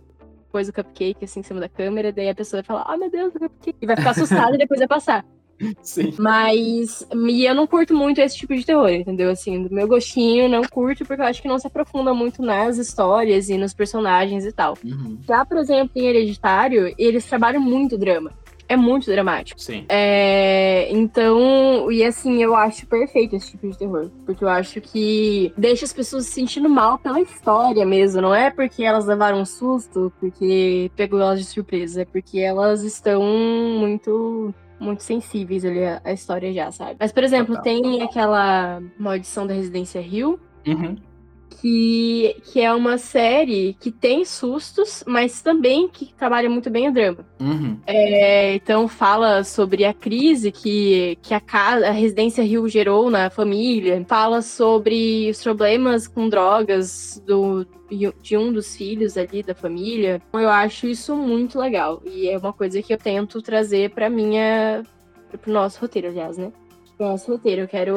pôs 0.50 0.68
o 0.68 0.72
cupcake 0.72 1.24
assim 1.24 1.40
em 1.40 1.42
cima 1.42 1.60
da 1.60 1.68
câmera, 1.68 2.12
daí 2.12 2.28
a 2.28 2.34
pessoa 2.34 2.62
vai 2.62 2.66
falar, 2.66 2.84
ah, 2.86 2.96
meu 2.96 3.10
Deus, 3.10 3.34
o 3.34 3.38
cupcake. 3.38 3.78
E 3.80 3.86
vai 3.86 3.96
ficar 3.96 4.10
assustada 4.10 4.54
e 4.54 4.58
depois 4.58 4.78
vai 4.78 4.88
passar. 4.88 5.24
Sim. 5.82 6.14
Mas 6.18 7.06
e 7.12 7.44
eu 7.44 7.54
não 7.54 7.66
curto 7.66 7.94
muito 7.94 8.20
esse 8.20 8.36
tipo 8.36 8.54
de 8.54 8.64
terror, 8.64 8.90
entendeu? 8.90 9.30
Assim, 9.30 9.62
do 9.62 9.74
meu 9.74 9.88
gostinho, 9.88 10.48
não 10.48 10.62
curto, 10.62 11.04
porque 11.04 11.20
eu 11.20 11.26
acho 11.26 11.42
que 11.42 11.48
não 11.48 11.58
se 11.58 11.66
aprofunda 11.66 12.14
muito 12.14 12.42
nas 12.42 12.78
histórias 12.78 13.48
e 13.48 13.58
nos 13.58 13.74
personagens 13.74 14.44
e 14.44 14.52
tal. 14.52 14.78
Uhum. 14.84 15.18
Já, 15.26 15.44
por 15.44 15.58
exemplo, 15.58 15.90
em 15.96 16.06
Hereditário, 16.06 16.94
eles 16.96 17.24
trabalham 17.24 17.60
muito 17.60 17.98
drama 17.98 18.32
é 18.68 18.76
muito 18.76 19.10
dramático. 19.10 19.60
Sim. 19.60 19.86
É, 19.88 20.88
então, 20.92 21.90
e 21.90 22.04
assim, 22.04 22.42
eu 22.42 22.54
acho 22.54 22.86
perfeito 22.86 23.34
esse 23.34 23.52
tipo 23.52 23.68
de 23.68 23.78
terror. 23.78 24.10
Porque 24.26 24.44
eu 24.44 24.48
acho 24.48 24.80
que 24.80 25.52
deixa 25.56 25.84
as 25.84 25.92
pessoas 25.92 26.26
se 26.26 26.32
sentindo 26.32 26.68
mal 26.68 26.98
pela 26.98 27.20
história 27.20 27.84
mesmo. 27.86 28.20
Não 28.20 28.34
é 28.34 28.50
porque 28.50 28.84
elas 28.84 29.06
levaram 29.06 29.40
um 29.40 29.44
susto, 29.44 30.12
porque 30.20 30.90
pegou 30.94 31.20
elas 31.20 31.40
de 31.40 31.46
surpresa. 31.46 32.02
É 32.02 32.04
porque 32.04 32.38
elas 32.38 32.82
estão 32.82 33.22
muito 33.22 34.54
muito 34.80 35.02
sensíveis 35.02 35.64
ali 35.64 35.80
à 36.04 36.12
história 36.12 36.52
já, 36.52 36.70
sabe? 36.70 36.96
Mas, 37.00 37.10
por 37.10 37.24
exemplo, 37.24 37.56
Total. 37.56 37.64
tem 37.64 38.02
aquela 38.02 38.80
maldição 38.96 39.44
da 39.44 39.52
Residência 39.52 40.00
Rio. 40.00 40.38
Uhum 40.64 41.07
que, 41.60 42.36
que 42.44 42.60
é 42.60 42.72
uma 42.72 42.98
série 42.98 43.76
que 43.80 43.90
tem 43.90 44.24
sustos, 44.24 45.02
mas 45.06 45.42
também 45.42 45.88
que 45.88 46.12
trabalha 46.14 46.48
muito 46.48 46.70
bem 46.70 46.88
o 46.88 46.92
drama. 46.92 47.26
Uhum. 47.40 47.78
É, 47.86 48.54
então 48.54 48.86
fala 48.88 49.42
sobre 49.44 49.84
a 49.84 49.92
crise 49.92 50.52
que, 50.52 51.18
que 51.22 51.34
a, 51.34 51.40
casa, 51.40 51.88
a 51.88 51.90
residência 51.90 52.44
Rio 52.44 52.68
gerou 52.68 53.10
na 53.10 53.28
família, 53.30 54.04
fala 54.06 54.40
sobre 54.42 55.28
os 55.30 55.42
problemas 55.42 56.06
com 56.06 56.28
drogas 56.28 57.22
do, 57.26 57.66
de 58.22 58.36
um 58.36 58.52
dos 58.52 58.76
filhos 58.76 59.16
ali 59.16 59.42
da 59.42 59.54
família. 59.54 60.22
Eu 60.32 60.48
acho 60.48 60.86
isso 60.86 61.16
muito 61.16 61.58
legal 61.58 62.00
e 62.04 62.28
é 62.28 62.38
uma 62.38 62.52
coisa 62.52 62.80
que 62.82 62.92
eu 62.92 62.98
tento 62.98 63.42
trazer 63.42 63.90
para 63.90 64.08
minha 64.08 64.82
pro 65.42 65.52
nosso 65.52 65.80
roteiro, 65.80 66.08
aliás, 66.08 66.38
né? 66.38 66.52
Nossa, 66.98 67.30
roteiro. 67.30 67.62
Eu 67.62 67.68
quero 67.68 67.94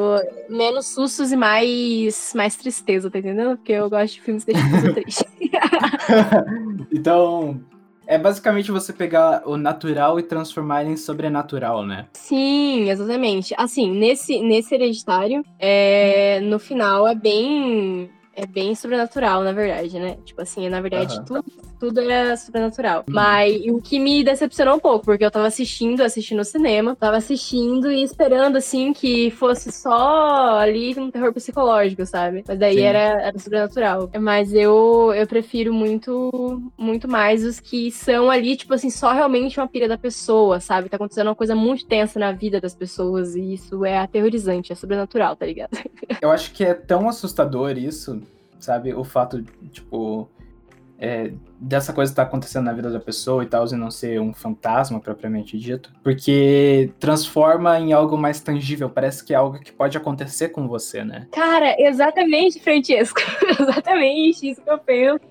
menos 0.48 0.86
sustos 0.86 1.32
e 1.32 1.36
mais, 1.36 2.32
mais 2.34 2.56
tristeza, 2.56 3.10
tá 3.10 3.18
entendendo? 3.18 3.56
Porque 3.56 3.72
eu 3.72 3.90
gosto 3.90 4.14
de 4.14 4.20
filmes 4.20 4.44
que 4.44 4.52
deixam 4.52 4.94
triste. 4.94 5.24
então, 6.92 7.60
é 8.06 8.18
basicamente 8.18 8.70
você 8.70 8.92
pegar 8.92 9.42
o 9.46 9.56
natural 9.56 10.18
e 10.18 10.22
transformar 10.22 10.84
em 10.84 10.96
sobrenatural, 10.96 11.84
né? 11.84 12.06
Sim, 12.12 12.90
exatamente. 12.90 13.54
Assim, 13.56 13.90
nesse, 13.90 14.40
nesse 14.40 14.74
hereditário, 14.74 15.44
é, 15.58 16.40
no 16.40 16.58
final 16.58 17.06
é 17.08 17.14
bem. 17.14 18.10
É 18.34 18.46
bem 18.46 18.74
sobrenatural, 18.74 19.42
na 19.42 19.52
verdade, 19.52 19.98
né? 19.98 20.16
Tipo 20.24 20.40
assim, 20.40 20.66
na 20.68 20.80
verdade, 20.80 21.18
uhum. 21.18 21.24
tudo, 21.24 21.44
tudo 21.82 22.00
era 22.00 22.36
sobrenatural. 22.36 22.98
Uhum. 23.08 23.12
Mas 23.12 23.60
o 23.66 23.82
que 23.82 23.98
me 23.98 24.22
decepcionou 24.22 24.76
um 24.76 24.78
pouco, 24.78 25.04
porque 25.04 25.24
eu 25.24 25.30
tava 25.32 25.48
assistindo, 25.48 26.00
assistindo 26.00 26.38
no 26.38 26.44
cinema, 26.44 26.94
tava 26.94 27.16
assistindo 27.16 27.90
e 27.90 28.04
esperando, 28.04 28.56
assim, 28.56 28.92
que 28.92 29.32
fosse 29.32 29.72
só 29.72 30.58
ali 30.58 30.94
um 30.96 31.10
terror 31.10 31.32
psicológico, 31.32 32.06
sabe? 32.06 32.44
Mas 32.46 32.56
daí 32.56 32.80
era, 32.82 33.20
era 33.20 33.36
sobrenatural. 33.36 34.08
Mas 34.20 34.54
eu, 34.54 35.12
eu 35.12 35.26
prefiro 35.26 35.74
muito, 35.74 36.62
muito 36.78 37.08
mais 37.08 37.44
os 37.44 37.58
que 37.58 37.90
são 37.90 38.30
ali, 38.30 38.54
tipo 38.56 38.72
assim, 38.74 38.88
só 38.88 39.12
realmente 39.12 39.58
uma 39.58 39.66
pira 39.66 39.88
da 39.88 39.98
pessoa, 39.98 40.60
sabe? 40.60 40.88
Tá 40.88 40.94
acontecendo 40.94 41.26
uma 41.26 41.34
coisa 41.34 41.56
muito 41.56 41.84
tensa 41.84 42.16
na 42.20 42.30
vida 42.30 42.60
das 42.60 42.76
pessoas 42.76 43.34
e 43.34 43.54
isso 43.54 43.84
é 43.84 43.98
aterrorizante, 43.98 44.70
é 44.70 44.76
sobrenatural, 44.76 45.34
tá 45.34 45.46
ligado? 45.46 45.76
Eu 46.22 46.30
acho 46.30 46.52
que 46.52 46.62
é 46.62 46.74
tão 46.74 47.08
assustador 47.08 47.76
isso, 47.76 48.22
sabe? 48.60 48.94
O 48.94 49.02
fato, 49.02 49.42
tipo, 49.72 50.30
é, 51.04 51.32
dessa 51.58 51.92
coisa 51.92 52.12
estar 52.12 52.22
tá 52.22 52.28
acontecendo 52.28 52.66
na 52.66 52.72
vida 52.72 52.88
da 52.88 53.00
pessoa 53.00 53.42
e 53.42 53.46
tal, 53.46 53.66
e 53.66 53.72
não 53.72 53.90
ser 53.90 54.20
um 54.20 54.32
fantasma 54.32 55.00
propriamente 55.00 55.58
dito, 55.58 55.92
porque 56.00 56.92
transforma 57.00 57.76
em 57.80 57.92
algo 57.92 58.16
mais 58.16 58.38
tangível, 58.38 58.88
parece 58.88 59.24
que 59.24 59.34
é 59.34 59.36
algo 59.36 59.58
que 59.58 59.72
pode 59.72 59.98
acontecer 59.98 60.50
com 60.50 60.68
você, 60.68 61.02
né? 61.02 61.26
Cara, 61.32 61.74
exatamente, 61.76 62.60
Francesco. 62.60 63.20
exatamente 63.60 64.48
isso 64.48 64.62
que 64.62 64.70
eu 64.70 64.78
penso. 64.78 65.26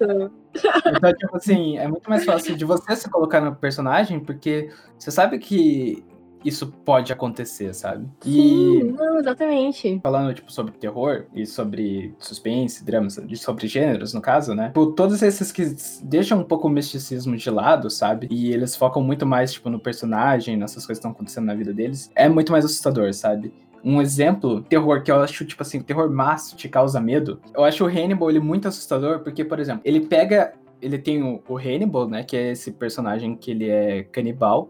Então, 0.85 1.13
tipo 1.13 1.37
assim, 1.37 1.77
é 1.77 1.87
muito 1.87 2.09
mais 2.09 2.25
fácil 2.25 2.57
de 2.57 2.65
você 2.65 2.93
se 2.97 3.09
colocar 3.09 3.39
no 3.39 3.55
personagem, 3.55 4.19
porque 4.19 4.69
você 4.99 5.09
sabe 5.09 5.39
que 5.39 6.03
isso 6.43 6.67
pode 6.85 7.11
acontecer, 7.11 7.73
sabe? 7.73 8.07
E 8.25 8.31
Sim, 8.31 8.83
não, 8.91 9.19
exatamente. 9.19 9.99
Falando, 10.03 10.33
tipo, 10.33 10.51
sobre 10.51 10.73
terror 10.73 11.25
e 11.33 11.45
sobre 11.45 12.13
suspense, 12.19 12.83
dramas, 12.83 13.19
sobre 13.35 13.67
gêneros, 13.67 14.13
no 14.13 14.21
caso, 14.21 14.53
né? 14.53 14.67
Tipo, 14.67 14.87
todos 14.87 15.21
esses 15.21 15.51
que 15.51 15.75
deixam 16.03 16.39
um 16.39 16.43
pouco 16.43 16.67
o 16.67 16.71
misticismo 16.71 17.35
de 17.35 17.49
lado, 17.49 17.89
sabe? 17.89 18.27
E 18.29 18.51
eles 18.53 18.75
focam 18.75 19.01
muito 19.01 19.25
mais, 19.25 19.53
tipo, 19.53 19.69
no 19.69 19.79
personagem, 19.79 20.57
nessas 20.57 20.85
coisas 20.85 20.97
que 20.97 21.07
estão 21.07 21.11
acontecendo 21.11 21.45
na 21.45 21.55
vida 21.55 21.73
deles, 21.73 22.11
é 22.15 22.27
muito 22.27 22.51
mais 22.51 22.65
assustador, 22.65 23.13
sabe? 23.13 23.53
Um 23.83 24.01
exemplo, 24.01 24.61
terror, 24.61 25.01
que 25.01 25.11
eu 25.11 25.21
acho, 25.21 25.43
tipo 25.43 25.63
assim, 25.63 25.81
terror 25.81 26.09
massa, 26.11 26.55
te 26.55 26.69
causa 26.69 26.99
medo. 27.01 27.39
Eu 27.53 27.63
acho 27.63 27.83
o 27.83 27.87
Hannibal, 27.87 28.29
ele 28.29 28.39
muito 28.39 28.67
assustador, 28.67 29.19
porque, 29.19 29.43
por 29.43 29.59
exemplo, 29.59 29.81
ele 29.83 30.01
pega... 30.01 30.53
Ele 30.81 30.97
tem 30.97 31.21
o, 31.21 31.41
o 31.47 31.57
Hannibal, 31.57 32.07
né? 32.07 32.23
Que 32.23 32.35
é 32.35 32.51
esse 32.51 32.71
personagem 32.71 33.35
que 33.35 33.51
ele 33.51 33.69
é 33.69 34.03
canibal. 34.03 34.67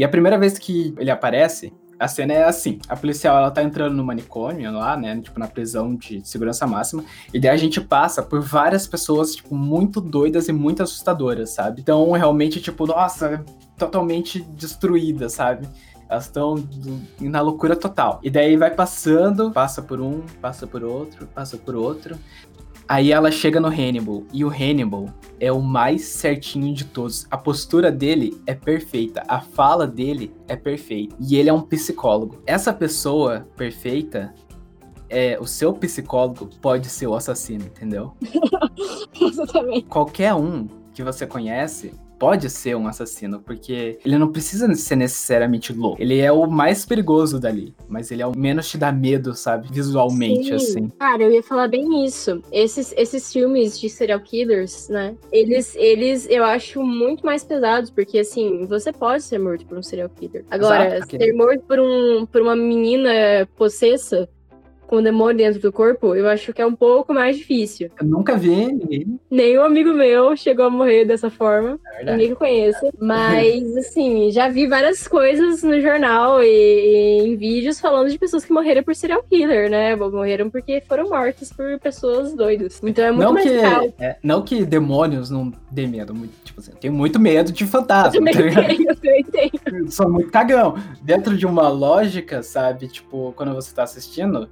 E 0.00 0.04
a 0.04 0.08
primeira 0.08 0.38
vez 0.38 0.58
que 0.58 0.94
ele 0.96 1.10
aparece, 1.10 1.74
a 1.98 2.08
cena 2.08 2.32
é 2.32 2.44
assim: 2.44 2.78
a 2.88 2.96
policial 2.96 3.36
ela 3.36 3.50
tá 3.50 3.62
entrando 3.62 3.94
no 3.94 4.02
manicômio 4.02 4.72
lá, 4.72 4.96
né? 4.96 5.20
Tipo, 5.20 5.38
na 5.38 5.46
prisão 5.46 5.94
de 5.94 6.26
segurança 6.26 6.66
máxima. 6.66 7.04
E 7.34 7.38
daí 7.38 7.50
a 7.50 7.56
gente 7.58 7.82
passa 7.82 8.22
por 8.22 8.40
várias 8.40 8.86
pessoas, 8.86 9.36
tipo, 9.36 9.54
muito 9.54 10.00
doidas 10.00 10.48
e 10.48 10.52
muito 10.52 10.82
assustadoras, 10.82 11.50
sabe? 11.50 11.82
Então, 11.82 12.10
realmente, 12.12 12.62
tipo, 12.62 12.86
nossa, 12.86 13.44
totalmente 13.76 14.40
destruída, 14.40 15.28
sabe? 15.28 15.68
Elas 16.08 16.24
estão 16.24 16.54
na 17.20 17.42
loucura 17.42 17.76
total. 17.76 18.20
E 18.22 18.30
daí 18.30 18.56
vai 18.56 18.70
passando, 18.70 19.50
passa 19.50 19.82
por 19.82 20.00
um, 20.00 20.22
passa 20.40 20.66
por 20.66 20.82
outro, 20.82 21.26
passa 21.26 21.58
por 21.58 21.74
outro. 21.74 22.16
Aí 22.90 23.12
ela 23.12 23.30
chega 23.30 23.60
no 23.60 23.68
Hannibal 23.68 24.24
e 24.32 24.44
o 24.44 24.48
Hannibal 24.48 25.06
é 25.38 25.52
o 25.52 25.62
mais 25.62 26.02
certinho 26.06 26.74
de 26.74 26.84
todos. 26.84 27.24
A 27.30 27.38
postura 27.38 27.88
dele 27.92 28.42
é 28.48 28.52
perfeita, 28.52 29.22
a 29.28 29.40
fala 29.40 29.86
dele 29.86 30.34
é 30.48 30.56
perfeita 30.56 31.14
e 31.20 31.36
ele 31.36 31.48
é 31.48 31.52
um 31.52 31.60
psicólogo. 31.60 32.42
Essa 32.44 32.72
pessoa 32.72 33.46
perfeita 33.56 34.34
é 35.08 35.38
o 35.40 35.46
seu 35.46 35.72
psicólogo 35.72 36.50
pode 36.60 36.88
ser 36.88 37.06
o 37.06 37.14
assassino, 37.14 37.62
entendeu? 37.64 38.12
Exatamente. 39.22 39.86
Qualquer 39.86 40.34
um 40.34 40.66
que 40.92 41.04
você 41.04 41.28
conhece 41.28 41.92
pode 42.20 42.50
ser 42.50 42.76
um 42.76 42.86
assassino, 42.86 43.40
porque 43.40 43.98
ele 44.04 44.18
não 44.18 44.30
precisa 44.30 44.72
ser 44.74 44.94
necessariamente 44.94 45.72
louco. 45.72 46.00
Ele 46.00 46.18
é 46.18 46.30
o 46.30 46.46
mais 46.46 46.84
perigoso 46.84 47.40
dali, 47.40 47.74
mas 47.88 48.10
ele 48.10 48.20
é 48.20 48.26
o 48.26 48.36
menos 48.36 48.68
te 48.68 48.76
dá 48.76 48.92
medo, 48.92 49.34
sabe? 49.34 49.68
Visualmente, 49.72 50.48
Sim. 50.48 50.54
assim. 50.54 50.88
Cara, 50.98 51.22
eu 51.22 51.32
ia 51.32 51.42
falar 51.42 51.66
bem 51.66 52.04
isso. 52.04 52.42
Esses, 52.52 52.92
esses 52.94 53.32
filmes 53.32 53.80
de 53.80 53.88
serial 53.88 54.20
killers, 54.20 54.90
né? 54.90 55.16
Eles, 55.32 55.74
eles 55.76 56.28
eu 56.28 56.44
acho 56.44 56.82
muito 56.82 57.24
mais 57.24 57.42
pesados, 57.42 57.88
porque 57.90 58.18
assim, 58.18 58.66
você 58.66 58.92
pode 58.92 59.22
ser 59.22 59.38
morto 59.38 59.64
por 59.64 59.78
um 59.78 59.82
serial 59.82 60.10
killer. 60.10 60.44
Agora, 60.50 60.96
Exato, 60.98 61.16
ser 61.16 61.32
morto 61.32 61.62
por, 61.66 61.80
um, 61.80 62.26
por 62.26 62.42
uma 62.42 62.54
menina 62.54 63.48
possessa 63.56 64.28
com 64.90 64.96
o 64.96 65.02
demônio 65.02 65.36
dentro 65.36 65.60
do 65.60 65.70
corpo, 65.70 66.16
eu 66.16 66.28
acho 66.28 66.52
que 66.52 66.60
é 66.60 66.66
um 66.66 66.74
pouco 66.74 67.14
mais 67.14 67.38
difícil. 67.38 67.92
Eu 68.00 68.04
nunca 68.04 68.36
vi 68.36 68.66
ninguém. 68.66 69.20
Nenhum 69.30 69.62
amigo 69.62 69.92
meu 69.92 70.36
chegou 70.36 70.64
a 70.64 70.70
morrer 70.70 71.04
dessa 71.04 71.30
forma. 71.30 71.78
É 72.00 72.04
ninguém 72.04 72.30
que 72.30 72.34
conheça. 72.34 72.90
Mas, 73.00 73.76
assim, 73.76 74.32
já 74.32 74.48
vi 74.48 74.66
várias 74.66 75.06
coisas 75.06 75.62
no 75.62 75.80
jornal 75.80 76.42
e, 76.42 76.48
e, 76.48 77.22
em 77.22 77.36
vídeos 77.36 77.78
falando 77.78 78.10
de 78.10 78.18
pessoas 78.18 78.44
que 78.44 78.52
morreram 78.52 78.82
por 78.82 78.96
serial 78.96 79.22
killer, 79.22 79.70
né? 79.70 79.94
Morreram 79.94 80.50
porque 80.50 80.82
foram 80.88 81.08
mortas 81.08 81.52
por 81.52 81.78
pessoas 81.78 82.34
doidas. 82.34 82.80
Então 82.82 83.04
é 83.04 83.12
muito 83.12 83.26
não 83.26 83.32
mais 83.32 83.46
que, 83.46 84.02
é, 84.02 84.16
Não 84.20 84.42
que 84.42 84.64
demônios 84.64 85.30
não 85.30 85.52
dê 85.70 85.86
medo. 85.86 86.12
Muito, 86.12 86.32
tipo 86.42 86.58
assim, 86.58 86.72
eu 86.72 86.78
tenho 86.78 86.92
muito 86.92 87.20
medo 87.20 87.52
de 87.52 87.64
fantasma. 87.64 88.28
Eu 88.28 88.34
também 88.34 88.52
tá 88.52 88.64
tenho, 88.64 88.90
eu 88.90 88.96
também 88.96 89.24
tenho. 89.24 89.52
Sou 89.88 90.10
muito 90.10 90.32
cagão. 90.32 90.74
Dentro 91.00 91.36
de 91.36 91.46
uma 91.46 91.68
lógica, 91.68 92.42
sabe? 92.42 92.88
Tipo, 92.88 93.32
quando 93.36 93.54
você 93.54 93.72
tá 93.72 93.84
assistindo, 93.84 94.48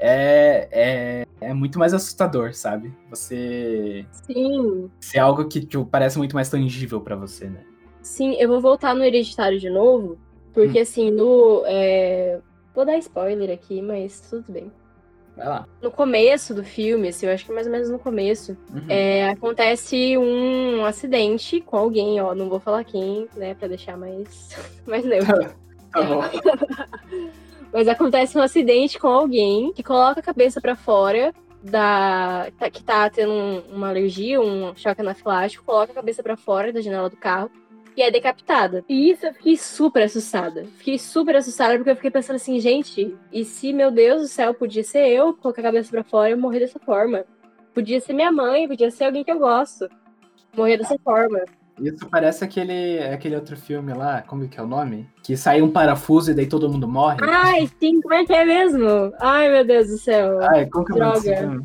é, 0.00 0.68
é, 0.72 1.26
é 1.42 1.54
muito 1.54 1.78
mais 1.78 1.92
assustador, 1.92 2.54
sabe? 2.54 2.92
Você. 3.10 4.06
Sim. 4.10 4.90
É 5.14 5.18
algo 5.18 5.46
que 5.46 5.60
tipo, 5.60 5.84
parece 5.84 6.16
muito 6.16 6.34
mais 6.34 6.48
tangível 6.48 7.00
para 7.00 7.14
você, 7.14 7.44
né? 7.44 7.60
Sim, 8.02 8.34
eu 8.34 8.48
vou 8.48 8.60
voltar 8.60 8.94
no 8.94 9.04
Hereditário 9.04 9.60
de 9.60 9.68
novo, 9.68 10.18
porque 10.54 10.78
hum. 10.78 10.82
assim, 10.82 11.10
no. 11.10 11.62
É... 11.66 12.40
Vou 12.74 12.86
dar 12.86 12.96
spoiler 12.98 13.50
aqui, 13.50 13.82
mas 13.82 14.20
tudo 14.22 14.50
bem. 14.50 14.72
Vai 15.36 15.46
lá. 15.46 15.68
No 15.82 15.90
começo 15.90 16.54
do 16.54 16.64
filme, 16.64 17.08
assim, 17.08 17.26
eu 17.26 17.32
acho 17.32 17.44
que 17.44 17.52
mais 17.52 17.66
ou 17.66 17.72
menos 17.72 17.90
no 17.90 17.98
começo, 17.98 18.56
uhum. 18.72 18.84
é, 18.88 19.28
acontece 19.28 20.16
um 20.16 20.84
acidente 20.84 21.60
com 21.60 21.76
alguém, 21.76 22.20
ó. 22.20 22.34
Não 22.34 22.48
vou 22.48 22.60
falar 22.60 22.84
quem, 22.84 23.28
né, 23.36 23.54
pra 23.54 23.68
deixar 23.68 23.98
mais, 23.98 24.56
mais 24.86 25.04
neutro. 25.04 25.54
tá 25.92 26.02
bom. 26.02 26.22
Mas 27.72 27.88
acontece 27.88 28.36
um 28.36 28.42
acidente 28.42 28.98
com 28.98 29.08
alguém 29.08 29.72
que 29.72 29.82
coloca 29.82 30.20
a 30.20 30.22
cabeça 30.22 30.60
para 30.60 30.74
fora 30.74 31.32
da 31.62 32.50
tá, 32.58 32.70
que 32.70 32.82
tá 32.82 33.08
tendo 33.10 33.32
um, 33.32 33.60
uma 33.70 33.88
alergia, 33.88 34.40
um 34.40 34.74
choque 34.74 35.00
anafilático, 35.00 35.64
coloca 35.64 35.92
a 35.92 35.94
cabeça 35.94 36.22
para 36.22 36.36
fora 36.36 36.72
da 36.72 36.80
janela 36.80 37.10
do 37.10 37.16
carro 37.16 37.50
e 37.96 38.02
é 38.02 38.10
decapitada. 38.10 38.84
E 38.88 39.10
isso 39.10 39.26
eu 39.26 39.34
fiquei 39.34 39.56
super 39.56 40.02
assustada. 40.02 40.64
Fiquei 40.78 40.98
super 40.98 41.36
assustada 41.36 41.76
porque 41.76 41.90
eu 41.90 41.96
fiquei 41.96 42.10
pensando 42.10 42.36
assim, 42.36 42.58
gente, 42.58 43.16
e 43.32 43.44
se, 43.44 43.72
meu 43.72 43.90
Deus 43.90 44.22
do 44.22 44.28
céu, 44.28 44.54
podia 44.54 44.82
ser 44.82 45.08
eu 45.08 45.34
colocar 45.34 45.60
a 45.60 45.64
cabeça 45.64 45.90
para 45.90 46.04
fora 46.04 46.30
e 46.30 46.36
morrer 46.36 46.60
dessa 46.60 46.78
forma? 46.78 47.24
Podia 47.74 48.00
ser 48.00 48.14
minha 48.14 48.32
mãe, 48.32 48.66
podia 48.66 48.90
ser 48.90 49.04
alguém 49.04 49.22
que 49.22 49.30
eu 49.30 49.38
gosto. 49.38 49.88
Morrer 50.56 50.78
dessa 50.78 50.98
forma. 50.98 51.44
Isso 51.80 52.06
parece 52.10 52.44
aquele, 52.44 52.98
aquele 52.98 53.34
outro 53.34 53.56
filme 53.56 53.92
lá, 53.92 54.22
como 54.22 54.48
que 54.48 54.58
é 54.58 54.62
o 54.62 54.66
nome? 54.66 55.08
Que 55.22 55.36
sai 55.36 55.62
um 55.62 55.70
parafuso 55.70 56.30
e 56.30 56.34
daí 56.34 56.46
todo 56.46 56.68
mundo 56.68 56.86
morre. 56.86 57.18
Ai, 57.22 57.68
sim, 57.78 58.00
como 58.00 58.14
é 58.14 58.24
que 58.24 58.32
é 58.32 58.44
mesmo? 58.44 59.12
Ai, 59.20 59.50
meu 59.50 59.64
Deus 59.64 59.88
do 59.88 59.98
céu. 59.98 60.38
Ai, 60.42 60.66
como 60.66 60.84
que 60.84 60.92
é 60.92 61.04
nome 61.04 61.64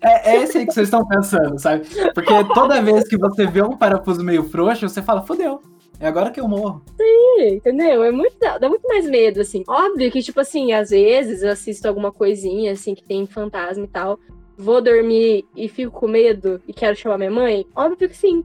é, 0.00 0.30
é 0.30 0.42
esse 0.42 0.58
aí 0.58 0.66
que 0.66 0.72
vocês 0.72 0.86
estão 0.86 1.06
pensando, 1.06 1.58
sabe? 1.58 1.84
Porque 2.14 2.32
toda 2.54 2.80
vez 2.80 3.08
que 3.08 3.18
você 3.18 3.46
vê 3.46 3.62
um 3.62 3.76
parafuso 3.76 4.22
meio 4.22 4.44
frouxo, 4.44 4.88
você 4.88 5.02
fala, 5.02 5.22
fodeu. 5.22 5.60
É 6.00 6.06
agora 6.06 6.30
que 6.30 6.38
eu 6.38 6.46
morro. 6.46 6.82
Sim, 6.96 7.56
entendeu? 7.56 8.04
É 8.04 8.12
muito, 8.12 8.36
dá 8.38 8.68
muito 8.68 8.86
mais 8.86 9.04
medo, 9.08 9.40
assim. 9.40 9.64
Óbvio 9.66 10.10
que, 10.12 10.22
tipo 10.22 10.40
assim, 10.40 10.72
às 10.72 10.90
vezes 10.90 11.42
eu 11.42 11.50
assisto 11.50 11.88
alguma 11.88 12.12
coisinha, 12.12 12.72
assim, 12.72 12.94
que 12.94 13.02
tem 13.02 13.26
fantasma 13.26 13.84
e 13.84 13.88
tal. 13.88 14.20
Vou 14.56 14.80
dormir 14.80 15.44
e 15.56 15.68
fico 15.68 15.90
com 15.90 16.06
medo 16.06 16.60
e 16.68 16.72
quero 16.72 16.96
chamar 16.96 17.18
minha 17.18 17.30
mãe? 17.30 17.66
Óbvio 17.74 18.08
que 18.08 18.16
sim. 18.16 18.44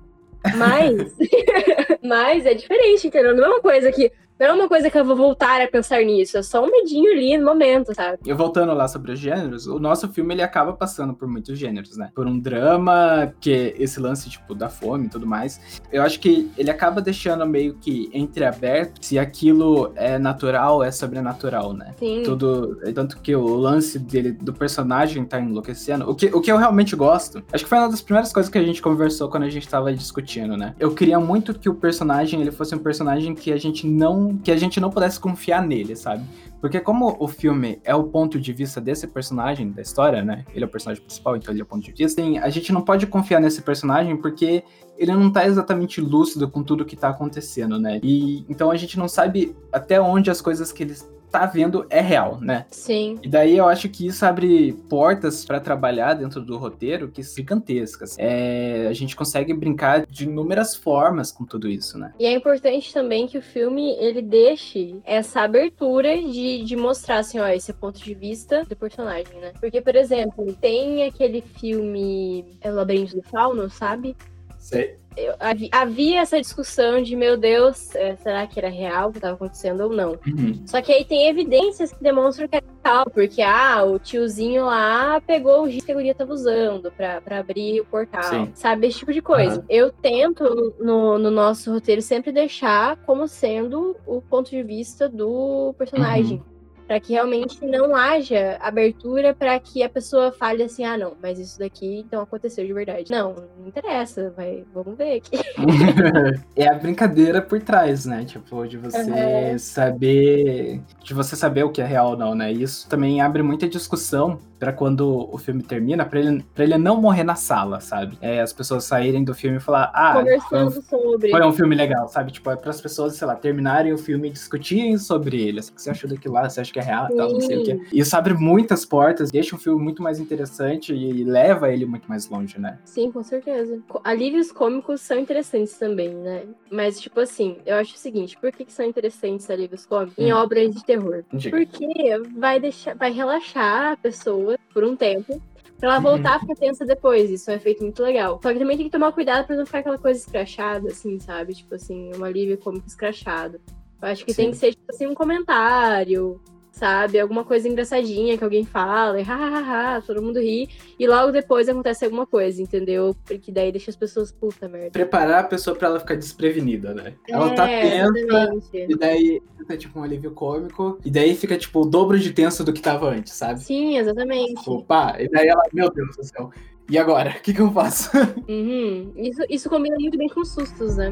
Mas, 0.56 1.16
mas 2.04 2.46
é 2.46 2.54
diferente, 2.54 3.08
entendeu? 3.08 3.36
Não 3.36 3.46
é 3.46 3.48
uma 3.48 3.62
coisa 3.62 3.92
que 3.92 4.12
não 4.40 4.48
é 4.48 4.54
uma 4.54 4.68
coisa 4.68 4.90
que 4.90 4.98
eu 4.98 5.06
vou 5.06 5.16
voltar 5.16 5.62
a 5.62 5.68
pensar 5.68 6.04
nisso, 6.04 6.38
é 6.38 6.44
só 6.44 6.64
um 6.64 6.70
medinho 6.70 7.12
ali 7.12 7.38
no 7.38 7.46
momento, 7.46 7.94
sabe? 7.94 8.18
E 8.26 8.34
voltando 8.34 8.74
lá 8.74 8.88
sobre 8.88 9.12
os 9.12 9.20
gêneros, 9.20 9.68
o 9.68 9.80
nosso 9.80 10.10
filme 10.10 10.34
ele 10.34 10.42
acaba 10.42 10.74
passando 10.74 11.14
por 11.14 11.28
muitos 11.28 11.58
gêneros, 11.58 11.98
né? 11.98 12.12
Por 12.16 12.28
um 12.28 12.40
drama, 12.40 13.34
que 13.40 13.76
esse 13.78 14.00
lance, 14.00 14.30
tipo, 14.30 14.54
da 14.56 14.70
fome 14.70 15.06
e 15.06 15.10
tudo 15.10 15.26
mais. 15.26 15.82
Eu 15.92 16.04
acho 16.04 16.20
que 16.20 16.52
ele 16.58 16.70
acaba 16.70 17.02
deixando 17.02 17.46
meio 17.46 17.76
que 17.76 18.10
entreaberto 18.14 19.06
se 19.06 19.18
aquilo 19.20 19.92
é 19.96 20.18
natural, 20.18 20.84
é 20.84 20.92
sobrenatural, 20.92 21.74
né? 21.74 21.94
Sim. 21.98 22.24
Tudo, 22.24 22.78
tanto 22.94 23.20
que 23.20 23.36
o 23.36 23.56
lance 23.56 24.00
dele, 24.00 24.32
do 24.32 24.54
personagem 24.54 25.24
tá 25.26 25.40
enlouquecendo. 25.40 26.10
O 26.10 26.16
que, 26.16 26.28
o 26.28 26.42
que 26.42 26.52
eu 26.52 26.58
realmente 26.58 26.96
gosto, 26.96 27.44
acho 27.52 27.64
que 27.64 27.70
foi 27.70 27.78
uma 27.78 27.90
das 27.90 28.02
primeiras 28.02 28.34
coisas 28.34 28.52
que 28.52 28.58
a 28.58 28.64
gente 28.64 28.82
conversou 28.82 29.30
quando 29.30 29.44
a 29.44 29.50
gente 29.50 29.68
tava 29.68 29.94
discutindo, 29.94 30.58
né? 30.58 30.76
Eu 30.80 30.94
queria 30.94 31.20
muito 31.20 31.54
que 31.54 31.70
o 31.70 31.76
personagem, 31.76 32.42
ele 32.42 32.52
fosse 32.52 32.76
um 32.76 32.80
personagem 32.80 33.36
que 33.36 33.52
a 33.52 33.58
gente 33.58 33.88
não 33.88 34.33
que 34.44 34.52
a 34.52 34.58
gente 34.58 34.80
não 34.80 34.90
pudesse 34.90 35.20
confiar 35.20 35.62
nele, 35.66 35.96
sabe? 35.96 36.24
Porque 36.62 36.80
como 36.80 37.18
o 37.20 37.28
filme 37.28 37.82
é 37.84 37.94
o 37.94 38.06
ponto 38.06 38.40
de 38.40 38.54
vista 38.54 38.80
desse 38.80 39.06
personagem 39.06 39.70
da 39.70 39.82
história, 39.82 40.24
né? 40.24 40.46
Ele 40.54 40.64
é 40.64 40.68
o 40.68 40.72
personagem 40.72 41.04
principal, 41.04 41.36
então 41.36 41.54
ele 41.54 41.60
é 41.60 41.64
o 41.64 41.68
ponto 41.68 41.84
de 41.84 41.92
vista. 41.92 42.22
Assim, 42.22 42.38
a 42.38 42.50
gente 42.50 42.72
não 42.72 42.82
pode 42.82 43.06
confiar 43.06 43.42
nesse 43.42 43.62
personagem 43.62 44.16
porque 44.16 44.64
ele 44.98 45.12
não 45.12 45.30
tá 45.30 45.46
exatamente 45.46 46.00
lúcido 46.00 46.50
com 46.50 46.64
tudo 46.64 46.86
que 46.86 46.96
tá 46.96 47.10
acontecendo, 47.10 47.78
né? 47.78 48.00
E 48.02 48.46
então 48.48 48.72
a 48.72 48.78
gente 48.78 48.98
não 48.98 49.10
sabe 49.10 49.54
até 49.74 50.00
onde 50.00 50.32
as 50.32 50.40
coisas 50.40 50.72
que 50.72 50.84
ele 50.84 50.96
tá 51.34 51.48
vendo 51.48 51.88
é 51.90 52.00
real, 52.00 52.40
né? 52.40 52.68
Sim. 52.70 53.18
E 53.24 53.28
daí 53.28 53.58
eu 53.58 53.68
acho 53.68 53.90
que 53.90 54.06
isso 54.06 54.24
abre 54.24 54.72
portas 54.88 55.44
para 55.44 55.60
trabalhar 55.60 56.14
dentro 56.14 56.40
do 56.40 56.58
roteiro 56.58 57.10
que 57.10 57.24
são 57.24 57.38
gigantescas. 57.38 58.16
É, 58.20 58.86
a 58.88 58.94
gente 58.94 59.16
consegue 59.16 59.52
brincar 59.52 60.06
de 60.06 60.26
inúmeras 60.26 60.76
formas 60.76 61.32
com 61.32 61.44
tudo 61.44 61.68
isso, 61.68 61.98
né? 61.98 62.14
E 62.20 62.26
é 62.28 62.32
importante 62.32 62.94
também 62.94 63.26
que 63.28 63.40
o 63.40 63.42
filme 63.42 63.96
ele 64.00 64.22
deixe 64.22 65.02
essa 65.04 65.42
abertura 65.42 66.16
de, 66.22 66.64
de 66.64 66.76
mostrar 66.76 67.18
assim, 67.18 67.40
ó, 67.40 67.48
esse 67.48 67.72
é 67.72 67.74
ponto 67.74 68.00
de 68.00 68.14
vista 68.14 68.64
do 68.66 68.76
personagem, 68.76 69.36
né? 69.40 69.54
Porque, 69.60 69.82
por 69.82 69.96
exemplo, 69.96 70.54
tem 70.62 71.04
aquele 71.04 71.42
filme 71.42 72.46
É 72.62 72.72
o 72.72 72.76
Labirinto 72.76 73.16
do 73.16 73.24
Fauno, 73.24 73.72
sabe? 73.72 74.16
Sei. 74.60 74.98
Eu, 75.16 75.36
havia 75.72 76.22
essa 76.22 76.40
discussão 76.40 77.02
de, 77.02 77.16
meu 77.16 77.38
Deus, 77.38 77.94
é, 77.96 78.16
será 78.16 78.46
que 78.48 78.60
era 78.60 78.70
real 78.70 79.10
o 79.10 79.12
que 79.12 79.18
estava 79.18 79.36
acontecendo 79.36 79.82
ou 79.82 79.90
não? 79.90 80.18
Uhum. 80.26 80.62
Só 80.66 80.82
que 80.82 80.92
aí 80.92 81.06
tem 81.06 81.28
evidências 81.28 81.92
que 81.94 82.04
demonstram 82.04 82.48
que 82.48 82.58
é 82.58 82.62
real, 82.84 83.06
porque 83.10 83.42
ah, 83.42 83.84
o 83.84 84.00
tiozinho 84.00 84.66
lá 84.66 85.22
pegou 85.22 85.64
o 85.64 85.70
giz 85.70 85.84
que 85.84 85.92
a 85.92 85.96
guria 85.96 86.16
tava 86.16 86.34
usando 86.34 86.92
pra 86.92 87.22
abrir 87.40 87.82
o 87.82 87.86
portal, 87.86 88.24
Sim. 88.24 88.52
sabe? 88.54 88.88
Esse 88.88 89.00
tipo 89.00 89.14
de 89.14 89.22
coisa. 89.22 89.60
Uhum. 89.60 89.66
Eu 89.70 89.92
tento, 89.92 90.76
no, 90.80 91.18
no 91.18 91.32
nosso 91.32 91.72
roteiro, 91.72 92.02
sempre 92.02 92.32
deixar 92.32 92.98
como 93.06 93.28
sendo 93.28 93.96
o 94.06 94.22
ponto 94.22 94.50
de 94.50 94.64
vista 94.64 95.08
do 95.10 95.74
personagem. 95.78 96.38
Uhum. 96.38 96.53
Pra 96.88 97.00
que 97.00 97.14
realmente 97.14 97.66
não 97.66 97.96
haja 97.96 98.58
abertura 98.62 99.34
para 99.34 99.58
que 99.60 99.82
a 99.84 99.90
pessoa 99.90 100.32
fale 100.32 100.64
assim, 100.64 100.84
ah, 100.84 100.98
não, 100.98 101.14
mas 101.22 101.40
isso 101.40 101.58
daqui 101.60 102.00
então 102.00 102.22
aconteceu 102.22 102.66
de 102.66 102.74
verdade. 102.74 103.10
Não, 103.10 103.34
não 103.60 103.68
interessa, 103.68 104.34
vai, 104.36 104.64
vamos 104.74 104.98
ver 104.98 105.18
aqui. 105.18 105.38
é 106.56 106.68
a 106.68 106.74
brincadeira 106.76 107.42
por 107.42 107.62
trás, 107.62 108.06
né? 108.06 108.26
Tipo, 108.26 108.68
de 108.68 108.78
você 108.78 109.12
Uhum. 109.12 109.58
saber. 109.60 110.82
De 111.04 111.14
você 111.14 111.36
saber 111.36 111.64
o 111.64 111.72
que 111.72 111.82
é 111.82 111.86
real 111.86 112.12
ou 112.12 112.18
não, 112.18 112.36
né? 112.36 112.52
E 112.52 112.64
isso 112.64 112.88
também 112.90 113.22
abre 113.22 113.42
muita 113.44 113.68
discussão 113.68 114.40
pra 114.60 114.72
quando 114.72 115.28
o 115.30 115.38
filme 115.38 115.62
termina, 115.62 116.06
pra 116.06 116.20
ele, 116.22 116.42
pra 116.56 116.64
ele 116.64 116.78
não 116.78 117.00
morrer 117.02 117.24
na 117.26 117.36
sala, 117.36 117.82
sabe? 117.82 118.18
É, 118.22 118.40
as 118.40 118.54
pessoas 118.54 118.86
saírem 118.86 119.22
do 119.22 119.34
filme 119.34 119.58
e 119.58 119.60
falar, 119.60 119.92
ah, 119.94 120.14
foi 120.14 120.22
um, 120.22 120.26
Conversando 120.26 120.82
sobre. 120.84 121.32
foi 121.32 121.46
um 121.46 121.52
filme 121.52 121.76
legal, 121.76 122.08
sabe? 122.08 122.32
Tipo, 122.32 122.50
é 122.50 122.56
pras 122.56 122.80
pessoas, 122.80 123.16
sei 123.18 123.28
lá, 123.28 123.36
terminarem 123.36 123.92
o 123.92 123.98
filme 123.98 124.30
e 124.30 124.32
discutirem 124.32 124.98
sobre 124.98 125.42
ele. 125.42 125.60
O 125.60 125.64
que 125.64 125.82
você 125.82 125.90
achou 125.90 126.10
daquilo 126.10 126.36
lá? 126.36 126.50
Você 126.50 126.62
acha 126.62 126.72
que 126.74 126.80
é 126.80 126.84
real? 126.84 127.08
Tal, 127.16 127.32
não 127.32 127.40
sei 127.40 127.58
o. 127.58 127.66
Sim. 127.66 127.82
Isso 127.94 128.16
abre 128.18 128.34
muitas 128.34 128.84
portas, 128.86 129.32
deixa 129.32 129.56
o 129.56 129.60
filme 129.60 129.82
muito 129.82 130.02
mais 130.02 130.20
interessante 130.20 130.94
e 130.94 131.24
leva 131.24 131.72
ele 131.72 131.86
muito 131.86 132.08
mais 132.10 132.28
longe, 132.30 132.60
né? 132.60 132.80
Sim, 132.84 133.12
com 133.12 133.24
certeza. 133.24 133.80
Alívios 134.04 134.52
cômicos 134.52 135.02
são 135.02 135.18
interessantes 135.20 135.78
também, 135.78 136.10
né? 136.10 136.44
Mas, 136.72 137.00
tipo 137.00 137.20
assim, 137.20 137.58
eu 137.66 137.76
acho 137.78 137.96
o 137.96 137.98
seguinte, 137.98 138.38
por 138.40 138.52
que, 138.52 138.66
que 138.66 138.74
são 138.74 138.86
interessantes 138.86 139.50
alívios 139.50 139.86
cômicos 139.86 140.18
em 140.18 140.34
Hum. 140.34 140.38
obras 140.38 140.74
de 140.74 140.84
terror? 140.84 141.24
Diga. 141.32 141.56
Porque 141.58 141.88
vai 142.36 142.60
deixar, 142.60 142.96
vai 142.96 143.12
relaxar 143.12 143.92
a 143.94 143.98
pessoa 143.98 144.58
por 144.74 144.84
um 144.84 144.96
tempo. 144.96 145.42
Pra 145.80 145.90
ela 145.96 146.00
voltar 146.00 146.36
a 146.36 146.40
ficar 146.40 146.56
tensa 146.56 146.86
depois. 146.86 147.30
Isso 147.30 147.52
é 147.52 147.56
um 147.56 147.58
efeito 147.58 147.84
muito 147.84 148.02
legal. 148.02 148.40
Só 148.42 148.54
que 148.54 148.60
também 148.60 148.78
tem 148.78 148.86
que 148.86 148.92
tomar 148.92 149.12
cuidado 149.12 149.46
pra 149.46 149.56
não 149.58 149.66
ficar 149.66 149.80
aquela 149.80 149.98
coisa 149.98 150.18
escrachada, 150.18 150.88
assim, 150.88 151.20
sabe? 151.20 151.54
Tipo 151.54 151.76
assim, 151.76 152.10
um 152.18 152.24
alívio 152.24 152.58
cômico 152.58 152.88
escrachado. 152.88 153.60
Eu 154.02 154.08
acho 154.08 154.26
que 154.26 154.34
tem 154.34 154.46
Sim. 154.46 154.52
que 154.52 154.58
ser, 154.58 154.72
tipo 154.72 154.86
assim, 154.90 155.08
um 155.08 155.14
comentário, 155.14 156.40
sabe? 156.74 157.20
Alguma 157.20 157.44
coisa 157.46 157.70
engraçadinha 157.70 158.38
que 158.38 158.44
alguém 158.44 158.66
fala, 158.66 159.20
e 159.22 159.24
hahaha, 159.24 160.02
todo 160.02 160.22
mundo 160.22 160.40
ri. 160.40 160.68
E 161.00 161.08
logo 161.08 161.32
depois 161.32 161.70
acontece 161.70 162.04
alguma 162.04 162.26
coisa, 162.26 162.62
entendeu? 162.62 163.16
Porque 163.26 163.52
daí 163.52 163.72
deixa 163.72 163.92
as 163.92 163.96
pessoas 163.96 164.32
puta 164.32 164.68
merda. 164.68 164.90
Preparar 164.92 165.42
a 165.42 165.48
pessoa 165.48 165.76
pra 165.76 165.88
ela 165.88 166.00
ficar 166.00 166.16
desprevenida, 166.16 166.94
né? 166.94 167.14
Ela 167.30 167.52
tá 167.52 167.70
É, 167.70 167.82
tensa, 167.90 168.20
exatamente. 168.20 168.70
e 168.74 168.96
daí 168.98 169.42
fica 169.60 169.78
tipo 169.78 170.00
um 170.00 170.04
alívio 170.04 170.32
cômico, 170.32 171.00
e 171.06 171.12
daí 171.12 171.36
fica 171.36 171.56
tipo 171.58 171.82
o 171.82 171.86
dobro 171.86 172.20
de 172.20 172.34
tenso 172.34 172.64
do 172.64 172.74
que 172.74 172.82
tava 172.82 173.08
antes, 173.10 173.34
sabe? 173.34 173.62
Sim, 173.62 173.98
exatamente. 173.98 174.56
Tipo, 174.56 174.84
pá, 174.84 175.16
e 175.20 175.30
daí 175.30 175.48
ela, 175.48 175.64
meu 175.72 175.90
Deus 175.92 176.16
do 176.18 176.24
céu. 176.24 176.52
E 176.90 176.98
agora? 176.98 177.36
O 177.40 177.42
que, 177.42 177.54
que 177.54 177.62
eu 177.62 177.72
faço? 177.72 178.10
Uhum. 178.48 179.14
Isso, 179.16 179.42
isso 179.50 179.70
combina 179.70 179.96
muito 180.00 180.18
bem 180.18 180.28
com 180.28 180.44
sustos, 180.44 180.98
né? 180.98 181.12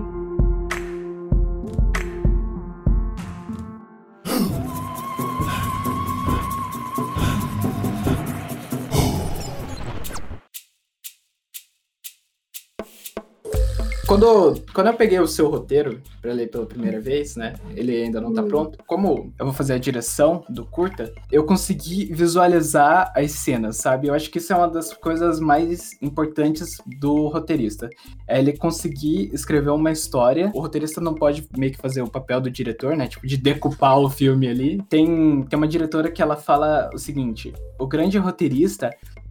Quando, 14.11 14.61
quando 14.73 14.87
eu 14.87 14.93
peguei 14.93 15.21
o 15.21 15.25
seu 15.25 15.49
roteiro 15.49 16.01
pra 16.21 16.33
ler 16.33 16.51
pela 16.51 16.65
primeira 16.65 16.99
vez, 16.99 17.37
né? 17.37 17.53
Ele 17.73 17.95
ainda 17.95 18.19
não 18.19 18.33
tá 18.33 18.41
Hum. 18.41 18.47
pronto. 18.49 18.77
Como 18.85 19.31
eu 19.39 19.45
vou 19.45 19.53
fazer 19.53 19.71
a 19.71 19.77
direção 19.77 20.43
do 20.49 20.65
curta, 20.65 21.13
eu 21.31 21.45
consegui 21.45 22.11
visualizar 22.11 23.13
as 23.15 23.31
cenas, 23.31 23.77
sabe? 23.77 24.09
Eu 24.09 24.13
acho 24.13 24.29
que 24.29 24.37
isso 24.39 24.51
é 24.51 24.55
uma 24.57 24.67
das 24.67 24.91
coisas 24.91 25.39
mais 25.39 25.91
importantes 26.01 26.75
do 26.99 27.29
roteirista. 27.29 27.89
É 28.27 28.37
ele 28.37 28.51
conseguir 28.57 29.33
escrever 29.33 29.69
uma 29.69 29.93
história. 29.93 30.51
O 30.53 30.59
roteirista 30.59 30.99
não 30.99 31.13
pode 31.13 31.47
meio 31.57 31.71
que 31.71 31.79
fazer 31.79 32.01
o 32.01 32.11
papel 32.11 32.41
do 32.41 32.51
diretor, 32.51 32.97
né? 32.97 33.07
Tipo, 33.07 33.25
de 33.25 33.37
decupar 33.37 33.97
o 33.97 34.09
filme 34.09 34.45
ali. 34.49 34.83
Tem, 34.89 35.41
tem 35.43 35.57
uma 35.57 35.69
diretora 35.69 36.11
que 36.11 36.21
ela 36.21 36.35
fala 36.35 36.89
o 36.93 36.97
seguinte: 36.97 37.53
o 37.79 37.87
grande 37.87 38.17
roteirista 38.17 38.89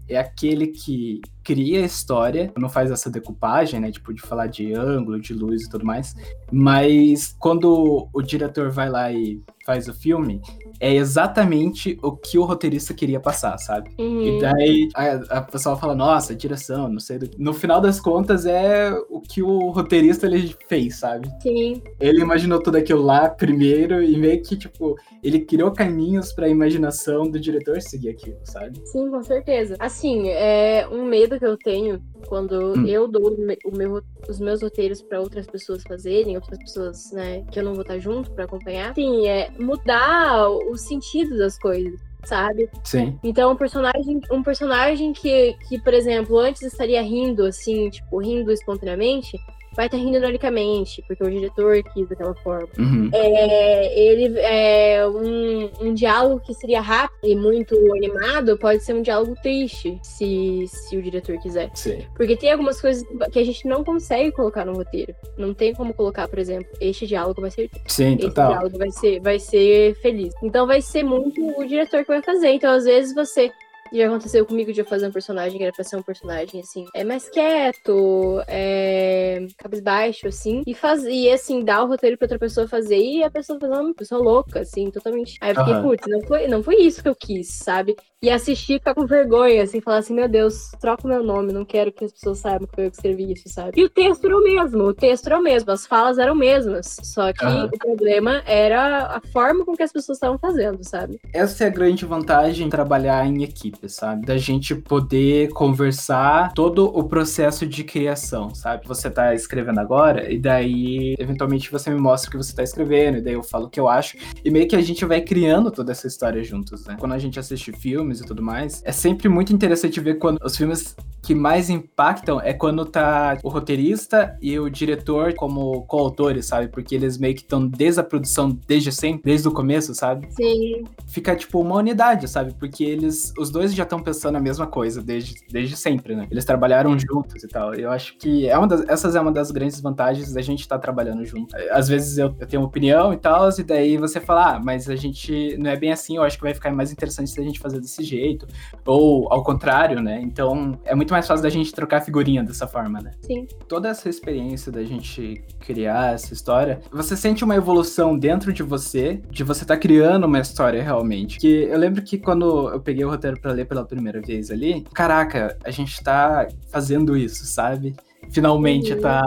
é 0.09 0.18
aquele 0.18 0.68
que 0.68 1.20
cria 1.51 1.81
a 1.81 1.85
história, 1.85 2.53
não 2.57 2.69
faz 2.69 2.93
essa 2.93 3.11
decupagem, 3.11 3.81
né? 3.81 3.91
Tipo, 3.91 4.15
de 4.15 4.23
falar 4.23 4.47
de 4.47 4.73
ângulo, 4.73 5.21
de 5.21 5.35
luz 5.35 5.65
e 5.65 5.69
tudo 5.69 5.85
mais. 5.85 6.15
Mas 6.53 7.35
quando 7.41 8.09
o 8.13 8.23
diretor 8.23 8.71
vai 8.71 8.89
lá 8.89 9.11
e 9.11 9.43
faz 9.67 9.89
o 9.89 9.93
filme, 9.93 10.41
é 10.79 10.95
exatamente 10.95 11.99
o 12.03 12.13
que 12.13 12.39
o 12.39 12.45
roteirista 12.45 12.95
queria 12.95 13.19
passar, 13.19 13.59
sabe? 13.59 13.91
Uhum. 13.99 14.23
E 14.23 14.41
daí 14.41 14.89
a, 14.95 15.39
a 15.39 15.43
pessoa 15.43 15.77
fala, 15.77 15.95
nossa, 15.95 16.37
direção, 16.37 16.89
não 16.89 17.01
sei. 17.01 17.19
Do... 17.19 17.31
No 17.37 17.53
final 17.53 17.81
das 17.81 18.01
contas, 18.01 18.47
é 18.47 18.93
o 19.09 19.21
que 19.21 19.43
o 19.43 19.71
roteirista 19.71 20.27
ele 20.27 20.55
fez, 20.69 21.01
sabe? 21.01 21.29
Sim, 21.43 21.83
Ele 22.01 22.21
imaginou 22.21 22.63
tudo 22.63 22.77
aquilo 22.77 23.03
lá 23.03 23.29
primeiro 23.29 24.01
e 24.03 24.17
meio 24.17 24.41
que, 24.41 24.57
tipo, 24.57 24.97
ele 25.23 25.41
criou 25.41 25.73
caminhos 25.73 26.33
pra 26.33 26.49
imaginação 26.49 27.29
do 27.29 27.41
diretor 27.41 27.81
seguir 27.83 28.11
aquilo, 28.11 28.39
sabe? 28.45 28.81
sim, 28.85 29.11
com 29.11 29.23
certeza. 29.23 29.77
Assim, 29.79 30.29
é 30.29 30.87
um 30.91 31.05
medo 31.05 31.39
que 31.41 31.47
eu 31.47 31.57
tenho 31.57 32.01
quando 32.28 32.74
Hum. 32.78 32.86
eu 32.86 33.09
dou 33.09 33.32
o 33.32 33.36
me- 33.41 33.59
o 33.64 33.74
meu- 33.74 34.03
os 34.28 34.38
meus 34.38 34.62
roteiros 34.62 35.01
pra 35.03 35.20
outras 35.20 35.47
pessoas 35.47 35.82
fazerem, 35.82 36.36
outras 36.36 36.59
pessoas, 36.59 37.11
né, 37.12 37.43
que 37.51 37.59
eu 37.59 37.64
não 37.64 37.72
vou 37.72 37.82
estar 37.82 37.99
junto 37.99 38.30
pra 38.30 38.45
acompanhar. 38.45 38.95
Sim, 38.95 39.26
é 39.26 39.51
mudar 39.59 40.49
o 40.51 40.76
sentido 40.76 41.36
das 41.38 41.59
coisas. 41.59 41.99
Sabe? 42.22 42.68
Sim. 42.84 43.18
Então, 43.24 43.53
um 43.53 43.57
personagem, 43.57 44.20
um 44.30 44.43
personagem 44.43 45.11
que, 45.14 45.55
que, 45.66 45.80
por 45.80 45.95
exemplo, 45.95 46.38
antes 46.38 46.61
estaria 46.61 47.01
rindo, 47.01 47.47
assim, 47.47 47.88
tipo, 47.88 48.18
rindo 48.18 48.53
espontaneamente, 48.53 49.38
vai 49.75 49.87
estar 49.87 49.99
rindo 49.99 50.16
ironicamente, 50.16 51.03
porque 51.07 51.23
o 51.23 51.31
diretor 51.31 51.83
quis 51.93 52.09
daquela 52.09 52.35
forma. 52.37 52.68
Uhum. 52.79 53.11
É, 53.12 53.99
ele 53.99 54.39
é 54.39 55.07
um, 55.07 55.71
um 55.81 55.95
diálogo 55.95 56.41
que 56.41 56.55
seria 56.55 56.81
rápido 56.81 57.18
e 57.23 57.37
muito 57.37 57.75
animado, 57.95 58.59
pode 58.59 58.83
ser 58.85 58.95
um 58.95 59.03
diálogo 59.03 59.35
triste, 59.43 59.99
se, 60.03 60.66
se 60.66 60.97
o 60.97 61.03
diretor 61.03 61.39
quiser. 61.39 61.71
Sim. 61.75 62.05
Porque 62.16 62.37
tem 62.37 62.53
algumas 62.53 62.81
coisas 62.81 63.07
que 63.33 63.39
a 63.39 63.45
gente 63.45 63.66
não 63.66 63.85
consegue 63.85 64.33
colocar 64.33 64.64
no 64.64 64.75
roteiro. 64.75 65.14
Não 65.37 65.55
tem 65.55 65.75
como 65.75 65.95
colocar, 65.95 66.29
por 66.29 66.39
exemplo, 66.39 66.71
este 66.81 67.07
diálogo 67.07 67.41
vai 67.41 67.51
ser 67.51 67.71
Sim, 67.87 68.14
esse 68.14 68.29
total. 68.29 68.53
diálogo 68.53 68.79
vai 68.79 68.91
ser, 68.91 69.21
vai 69.21 69.39
ser 69.39 69.95
feliz. 69.97 70.35
Então 70.43 70.66
vai 70.66 70.81
ser 70.81 71.03
muito 71.03 71.41
o 71.59 71.66
diretor 71.66 72.03
que 72.03 72.09
vai 72.09 72.23
fazer. 72.23 72.49
Então, 72.53 72.73
às 72.73 72.85
vezes, 72.85 73.14
você. 73.14 73.51
Já 73.93 74.07
aconteceu 74.07 74.47
comigo 74.47 74.72
de 74.72 74.80
eu 74.80 74.84
fazer 74.84 75.09
um 75.09 75.12
personagem 75.12 75.59
que 75.59 75.64
era 75.64 75.72
pra 75.72 75.84
ser 75.84 75.97
um 75.97 76.03
personagem, 76.03 76.61
assim, 76.61 76.86
é 76.95 77.03
mais 77.03 77.28
quieto, 77.28 78.41
é 78.47 79.47
cabisbaixo, 79.57 80.28
assim, 80.28 80.62
e 80.66 80.74
fazer, 80.74 81.11
e 81.12 81.30
assim, 81.30 81.64
dar 81.64 81.82
o 81.82 81.88
roteiro 81.88 82.16
pra 82.16 82.26
outra 82.26 82.38
pessoa 82.38 82.68
fazer, 82.68 82.99
e 82.99 83.22
a 83.24 83.30
pessoa 83.30 83.59
fazer 83.59 83.74
uma 83.74 83.95
pessoa 83.95 84.22
louca, 84.22 84.61
assim, 84.61 84.91
totalmente. 84.91 85.36
Aí 85.41 85.51
eu 85.51 85.57
fiquei, 85.57 85.72
Aham. 85.74 85.82
putz, 85.82 86.07
não 86.07 86.20
foi, 86.26 86.47
não 86.47 86.62
foi 86.62 86.76
isso 86.76 87.03
que 87.03 87.09
eu 87.09 87.16
quis, 87.16 87.49
sabe? 87.49 87.97
E 88.23 88.29
assistir 88.29 88.75
ficar 88.75 88.95
com 88.95 89.07
vergonha, 89.07 89.62
assim, 89.62 89.81
falar 89.81 89.99
assim, 89.99 90.12
meu 90.12 90.29
Deus, 90.29 90.73
troca 90.79 91.07
o 91.07 91.09
meu 91.09 91.25
nome, 91.25 91.55
não 91.55 91.64
quero 91.64 91.91
que 91.91 92.05
as 92.05 92.12
pessoas 92.12 92.39
saibam 92.39 92.68
que 92.68 92.75
foi 92.75 92.87
eu 92.87 92.91
que 92.91 92.97
escrevi 92.97 93.33
isso, 93.33 93.49
sabe? 93.49 93.81
E 93.81 93.83
o 93.85 93.89
texto 93.89 94.27
era 94.27 94.37
o 94.37 94.43
mesmo, 94.43 94.83
o 94.85 94.93
texto 94.93 95.27
era 95.27 95.39
o 95.39 95.43
mesmo, 95.43 95.71
as 95.71 95.87
falas 95.87 96.18
eram 96.18 96.35
mesmas, 96.35 96.99
só 97.03 97.33
que 97.33 97.43
uhum. 97.43 97.64
o 97.64 97.79
problema 97.79 98.43
era 98.45 99.07
a 99.07 99.21
forma 99.33 99.64
com 99.64 99.75
que 99.75 99.83
as 99.83 99.91
pessoas 99.91 100.16
estavam 100.16 100.39
fazendo, 100.39 100.85
sabe? 100.85 101.18
Essa 101.33 101.64
é 101.64 101.66
a 101.68 101.71
grande 101.71 102.05
vantagem 102.05 102.66
de 102.66 102.71
trabalhar 102.71 103.27
em 103.27 103.43
equipe, 103.43 103.89
sabe? 103.89 104.27
Da 104.27 104.37
gente 104.37 104.75
poder 104.75 105.49
conversar 105.51 106.53
todo 106.53 106.95
o 106.95 107.05
processo 107.05 107.66
de 107.66 107.85
criação, 107.85 108.55
sabe? 108.55 108.87
Você 108.87 109.09
tá 109.09 109.35
escrevendo 109.35 109.81
agora, 109.81 110.31
e 110.31 110.39
daí, 110.39 111.14
eventualmente, 111.18 111.73
você 111.73 111.89
me 111.89 111.99
mostra 111.99 112.29
o 112.29 112.33
que 112.33 112.37
você 112.37 112.55
tá 112.55 112.62
escrevendo, 112.62 113.16
e 113.16 113.23
daí 113.23 113.33
eu 113.33 113.43
falo 113.43 113.64
o 113.64 113.71
que 113.71 113.81
eu 113.81 113.89
acho, 113.89 114.18
e 114.45 114.51
meio 114.51 114.68
que 114.68 114.77
a 114.77 114.83
gente 114.83 115.07
vai 115.07 115.23
criando 115.23 115.71
toda 115.71 115.93
essa 115.93 116.07
história 116.07 116.45
juntos, 116.45 116.85
né? 116.85 116.99
Quando 117.01 117.12
a 117.12 117.18
gente 117.18 117.39
assiste 117.39 117.73
filmes 118.11 118.21
e 118.21 118.25
tudo 118.25 118.43
mais, 118.43 118.83
é 118.85 118.93
sempre 118.93 119.29
muito 119.29 119.53
interessante 119.53 120.01
ver 120.01 120.19
quando 120.19 120.39
os 120.45 120.57
filmes 120.57 120.97
que 121.23 121.35
mais 121.35 121.69
impactam 121.69 122.41
é 122.41 122.53
quando 122.53 122.85
tá 122.85 123.37
o 123.43 123.49
roteirista 123.49 124.37
e 124.41 124.59
o 124.59 124.71
diretor 124.71 125.35
como 125.35 125.83
coautores, 125.83 126.47
sabe? 126.47 126.69
Porque 126.69 126.95
eles 126.95 127.19
meio 127.19 127.35
que 127.35 127.43
estão 127.43 127.67
desde 127.67 128.01
a 128.01 128.03
produção, 128.03 128.59
desde 128.67 128.91
sempre, 128.91 129.23
desde 129.25 129.47
o 129.47 129.53
começo, 129.53 129.95
sabe? 129.95 130.27
Sim. 130.31 130.85
Fica 131.07 131.37
tipo 131.37 131.61
uma 131.61 131.77
unidade, 131.77 132.27
sabe? 132.27 132.55
Porque 132.55 132.85
eles, 132.85 133.33
os 133.39 133.51
dois 133.51 133.75
já 133.75 133.83
estão 133.83 134.01
pensando 134.01 134.37
a 134.37 134.41
mesma 134.41 134.67
coisa 134.67 135.03
desde, 135.03 135.35
desde 135.51 135.77
sempre, 135.77 136.17
né? 136.17 136.27
Eles 136.31 136.45
trabalharam 136.45 136.99
juntos 136.99 137.45
e 137.45 137.49
tal. 137.49 137.75
Eu 137.75 137.91
acho 137.91 138.17
que 138.17 138.49
é 138.49 138.57
uma 138.57 138.67
das, 138.67 138.89
essas 138.89 139.15
é 139.15 139.21
uma 139.21 139.33
das 139.33 139.51
grandes 139.51 139.81
vantagens 139.81 140.33
da 140.33 140.41
gente 140.41 140.61
estar 140.61 140.77
tá 140.77 140.83
trabalhando 140.83 141.25
junto. 141.25 141.55
Às 141.71 141.89
vezes 141.89 142.17
eu, 142.17 142.35
eu 142.41 142.47
tenho 142.47 142.63
uma 142.63 142.69
opinião 142.69 143.13
e 143.13 143.17
tal, 143.17 143.51
e 143.51 143.63
daí 143.63 143.99
você 143.99 144.21
fala, 144.21 144.55
ah, 144.55 144.61
mas 144.61 144.89
a 144.89 144.97
gente 144.97 145.57
não 145.59 145.71
é 145.71 145.77
bem 145.77 145.93
assim, 145.93 146.17
eu 146.17 146.23
acho 146.23 146.39
que 146.39 146.45
vai 146.45 146.55
ficar 146.55 146.73
mais 146.73 146.91
interessante 146.91 147.31
se 147.31 147.41
a 147.41 147.45
gente 147.45 147.61
fazer 147.61 147.81
desse 147.81 148.00
jeito. 148.03 148.47
Ou 148.85 149.33
ao 149.33 149.43
contrário, 149.43 150.01
né? 150.01 150.21
Então 150.23 150.79
é 150.85 150.95
muito 150.95 151.13
mais 151.13 151.27
fácil 151.27 151.43
da 151.43 151.51
gente 151.51 151.73
trocar 151.73 152.01
figurinha 152.01 152.43
dessa 152.43 152.67
forma, 152.67 153.01
né? 153.01 153.13
Sim. 153.23 153.47
Toda 153.69 153.89
essa 153.89 154.09
experiência 154.09 154.71
da 154.71 154.83
gente 154.85 155.43
criar 155.61 156.15
essa 156.15 156.33
história, 156.33 156.81
você 156.91 157.17
sente 157.17 157.45
uma 157.45 157.55
evolução 157.55 158.19
dentro 158.19 158.53
de 158.53 158.63
você, 158.63 159.21
de 159.31 159.45
você 159.45 159.63
estar 159.63 159.75
tá 159.75 159.81
criando 159.81 160.25
uma 160.25 160.41
história 160.41 160.83
realmente. 160.83 161.39
Que 161.39 161.65
eu 161.65 161.79
lembro 161.79 162.03
que 162.03 162.19
quando 162.19 162.71
eu 162.71 162.81
peguei 162.81 163.05
o 163.05 163.11
roteiro 163.11 163.41
para 163.41 163.53
ler 163.53 163.67
pela 163.67 163.85
primeira 163.85 164.21
vez 164.21 164.51
ali, 164.51 164.83
caraca, 164.95 165.57
a 165.65 165.71
gente 165.71 166.03
tá 166.03 166.49
fazendo 166.69 167.17
isso, 167.17 167.45
sabe? 167.47 167.95
Finalmente 168.31 168.93
uhum. 168.93 169.01
tá 169.01 169.23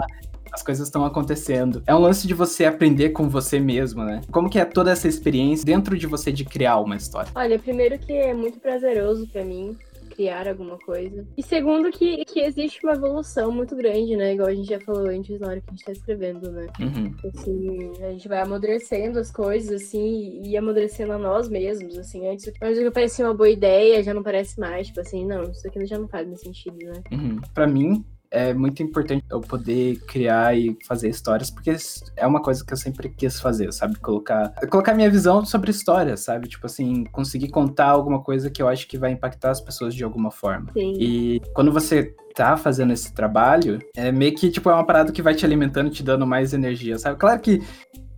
as 0.54 0.62
coisas 0.62 0.88
estão 0.88 1.04
acontecendo. 1.04 1.82
É 1.88 1.95
um 1.95 1.99
lance 1.99 2.28
de 2.28 2.34
você 2.34 2.66
aprender 2.66 3.10
com 3.10 3.28
você 3.28 3.60
mesmo, 3.60 4.04
né? 4.04 4.22
Como 4.32 4.49
que 4.49 4.60
é 4.60 4.66
toda 4.66 4.91
essa 4.91 5.08
experiência 5.08 5.66
dentro 5.66 5.97
de 5.97 6.06
você 6.06 6.32
de 6.32 6.45
criar 6.45 6.80
uma 6.80 6.95
história? 6.95 7.32
Olha, 7.36 7.58
primeiro 7.58 7.97
que 7.97 8.14
é 8.14 8.34
muito 8.34 8.60
prazeroso 8.60 9.28
para 9.28 9.43
mim 9.43 9.76
criar 10.14 10.47
alguma 10.47 10.78
coisa. 10.78 11.26
E 11.36 11.41
segundo, 11.41 11.89
que, 11.91 12.24
que 12.26 12.39
existe 12.39 12.80
uma 12.84 12.93
evolução 12.93 13.51
muito 13.51 13.76
grande, 13.76 14.16
né? 14.16 14.34
Igual 14.34 14.49
a 14.49 14.54
gente 14.54 14.70
já 14.70 14.80
falou 14.80 15.08
antes 15.08 15.39
na 15.39 15.47
hora 15.47 15.60
que 15.60 15.70
a 15.70 15.72
gente 15.72 15.86
tá 15.86 15.91
escrevendo, 15.91 16.51
né? 16.51 16.68
Uhum. 16.80 17.16
Assim, 17.34 17.91
a 18.04 18.12
gente 18.12 18.28
vai 18.28 18.41
amadurecendo 18.41 19.20
as 19.20 19.32
coisas, 19.32 19.82
assim, 19.82 20.41
e 20.45 20.56
amadurecendo 20.56 21.14
a 21.14 21.18
nós 21.18 21.49
mesmos, 21.49 21.97
assim. 21.97 22.28
Antes, 22.28 22.51
antes 22.62 22.80
que 22.80 22.91
parecia 22.91 23.26
uma 23.26 23.34
boa 23.34 23.49
ideia, 23.49 24.04
já 24.04 24.14
não 24.14 24.24
parece 24.24 24.60
mais. 24.60 24.88
Tipo 24.88 25.01
assim, 25.01 25.26
não, 25.26 25.43
isso 25.43 25.68
aqui 25.68 25.84
já 25.86 25.97
não 25.97 26.08
faz 26.08 26.28
mais 26.28 26.41
sentido, 26.41 26.78
né? 26.78 27.01
Uhum. 27.12 27.41
Pra 27.54 27.68
mim, 27.68 28.06
é 28.34 28.52
muito 28.52 28.82
importante 28.82 29.24
eu 29.30 29.40
poder 29.40 30.00
criar 30.08 30.58
e 30.58 30.76
fazer 30.88 31.08
histórias, 31.08 31.52
porque 31.52 31.76
é 32.18 32.26
uma 32.26 32.42
coisa 32.42 32.66
que 32.66 32.74
eu 32.74 32.78
sempre 32.78 33.08
quis 33.08 33.40
fazer, 33.40 33.72
sabe? 33.72 33.96
Colocar, 34.00 34.52
colocar 34.72 34.96
minha 34.96 35.10
visão 35.10 35.46
sobre 35.46 35.70
histórias, 35.70 36.22
sabe? 36.22 36.48
Tipo 36.48 36.66
assim, 36.66 37.04
conseguir 37.06 37.50
contar 37.50 37.90
alguma 37.90 38.22
coisa 38.22 38.50
que 38.50 38.62
eu 38.62 38.68
acho 38.68 38.88
que 38.88 38.98
vai 38.98 39.12
impactar 39.12 39.52
as 39.52 39.62
pessoas 39.62 39.94
de 39.94 40.04
alguma 40.04 40.32
forma. 40.32 40.72
Sim. 40.74 40.96
E 41.00 41.42
quando 41.54 41.72
você 41.72 42.16
tá 42.34 42.58
fazendo 42.58 42.92
esse 42.92 43.14
trabalho, 43.14 43.78
é 43.96 44.12
meio 44.12 44.34
que, 44.34 44.50
tipo, 44.50 44.68
é 44.68 44.74
uma 44.74 44.86
parada 44.86 45.12
que 45.12 45.22
vai 45.22 45.36
te 45.36 45.46
alimentando, 45.46 45.92
te 45.92 46.02
dando 46.02 46.26
mais 46.26 46.54
energia, 46.54 46.98
sabe? 46.98 47.20
Claro 47.20 47.40
que 47.40 47.62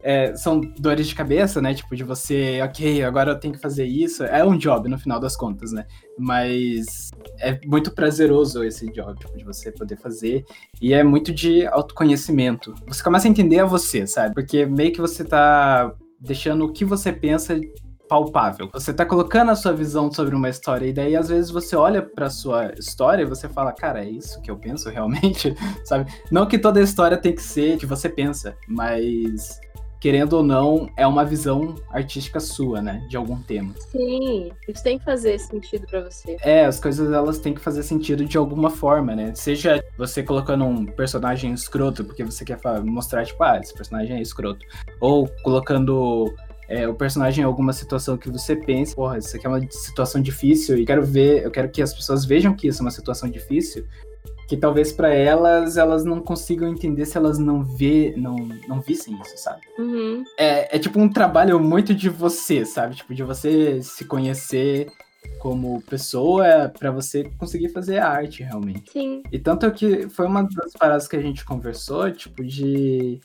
é, 0.05 0.35
são 0.35 0.61
dores 0.61 1.07
de 1.07 1.15
cabeça, 1.15 1.59
né? 1.59 1.73
Tipo, 1.73 1.95
de 1.95 2.03
você, 2.03 2.61
ok, 2.61 3.03
agora 3.03 3.31
eu 3.31 3.39
tenho 3.39 3.55
que 3.55 3.59
fazer 3.59 3.85
isso. 3.85 4.23
É 4.23 4.45
um 4.45 4.55
job, 4.55 4.87
no 4.87 4.99
final 4.99 5.19
das 5.19 5.35
contas, 5.35 5.71
né? 5.71 5.87
Mas 6.15 7.09
é 7.39 7.59
muito 7.65 7.91
prazeroso 7.91 8.63
esse 8.63 8.85
job, 8.91 9.17
tipo, 9.19 9.35
de 9.35 9.43
você 9.43 9.71
poder 9.71 9.97
fazer. 9.97 10.45
E 10.79 10.93
é 10.93 11.03
muito 11.03 11.33
de 11.33 11.65
autoconhecimento. 11.65 12.75
Você 12.87 13.01
começa 13.01 13.27
a 13.27 13.31
entender 13.31 13.57
a 13.57 13.65
você, 13.65 14.05
sabe? 14.05 14.35
Porque 14.35 14.67
meio 14.67 14.93
que 14.93 15.01
você 15.01 15.25
tá 15.25 15.91
deixando 16.19 16.65
o 16.65 16.71
que 16.71 16.85
você 16.85 17.11
pensa 17.11 17.59
palpável. 18.07 18.69
Você 18.73 18.93
tá 18.93 19.03
colocando 19.07 19.49
a 19.49 19.55
sua 19.55 19.73
visão 19.73 20.11
sobre 20.11 20.35
uma 20.35 20.49
história 20.49 20.85
e 20.85 20.93
daí 20.93 21.15
às 21.15 21.29
vezes 21.29 21.49
você 21.49 21.75
olha 21.75 22.03
para 22.03 22.29
sua 22.29 22.71
história 22.77 23.23
e 23.23 23.25
você 23.25 23.49
fala, 23.49 23.73
cara, 23.73 24.05
é 24.05 24.09
isso 24.09 24.39
que 24.43 24.51
eu 24.51 24.55
penso 24.55 24.87
realmente, 24.93 25.55
sabe? 25.83 26.13
Não 26.31 26.45
que 26.45 26.59
toda 26.59 26.79
história 26.79 27.17
tem 27.17 27.33
que 27.33 27.41
ser 27.41 27.79
que 27.79 27.87
você 27.87 28.07
pensa, 28.07 28.55
mas 28.67 29.59
querendo 30.05 30.33
ou 30.33 30.43
não, 30.43 30.87
é 30.95 31.07
uma 31.07 31.25
visão 31.25 31.73
artística 31.89 32.39
sua, 32.39 32.79
né? 32.79 33.03
De 33.09 33.17
algum 33.17 33.41
tema. 33.41 33.73
Sim, 33.91 34.51
isso 34.67 34.83
tem 34.83 34.99
que 34.99 35.03
fazer 35.03 35.39
sentido 35.39 35.87
para 35.87 36.01
você. 36.01 36.37
É, 36.43 36.63
as 36.63 36.79
coisas 36.79 37.11
elas 37.11 37.39
têm 37.39 37.55
que 37.55 37.59
fazer 37.59 37.81
sentido 37.81 38.23
de 38.23 38.37
alguma 38.37 38.69
forma, 38.69 39.15
né? 39.15 39.33
Seja 39.33 39.83
você 39.97 40.21
colocando 40.21 40.63
um 40.63 40.85
personagem 40.85 41.51
escroto, 41.51 42.05
porque 42.05 42.23
você 42.23 42.45
quer 42.45 42.59
mostrar, 42.83 43.25
tipo, 43.25 43.43
ah, 43.43 43.59
esse 43.59 43.73
personagem 43.73 44.17
é 44.17 44.21
escroto. 44.21 44.63
Ou 45.01 45.27
colocando 45.41 46.31
é, 46.69 46.87
o 46.87 46.93
personagem 46.93 47.41
em 47.41 47.45
alguma 47.47 47.73
situação 47.73 48.15
que 48.15 48.29
você 48.29 48.55
pensa, 48.55 48.95
porra, 48.95 49.17
isso 49.17 49.35
aqui 49.35 49.47
é 49.47 49.49
uma 49.49 49.71
situação 49.71 50.21
difícil 50.21 50.77
e 50.77 50.85
quero 50.85 51.03
ver, 51.03 51.43
eu 51.43 51.49
quero 51.49 51.67
que 51.67 51.81
as 51.81 51.91
pessoas 51.91 52.25
vejam 52.25 52.53
que 52.53 52.67
isso 52.67 52.79
é 52.79 52.85
uma 52.85 52.91
situação 52.91 53.27
difícil 53.27 53.83
que 54.47 54.55
talvez 54.55 54.91
para 54.91 55.13
elas 55.13 55.77
elas 55.77 56.03
não 56.03 56.21
consigam 56.21 56.69
entender 56.69 57.05
se 57.05 57.17
elas 57.17 57.39
não 57.39 57.63
vê 57.63 58.13
não 58.15 58.35
não 58.67 58.81
vissem 58.81 59.19
isso 59.21 59.37
sabe? 59.37 59.61
Uhum. 59.77 60.23
é, 60.37 60.75
é 60.75 60.79
tipo 60.79 60.99
um 60.99 61.09
trabalho 61.09 61.59
muito 61.59 61.93
de 61.93 62.09
você 62.09 62.65
sabe? 62.65 62.95
Tipo 62.95 63.13
de 63.13 63.23
você 63.23 63.81
se 63.81 64.05
conhecer 64.05 64.87
como 65.39 65.81
pessoa 65.83 66.71
para 66.77 66.91
você 66.91 67.23
conseguir 67.37 67.69
fazer 67.69 67.99
arte 67.99 68.43
realmente. 68.43 68.91
Sim. 68.91 69.23
E 69.31 69.39
tanto 69.39 69.69
que 69.71 70.07
foi 70.09 70.25
uma 70.25 70.43
das 70.43 70.73
paradas 70.73 71.07
que 71.07 71.15
a 71.15 71.21
gente 71.21 71.43
conversou 71.43 72.11
tipo 72.11 72.43
de 72.43 73.19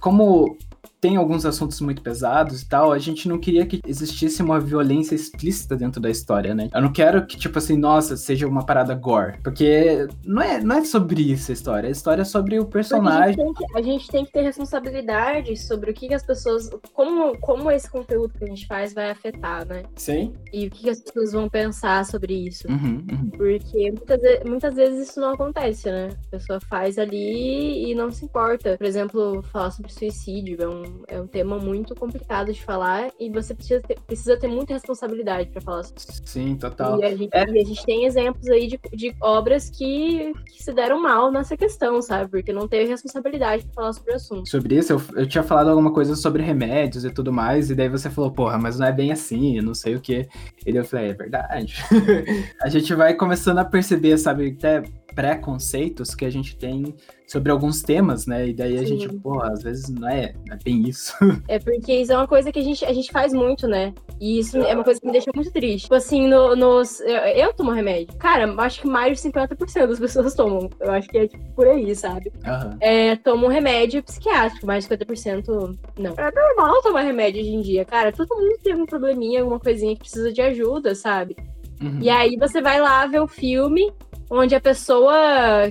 como 0.00 0.56
tem 1.04 1.16
alguns 1.16 1.44
assuntos 1.44 1.82
muito 1.82 2.00
pesados 2.00 2.62
e 2.62 2.66
tal, 2.66 2.90
a 2.90 2.98
gente 2.98 3.28
não 3.28 3.38
queria 3.38 3.66
que 3.66 3.78
existisse 3.86 4.42
uma 4.42 4.58
violência 4.58 5.14
explícita 5.14 5.76
dentro 5.76 6.00
da 6.00 6.08
história, 6.08 6.54
né? 6.54 6.70
Eu 6.72 6.80
não 6.80 6.90
quero 6.90 7.26
que, 7.26 7.36
tipo 7.36 7.58
assim, 7.58 7.76
nossa, 7.76 8.16
seja 8.16 8.48
uma 8.48 8.64
parada 8.64 8.94
gore. 8.94 9.36
Porque 9.42 10.08
não 10.24 10.40
é, 10.40 10.62
não 10.62 10.76
é 10.76 10.84
sobre 10.86 11.20
isso 11.20 11.50
a 11.50 11.52
história. 11.52 11.90
A 11.90 11.92
história 11.92 12.22
é 12.22 12.24
sobre 12.24 12.58
o 12.58 12.64
personagem. 12.64 13.38
A 13.38 13.46
gente, 13.46 13.58
que, 13.58 13.78
a 13.78 13.82
gente, 13.82 14.08
tem 14.08 14.24
que, 14.24 14.32
ter 14.32 14.40
responsabilidade 14.44 15.54
sobre 15.58 15.90
o 15.90 15.94
que, 15.94 16.08
que, 16.08 16.14
as 16.14 16.24
pessoas. 16.24 16.70
Como, 16.94 17.38
como 17.38 17.70
esse 17.70 17.90
conteúdo 17.90 18.32
que 18.38 18.44
a 18.44 18.46
gente 18.46 18.66
faz 18.66 18.94
vai 18.94 19.10
afetar, 19.10 19.66
né? 19.66 19.82
Sim. 19.96 20.32
E 20.54 20.68
o 20.68 20.70
que, 20.70 20.84
que 20.84 20.90
as 20.90 21.00
pessoas 21.00 21.32
vão 21.32 21.50
pensar 21.50 22.06
sobre 22.06 22.32
isso. 22.32 22.66
Uhum, 22.66 23.04
uhum. 23.10 23.30
Porque 23.36 23.90
muitas, 23.90 24.20
muitas 24.46 24.74
vezes 24.74 25.10
isso 25.10 25.20
não 25.20 25.34
acontece, 25.34 25.90
né? 25.90 26.08
A 26.28 26.30
pessoa 26.30 26.58
faz 26.60 26.98
ali 26.98 27.90
e 27.90 27.94
não 27.94 28.10
se 28.10 28.24
importa. 28.24 28.78
Por 28.78 28.86
exemplo, 28.86 29.42
falar 29.52 29.70
sobre 29.70 29.92
suicídio 29.92 30.62
é 30.62 30.66
um 30.66 30.93
é 31.08 31.20
um 31.20 31.26
tema 31.26 31.58
muito 31.58 31.94
complicado 31.94 32.52
de 32.52 32.62
falar 32.62 33.10
e 33.18 33.30
você 33.30 33.54
precisa 33.54 33.80
ter, 33.80 33.98
precisa 34.00 34.36
ter 34.36 34.48
muita 34.48 34.72
responsabilidade 34.72 35.50
para 35.50 35.60
falar 35.60 35.82
sobre 35.82 36.00
isso. 36.00 36.22
Sim, 36.24 36.56
total. 36.56 37.00
E 37.00 37.04
a 37.04 37.16
gente, 37.16 37.30
é. 37.32 37.42
a 37.42 37.64
gente 37.64 37.84
tem 37.84 38.04
exemplos 38.04 38.48
aí 38.48 38.66
de, 38.66 38.80
de 38.92 39.14
obras 39.20 39.70
que, 39.70 40.32
que, 40.46 40.62
se 40.62 40.72
deram 40.72 41.00
mal 41.00 41.30
nessa 41.30 41.56
questão, 41.56 42.00
sabe? 42.02 42.30
Porque 42.30 42.52
não 42.52 42.68
teve 42.68 42.90
responsabilidade 42.90 43.64
para 43.64 43.74
falar 43.74 43.92
sobre 43.92 44.12
o 44.12 44.16
assunto. 44.16 44.48
Sobre 44.48 44.76
isso, 44.76 44.92
eu, 44.92 45.02
eu 45.16 45.26
tinha 45.26 45.42
falado 45.42 45.68
alguma 45.68 45.92
coisa 45.92 46.16
sobre 46.16 46.42
remédios 46.42 47.04
e 47.04 47.10
tudo 47.10 47.32
mais, 47.32 47.70
e 47.70 47.74
daí 47.74 47.88
você 47.88 48.10
falou, 48.10 48.30
porra, 48.30 48.58
mas 48.58 48.78
não 48.78 48.86
é 48.86 48.92
bem 48.92 49.12
assim, 49.12 49.60
não 49.60 49.74
sei 49.74 49.96
o 49.96 50.00
que. 50.00 50.28
E 50.66 50.72
daí 50.72 50.76
eu 50.76 50.84
falei, 50.84 51.10
é 51.10 51.14
verdade. 51.14 51.76
a 52.62 52.68
gente 52.68 52.94
vai 52.94 53.14
começando 53.14 53.58
a 53.58 53.64
perceber, 53.64 54.16
sabe, 54.18 54.56
até 54.58 54.82
preconceitos 55.14 56.14
que 56.14 56.24
a 56.24 56.30
gente 56.30 56.56
tem 56.56 56.94
sobre 57.26 57.50
alguns 57.50 57.82
temas, 57.82 58.26
né? 58.26 58.48
E 58.48 58.52
daí 58.52 58.76
a 58.76 58.80
Sim. 58.80 58.98
gente, 58.98 59.08
pô, 59.20 59.40
às 59.42 59.62
vezes 59.62 59.88
não 59.88 60.08
é, 60.08 60.34
não 60.46 60.54
é, 60.54 60.58
bem 60.62 60.82
isso. 60.88 61.14
É 61.48 61.58
porque 61.58 61.92
isso 61.92 62.12
é 62.12 62.16
uma 62.16 62.26
coisa 62.26 62.50
que 62.50 62.58
a 62.58 62.62
gente, 62.62 62.84
a 62.84 62.92
gente 62.92 63.12
faz 63.12 63.32
muito, 63.32 63.66
né? 63.68 63.92
E 64.20 64.38
isso 64.38 64.56
é 64.58 64.74
uma 64.74 64.84
coisa 64.84 65.00
que 65.00 65.06
me 65.06 65.12
deixa 65.12 65.30
muito 65.34 65.50
triste. 65.50 65.82
Tipo 65.82 65.94
assim, 65.94 66.26
no, 66.28 66.56
nos. 66.56 67.00
Eu, 67.00 67.16
eu 67.16 67.52
tomo 67.52 67.70
remédio. 67.70 68.14
Cara, 68.16 68.52
acho 68.58 68.80
que 68.80 68.86
mais 68.86 69.20
de 69.20 69.28
50% 69.28 69.86
das 69.86 69.98
pessoas 69.98 70.32
tomam. 70.34 70.70
Eu 70.80 70.90
acho 70.92 71.08
que 71.08 71.18
é 71.18 71.28
tipo 71.28 71.44
por 71.54 71.66
aí, 71.66 71.94
sabe? 71.94 72.32
Uhum. 72.44 72.76
É, 72.80 73.16
tomam 73.16 73.50
remédio 73.50 74.02
psiquiátrico, 74.02 74.66
mais 74.66 74.86
de 74.86 74.96
50% 74.96 75.76
não. 75.98 76.14
É 76.16 76.30
normal 76.30 76.82
tomar 76.82 77.02
remédio 77.02 77.42
hoje 77.42 77.50
em 77.50 77.60
dia, 77.60 77.84
cara. 77.84 78.12
Todo 78.12 78.34
mundo 78.34 78.58
tem 78.62 78.74
um 78.74 78.86
probleminha, 78.86 79.40
alguma 79.40 79.60
coisinha 79.60 79.94
que 79.94 80.00
precisa 80.00 80.32
de 80.32 80.40
ajuda, 80.40 80.94
sabe? 80.94 81.36
Uhum. 81.82 81.98
E 82.00 82.08
aí 82.08 82.36
você 82.36 82.62
vai 82.62 82.80
lá 82.80 83.06
ver 83.06 83.20
o 83.20 83.28
filme 83.28 83.92
onde 84.30 84.54
a 84.54 84.60
pessoa 84.60 85.14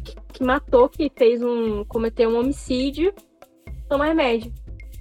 que, 0.03 0.15
que 0.33 0.43
matou, 0.43 0.89
que 0.89 1.11
fez 1.15 1.41
um. 1.41 1.83
cometeu 1.85 2.29
um 2.29 2.39
homicídio, 2.39 3.13
toma 3.89 4.05
remédio. 4.05 4.53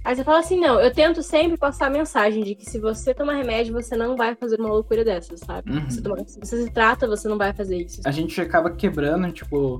Aí 0.03 0.15
você 0.15 0.23
fala 0.23 0.39
assim, 0.39 0.59
não, 0.59 0.79
eu 0.81 0.91
tento 0.93 1.23
sempre 1.23 1.57
passar 1.57 1.87
a 1.87 1.89
mensagem 1.89 2.43
de 2.43 2.55
que 2.55 2.65
se 2.69 2.77
você 2.77 3.13
tomar 3.13 3.35
remédio, 3.35 3.73
você 3.73 3.95
não 3.95 4.17
vai 4.17 4.35
fazer 4.35 4.59
uma 4.59 4.67
loucura 4.69 5.03
dessa, 5.05 5.37
sabe? 5.37 5.71
Uhum. 5.71 5.89
Se, 5.89 6.01
toma- 6.01 6.27
se 6.27 6.39
você 6.39 6.63
se 6.63 6.69
trata, 6.71 7.07
você 7.07 7.27
não 7.27 7.37
vai 7.37 7.53
fazer 7.53 7.77
isso. 7.77 8.01
A 8.05 8.11
gente 8.11 8.39
acaba 8.41 8.69
quebrando, 8.71 9.31
tipo, 9.31 9.77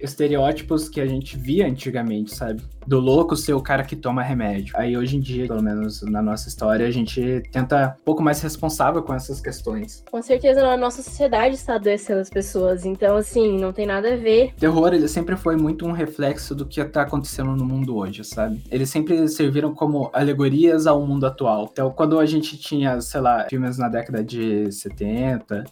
estereótipos 0.00 0.88
que 0.88 1.00
a 1.00 1.06
gente 1.06 1.36
via 1.36 1.66
antigamente, 1.66 2.34
sabe? 2.34 2.62
Do 2.88 2.98
louco 2.98 3.36
ser 3.36 3.52
o 3.52 3.60
cara 3.60 3.82
que 3.84 3.94
toma 3.94 4.22
remédio. 4.22 4.74
Aí 4.74 4.96
hoje 4.96 5.14
em 5.18 5.20
dia, 5.20 5.46
pelo 5.46 5.62
menos 5.62 6.00
na 6.00 6.22
nossa 6.22 6.48
história, 6.48 6.86
a 6.86 6.90
gente 6.90 7.42
tenta 7.52 7.94
um 8.00 8.02
pouco 8.02 8.22
mais 8.22 8.40
responsável 8.40 9.02
com 9.02 9.12
essas 9.12 9.42
questões. 9.42 10.02
Com 10.10 10.22
certeza 10.22 10.66
a 10.66 10.74
nossa 10.74 11.02
sociedade 11.02 11.54
está 11.54 11.74
adoecendo 11.74 12.20
as 12.20 12.30
pessoas, 12.30 12.86
então 12.86 13.14
assim, 13.16 13.58
não 13.58 13.74
tem 13.74 13.84
nada 13.84 14.14
a 14.14 14.16
ver. 14.16 14.54
Terror, 14.58 14.94
ele 14.94 15.06
sempre 15.06 15.36
foi 15.36 15.54
muito 15.54 15.84
um 15.84 15.92
reflexo 15.92 16.54
do 16.54 16.64
que 16.64 16.82
tá 16.82 17.02
acontecendo 17.02 17.54
no 17.54 17.62
mundo 17.62 17.94
hoje, 17.94 18.24
sabe? 18.24 18.62
Eles 18.70 18.88
sempre 18.88 19.28
serviram 19.28 19.74
como 19.74 20.08
alegorias 20.14 20.86
ao 20.86 21.04
mundo 21.06 21.26
atual. 21.26 21.68
Então, 21.70 21.90
quando 21.90 22.18
a 22.18 22.24
gente 22.24 22.56
tinha, 22.56 23.02
sei 23.02 23.20
lá, 23.20 23.46
filmes 23.50 23.76
na 23.76 23.90
década 23.90 24.24
de 24.24 24.72
70, 24.72 25.64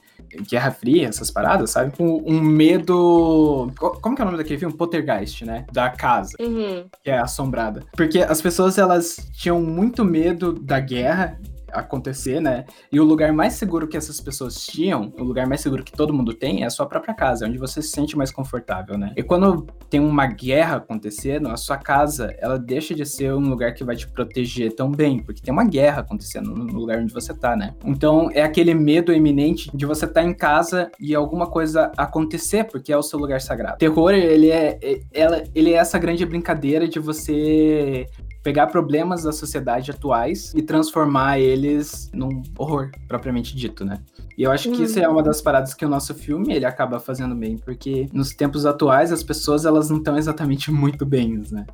Guerra 0.51 0.71
Fria, 0.71 1.09
essas 1.09 1.31
paradas, 1.31 1.71
sabe? 1.71 1.95
Um, 1.99 2.35
um 2.35 2.41
medo. 2.43 3.73
co- 3.79 3.99
Como 4.03 4.15
que 4.15 4.21
é 4.21 4.25
o 4.25 4.27
nome 4.27 4.37
daquele 4.37 4.59
filme? 4.59 4.75
Poltergeist, 4.77 5.45
né? 5.47 5.65
Da 5.73 5.89
casa 5.89 6.37
Uhum. 6.41 6.85
Que 7.07 7.11
é 7.13 7.19
assombrada. 7.21 7.85
Porque 7.93 8.19
as 8.19 8.43
pessoas, 8.43 8.79
elas 8.79 9.31
tinham 9.33 9.63
muito 9.63 10.05
medo 10.05 10.53
da 10.53 10.81
guerra 10.81 11.39
acontecer, 11.73 12.41
né? 12.41 12.65
E 12.91 13.01
o 13.01 13.05
lugar 13.05 13.33
mais 13.33 13.55
seguro 13.55 13.87
que 13.89 13.97
essas 13.97 14.21
pessoas 14.21 14.65
tinham, 14.65 15.13
o 15.19 15.25
lugar 15.25 15.47
mais 15.47 15.61
seguro 15.61 15.83
que 15.85 15.93
todo 15.93 16.13
mundo 16.13 16.33
tem, 16.33 16.63
é 16.63 16.67
a 16.67 16.71
sua 16.71 16.87
própria 16.87 17.15
casa, 17.15 17.47
onde 17.47 17.59
você 17.59 17.83
se 17.83 17.89
sente 17.89 18.17
mais 18.17 18.31
confortável, 18.31 18.97
né? 18.99 19.13
E 19.17 19.23
quando 19.23 19.67
tem 19.91 20.01
uma 20.01 20.27
guerra 20.27 20.77
acontecendo, 20.77 21.49
a 21.49 21.57
sua 21.57 21.77
casa, 21.77 22.35
ela 22.39 22.59
deixa 22.59 22.95
de 22.95 23.05
ser 23.05 23.33
um 23.35 23.49
lugar 23.49 23.75
que 23.75 23.85
vai 23.85 23.97
te 23.97 24.07
proteger 24.09 24.75
tão 24.75 24.91
bem, 24.91 25.23
porque 25.23 25.41
tem 25.43 25.53
uma 25.53 25.65
guerra 25.65 26.01
acontecendo 26.01 26.51
no 26.55 26.79
lugar 26.79 26.99
onde 26.99 27.13
você 27.13 27.35
tá, 27.35 27.57
né? 27.57 27.75
Então, 27.85 28.31
é 28.33 28.43
aquele 28.43 28.75
medo 28.75 29.13
iminente 29.13 29.71
de 29.75 29.87
você 29.87 30.05
estar 30.05 30.23
em 30.23 30.35
casa 30.35 30.91
e 31.01 31.15
alguma 31.15 31.47
coisa 31.47 31.91
acontecer, 31.97 32.65
porque 32.65 32.93
é 32.93 32.97
o 32.97 33.03
seu 33.03 33.19
lugar 33.19 33.41
sagrado. 33.41 33.79
Terror, 33.79 34.13
ele 34.13 34.51
é, 34.51 34.79
é- 34.83 35.01
ela, 35.13 35.43
ele 35.55 35.73
é 35.73 35.77
essa 35.77 35.99
grande 35.99 36.25
brincadeira 36.25 36.89
de 36.89 36.99
você 36.99 38.07
pegar 38.47 38.69
problemas 38.69 39.25
da 39.25 39.33
sociedade 39.33 39.91
atuais 39.91 40.55
e 40.55 40.63
transformar 40.63 41.41
eles 41.41 42.09
num 42.15 42.45
horror, 42.57 42.93
propriamente 43.09 43.57
dito, 43.57 43.85
né? 43.85 43.99
E 44.39 44.43
eu 44.43 44.53
acho 44.53 44.71
que 44.71 44.83
isso 44.83 44.99
é 45.01 45.09
uma 45.09 45.23
das 45.23 45.41
paradas 45.41 45.73
que 45.73 45.85
o 45.85 45.89
nosso 45.89 46.15
filme 46.15 46.55
ele 46.55 46.67
acaba 46.67 47.01
fazendo 47.01 47.35
bem, 47.35 47.57
porque 47.57 48.07
nos 48.13 48.35
tempos 48.35 48.67
atuais 48.67 49.11
as 49.11 49.23
pessoas 49.23 49.65
elas 49.65 49.89
não 49.89 49.97
estão 49.97 50.17
exatamente 50.17 50.71
muito 50.71 51.07
bem, 51.07 51.43
né? 51.51 51.67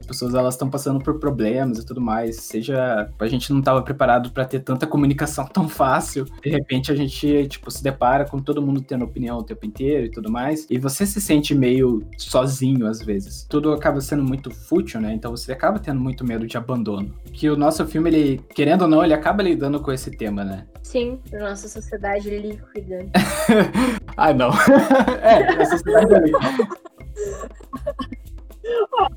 As 0.00 0.06
pessoas 0.06 0.34
elas 0.34 0.54
estão 0.54 0.70
passando 0.70 0.98
por 1.00 1.18
problemas 1.20 1.78
e 1.78 1.86
tudo 1.86 2.00
mais, 2.00 2.36
seja 2.36 3.08
a 3.18 3.26
gente 3.28 3.52
não 3.52 3.60
estava 3.60 3.82
preparado 3.82 4.30
para 4.30 4.44
ter 4.44 4.60
tanta 4.60 4.86
comunicação 4.86 5.46
tão 5.46 5.68
fácil. 5.68 6.24
De 6.42 6.50
repente 6.50 6.90
a 6.90 6.94
gente 6.96 7.46
tipo 7.46 7.70
se 7.70 7.82
depara 7.82 8.24
com 8.24 8.40
todo 8.40 8.62
mundo 8.62 8.80
tendo 8.80 9.04
opinião 9.04 9.38
o 9.38 9.42
tempo 9.44 9.64
inteiro 9.66 10.06
e 10.06 10.10
tudo 10.10 10.30
mais, 10.30 10.66
e 10.68 10.78
você 10.78 11.06
se 11.06 11.20
sente 11.20 11.54
meio 11.54 12.02
sozinho 12.16 12.86
às 12.86 13.00
vezes. 13.00 13.46
Tudo 13.48 13.72
acaba 13.72 14.00
sendo 14.00 14.24
muito 14.24 14.50
fútil, 14.50 15.00
né? 15.00 15.12
Então 15.14 15.30
você 15.30 15.52
acaba 15.52 15.78
tendo 15.78 16.00
muito 16.00 16.17
medo 16.24 16.46
de 16.46 16.56
abandono. 16.56 17.14
Que 17.32 17.48
o 17.48 17.56
nosso 17.56 17.86
filme 17.86 18.10
ele, 18.10 18.40
querendo 18.54 18.82
ou 18.82 18.88
não, 18.88 19.04
ele 19.04 19.14
acaba 19.14 19.42
lidando 19.42 19.80
com 19.80 19.92
esse 19.92 20.10
tema, 20.10 20.44
né? 20.44 20.66
Sim, 20.82 21.18
pra 21.28 21.50
nossa 21.50 21.68
sociedade 21.68 22.30
líquida. 22.30 23.06
Ah, 24.16 24.34
não. 24.34 24.50
é, 25.22 25.62
a 25.62 25.64
sociedade 25.64 26.12
é 26.12 26.18
líquida. 26.18 26.68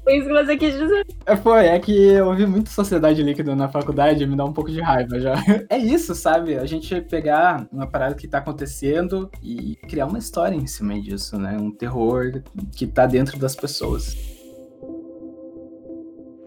Foi 0.03 0.17
isso 0.17 0.27
que 0.27 0.33
você 0.33 0.57
quis 0.57 0.73
dizer. 0.73 1.05
É, 1.25 1.35
Foi, 1.35 1.65
é 1.65 1.79
que 1.79 1.91
eu 1.91 2.27
ouvi 2.27 2.45
muito 2.45 2.69
Sociedade 2.69 3.23
Líquida 3.23 3.55
na 3.55 3.67
faculdade, 3.67 4.25
me 4.25 4.35
dá 4.35 4.45
um 4.45 4.53
pouco 4.53 4.71
de 4.71 4.81
raiva 4.81 5.19
já. 5.19 5.33
É 5.69 5.77
isso, 5.77 6.13
sabe? 6.13 6.55
A 6.55 6.65
gente 6.65 7.01
pegar 7.01 7.67
uma 7.71 7.87
parada 7.87 8.15
que 8.15 8.27
tá 8.27 8.37
acontecendo 8.39 9.29
e 9.41 9.75
criar 9.87 10.05
uma 10.05 10.17
história 10.17 10.55
em 10.55 10.67
cima 10.67 10.99
disso, 10.99 11.37
né? 11.37 11.57
Um 11.59 11.71
terror 11.71 12.41
que 12.75 12.87
tá 12.87 13.05
dentro 13.05 13.37
das 13.39 13.55
pessoas. 13.55 14.15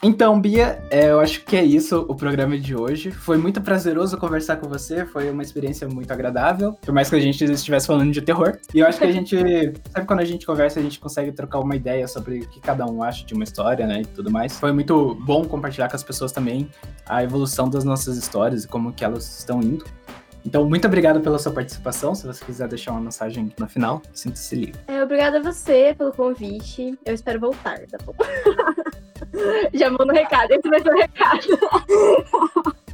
Então, 0.00 0.40
Bia, 0.40 0.80
é, 0.90 1.10
eu 1.10 1.18
acho 1.18 1.44
que 1.44 1.56
é 1.56 1.64
isso 1.64 2.06
o 2.08 2.14
programa 2.14 2.56
de 2.56 2.74
hoje. 2.74 3.10
Foi 3.10 3.36
muito 3.36 3.60
prazeroso 3.60 4.16
conversar 4.16 4.56
com 4.56 4.68
você, 4.68 5.04
foi 5.04 5.28
uma 5.28 5.42
experiência 5.42 5.88
muito 5.88 6.12
agradável, 6.12 6.74
por 6.74 6.94
mais 6.94 7.10
que 7.10 7.16
a 7.16 7.20
gente 7.20 7.42
estivesse 7.44 7.88
falando 7.88 8.12
de 8.12 8.22
terror. 8.22 8.56
E 8.72 8.78
eu 8.78 8.86
acho 8.86 8.98
que 8.98 9.04
a 9.04 9.10
gente, 9.10 9.36
sabe 9.90 10.06
quando 10.06 10.20
a 10.20 10.24
gente 10.24 10.46
conversa, 10.46 10.78
a 10.78 10.82
gente 10.82 11.00
consegue 11.00 11.32
trocar 11.32 11.58
uma 11.58 11.74
ideia 11.74 12.06
sobre 12.06 12.38
o 12.38 12.48
que 12.48 12.60
cada 12.60 12.86
um 12.86 13.02
acha 13.02 13.26
de 13.26 13.34
uma 13.34 13.42
história, 13.42 13.88
né, 13.88 14.02
e 14.02 14.06
tudo 14.06 14.30
mais. 14.30 14.56
Foi 14.58 14.70
muito 14.70 15.16
bom 15.16 15.44
compartilhar 15.44 15.88
com 15.88 15.96
as 15.96 16.04
pessoas 16.04 16.30
também 16.30 16.70
a 17.04 17.24
evolução 17.24 17.68
das 17.68 17.82
nossas 17.82 18.16
histórias 18.16 18.64
e 18.64 18.68
como 18.68 18.92
que 18.92 19.04
elas 19.04 19.38
estão 19.38 19.60
indo. 19.60 19.84
Então, 20.46 20.66
muito 20.66 20.86
obrigado 20.86 21.20
pela 21.20 21.38
sua 21.38 21.52
participação. 21.52 22.14
Se 22.14 22.26
você 22.26 22.44
quiser 22.44 22.68
deixar 22.68 22.92
uma 22.92 23.00
mensagem 23.00 23.52
no 23.58 23.68
final, 23.68 24.00
sinta-se 24.12 24.54
livre. 24.54 24.80
É, 24.86 25.02
obrigada 25.02 25.38
a 25.38 25.42
você 25.42 25.94
pelo 25.98 26.12
convite. 26.12 26.96
Eu 27.04 27.14
espero 27.14 27.40
voltar, 27.40 27.80
tá 27.86 27.98
bom? 28.06 28.14
Já 29.74 29.90
mando 29.90 30.12
o 30.12 30.14
recado. 30.14 30.52
Esse 30.52 30.68
vai 30.68 30.80
ser 30.80 30.90
o 30.90 30.96
recado. 30.96 31.48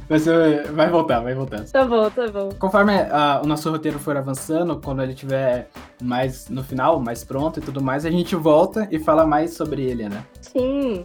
Mas 0.07 0.27
uh, 0.27 0.71
vai 0.73 0.87
voltar, 0.89 1.19
vai 1.19 1.33
voltar. 1.33 1.65
Tá 1.65 1.83
bom, 1.83 2.09
tá 2.09 2.27
bom. 2.27 2.49
Conforme 2.59 2.93
ah, 3.11 3.41
o 3.43 3.47
nosso 3.47 3.71
roteiro 3.71 3.97
for 3.97 4.15
avançando, 4.15 4.79
quando 4.79 5.01
ele 5.01 5.15
tiver 5.15 5.67
mais 6.01 6.47
no 6.47 6.63
final, 6.63 6.99
mais 6.99 7.23
pronto 7.23 7.59
e 7.59 7.61
tudo 7.61 7.81
mais, 7.81 8.05
a 8.05 8.11
gente 8.11 8.35
volta 8.35 8.87
e 8.91 8.99
fala 8.99 9.25
mais 9.25 9.55
sobre 9.55 9.83
ele, 9.83 10.07
né? 10.07 10.23
Sim. 10.41 11.01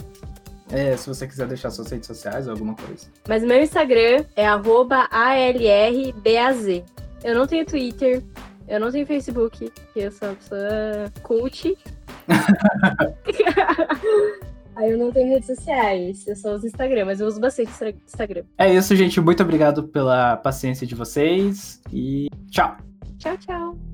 É, 0.71 0.95
se 0.97 1.09
você 1.09 1.27
quiser 1.27 1.49
deixar 1.49 1.71
suas 1.71 1.91
redes 1.91 2.07
sociais 2.07 2.47
ou 2.47 2.53
alguma 2.53 2.75
coisa. 2.75 3.09
Mas 3.27 3.43
meu 3.43 3.61
Instagram 3.61 4.25
é 4.37 4.47
ALRBAZ. 4.47 5.09
Eu 7.25 7.35
não 7.35 7.47
tenho 7.47 7.65
Twitter, 7.67 8.23
eu 8.69 8.79
não 8.79 8.93
tenho 8.93 9.07
Facebook, 9.07 9.71
porque 9.71 10.01
eu 10.01 10.13
sou 10.13 10.29
uma 10.29 10.37
pessoa 10.37 11.11
cult. 11.23 11.79
Aí 14.81 14.93
eu 14.93 14.99
não 14.99 15.13
tenho 15.13 15.29
redes 15.29 15.47
sociais, 15.47 16.27
eu 16.27 16.35
só 16.35 16.55
uso 16.55 16.67
Instagram, 16.67 17.05
mas 17.05 17.21
eu 17.21 17.27
uso 17.27 17.39
bastante 17.39 17.71
Instagram. 18.07 18.45
É 18.57 18.73
isso, 18.73 18.97
gente. 18.97 19.21
Muito 19.21 19.43
obrigado 19.43 19.85
pela 19.85 20.39
paciência 20.39 20.87
de 20.87 20.95
vocês 20.95 21.83
e 21.93 22.29
tchau! 22.51 22.79
Tchau, 23.19 23.37
tchau. 23.37 23.90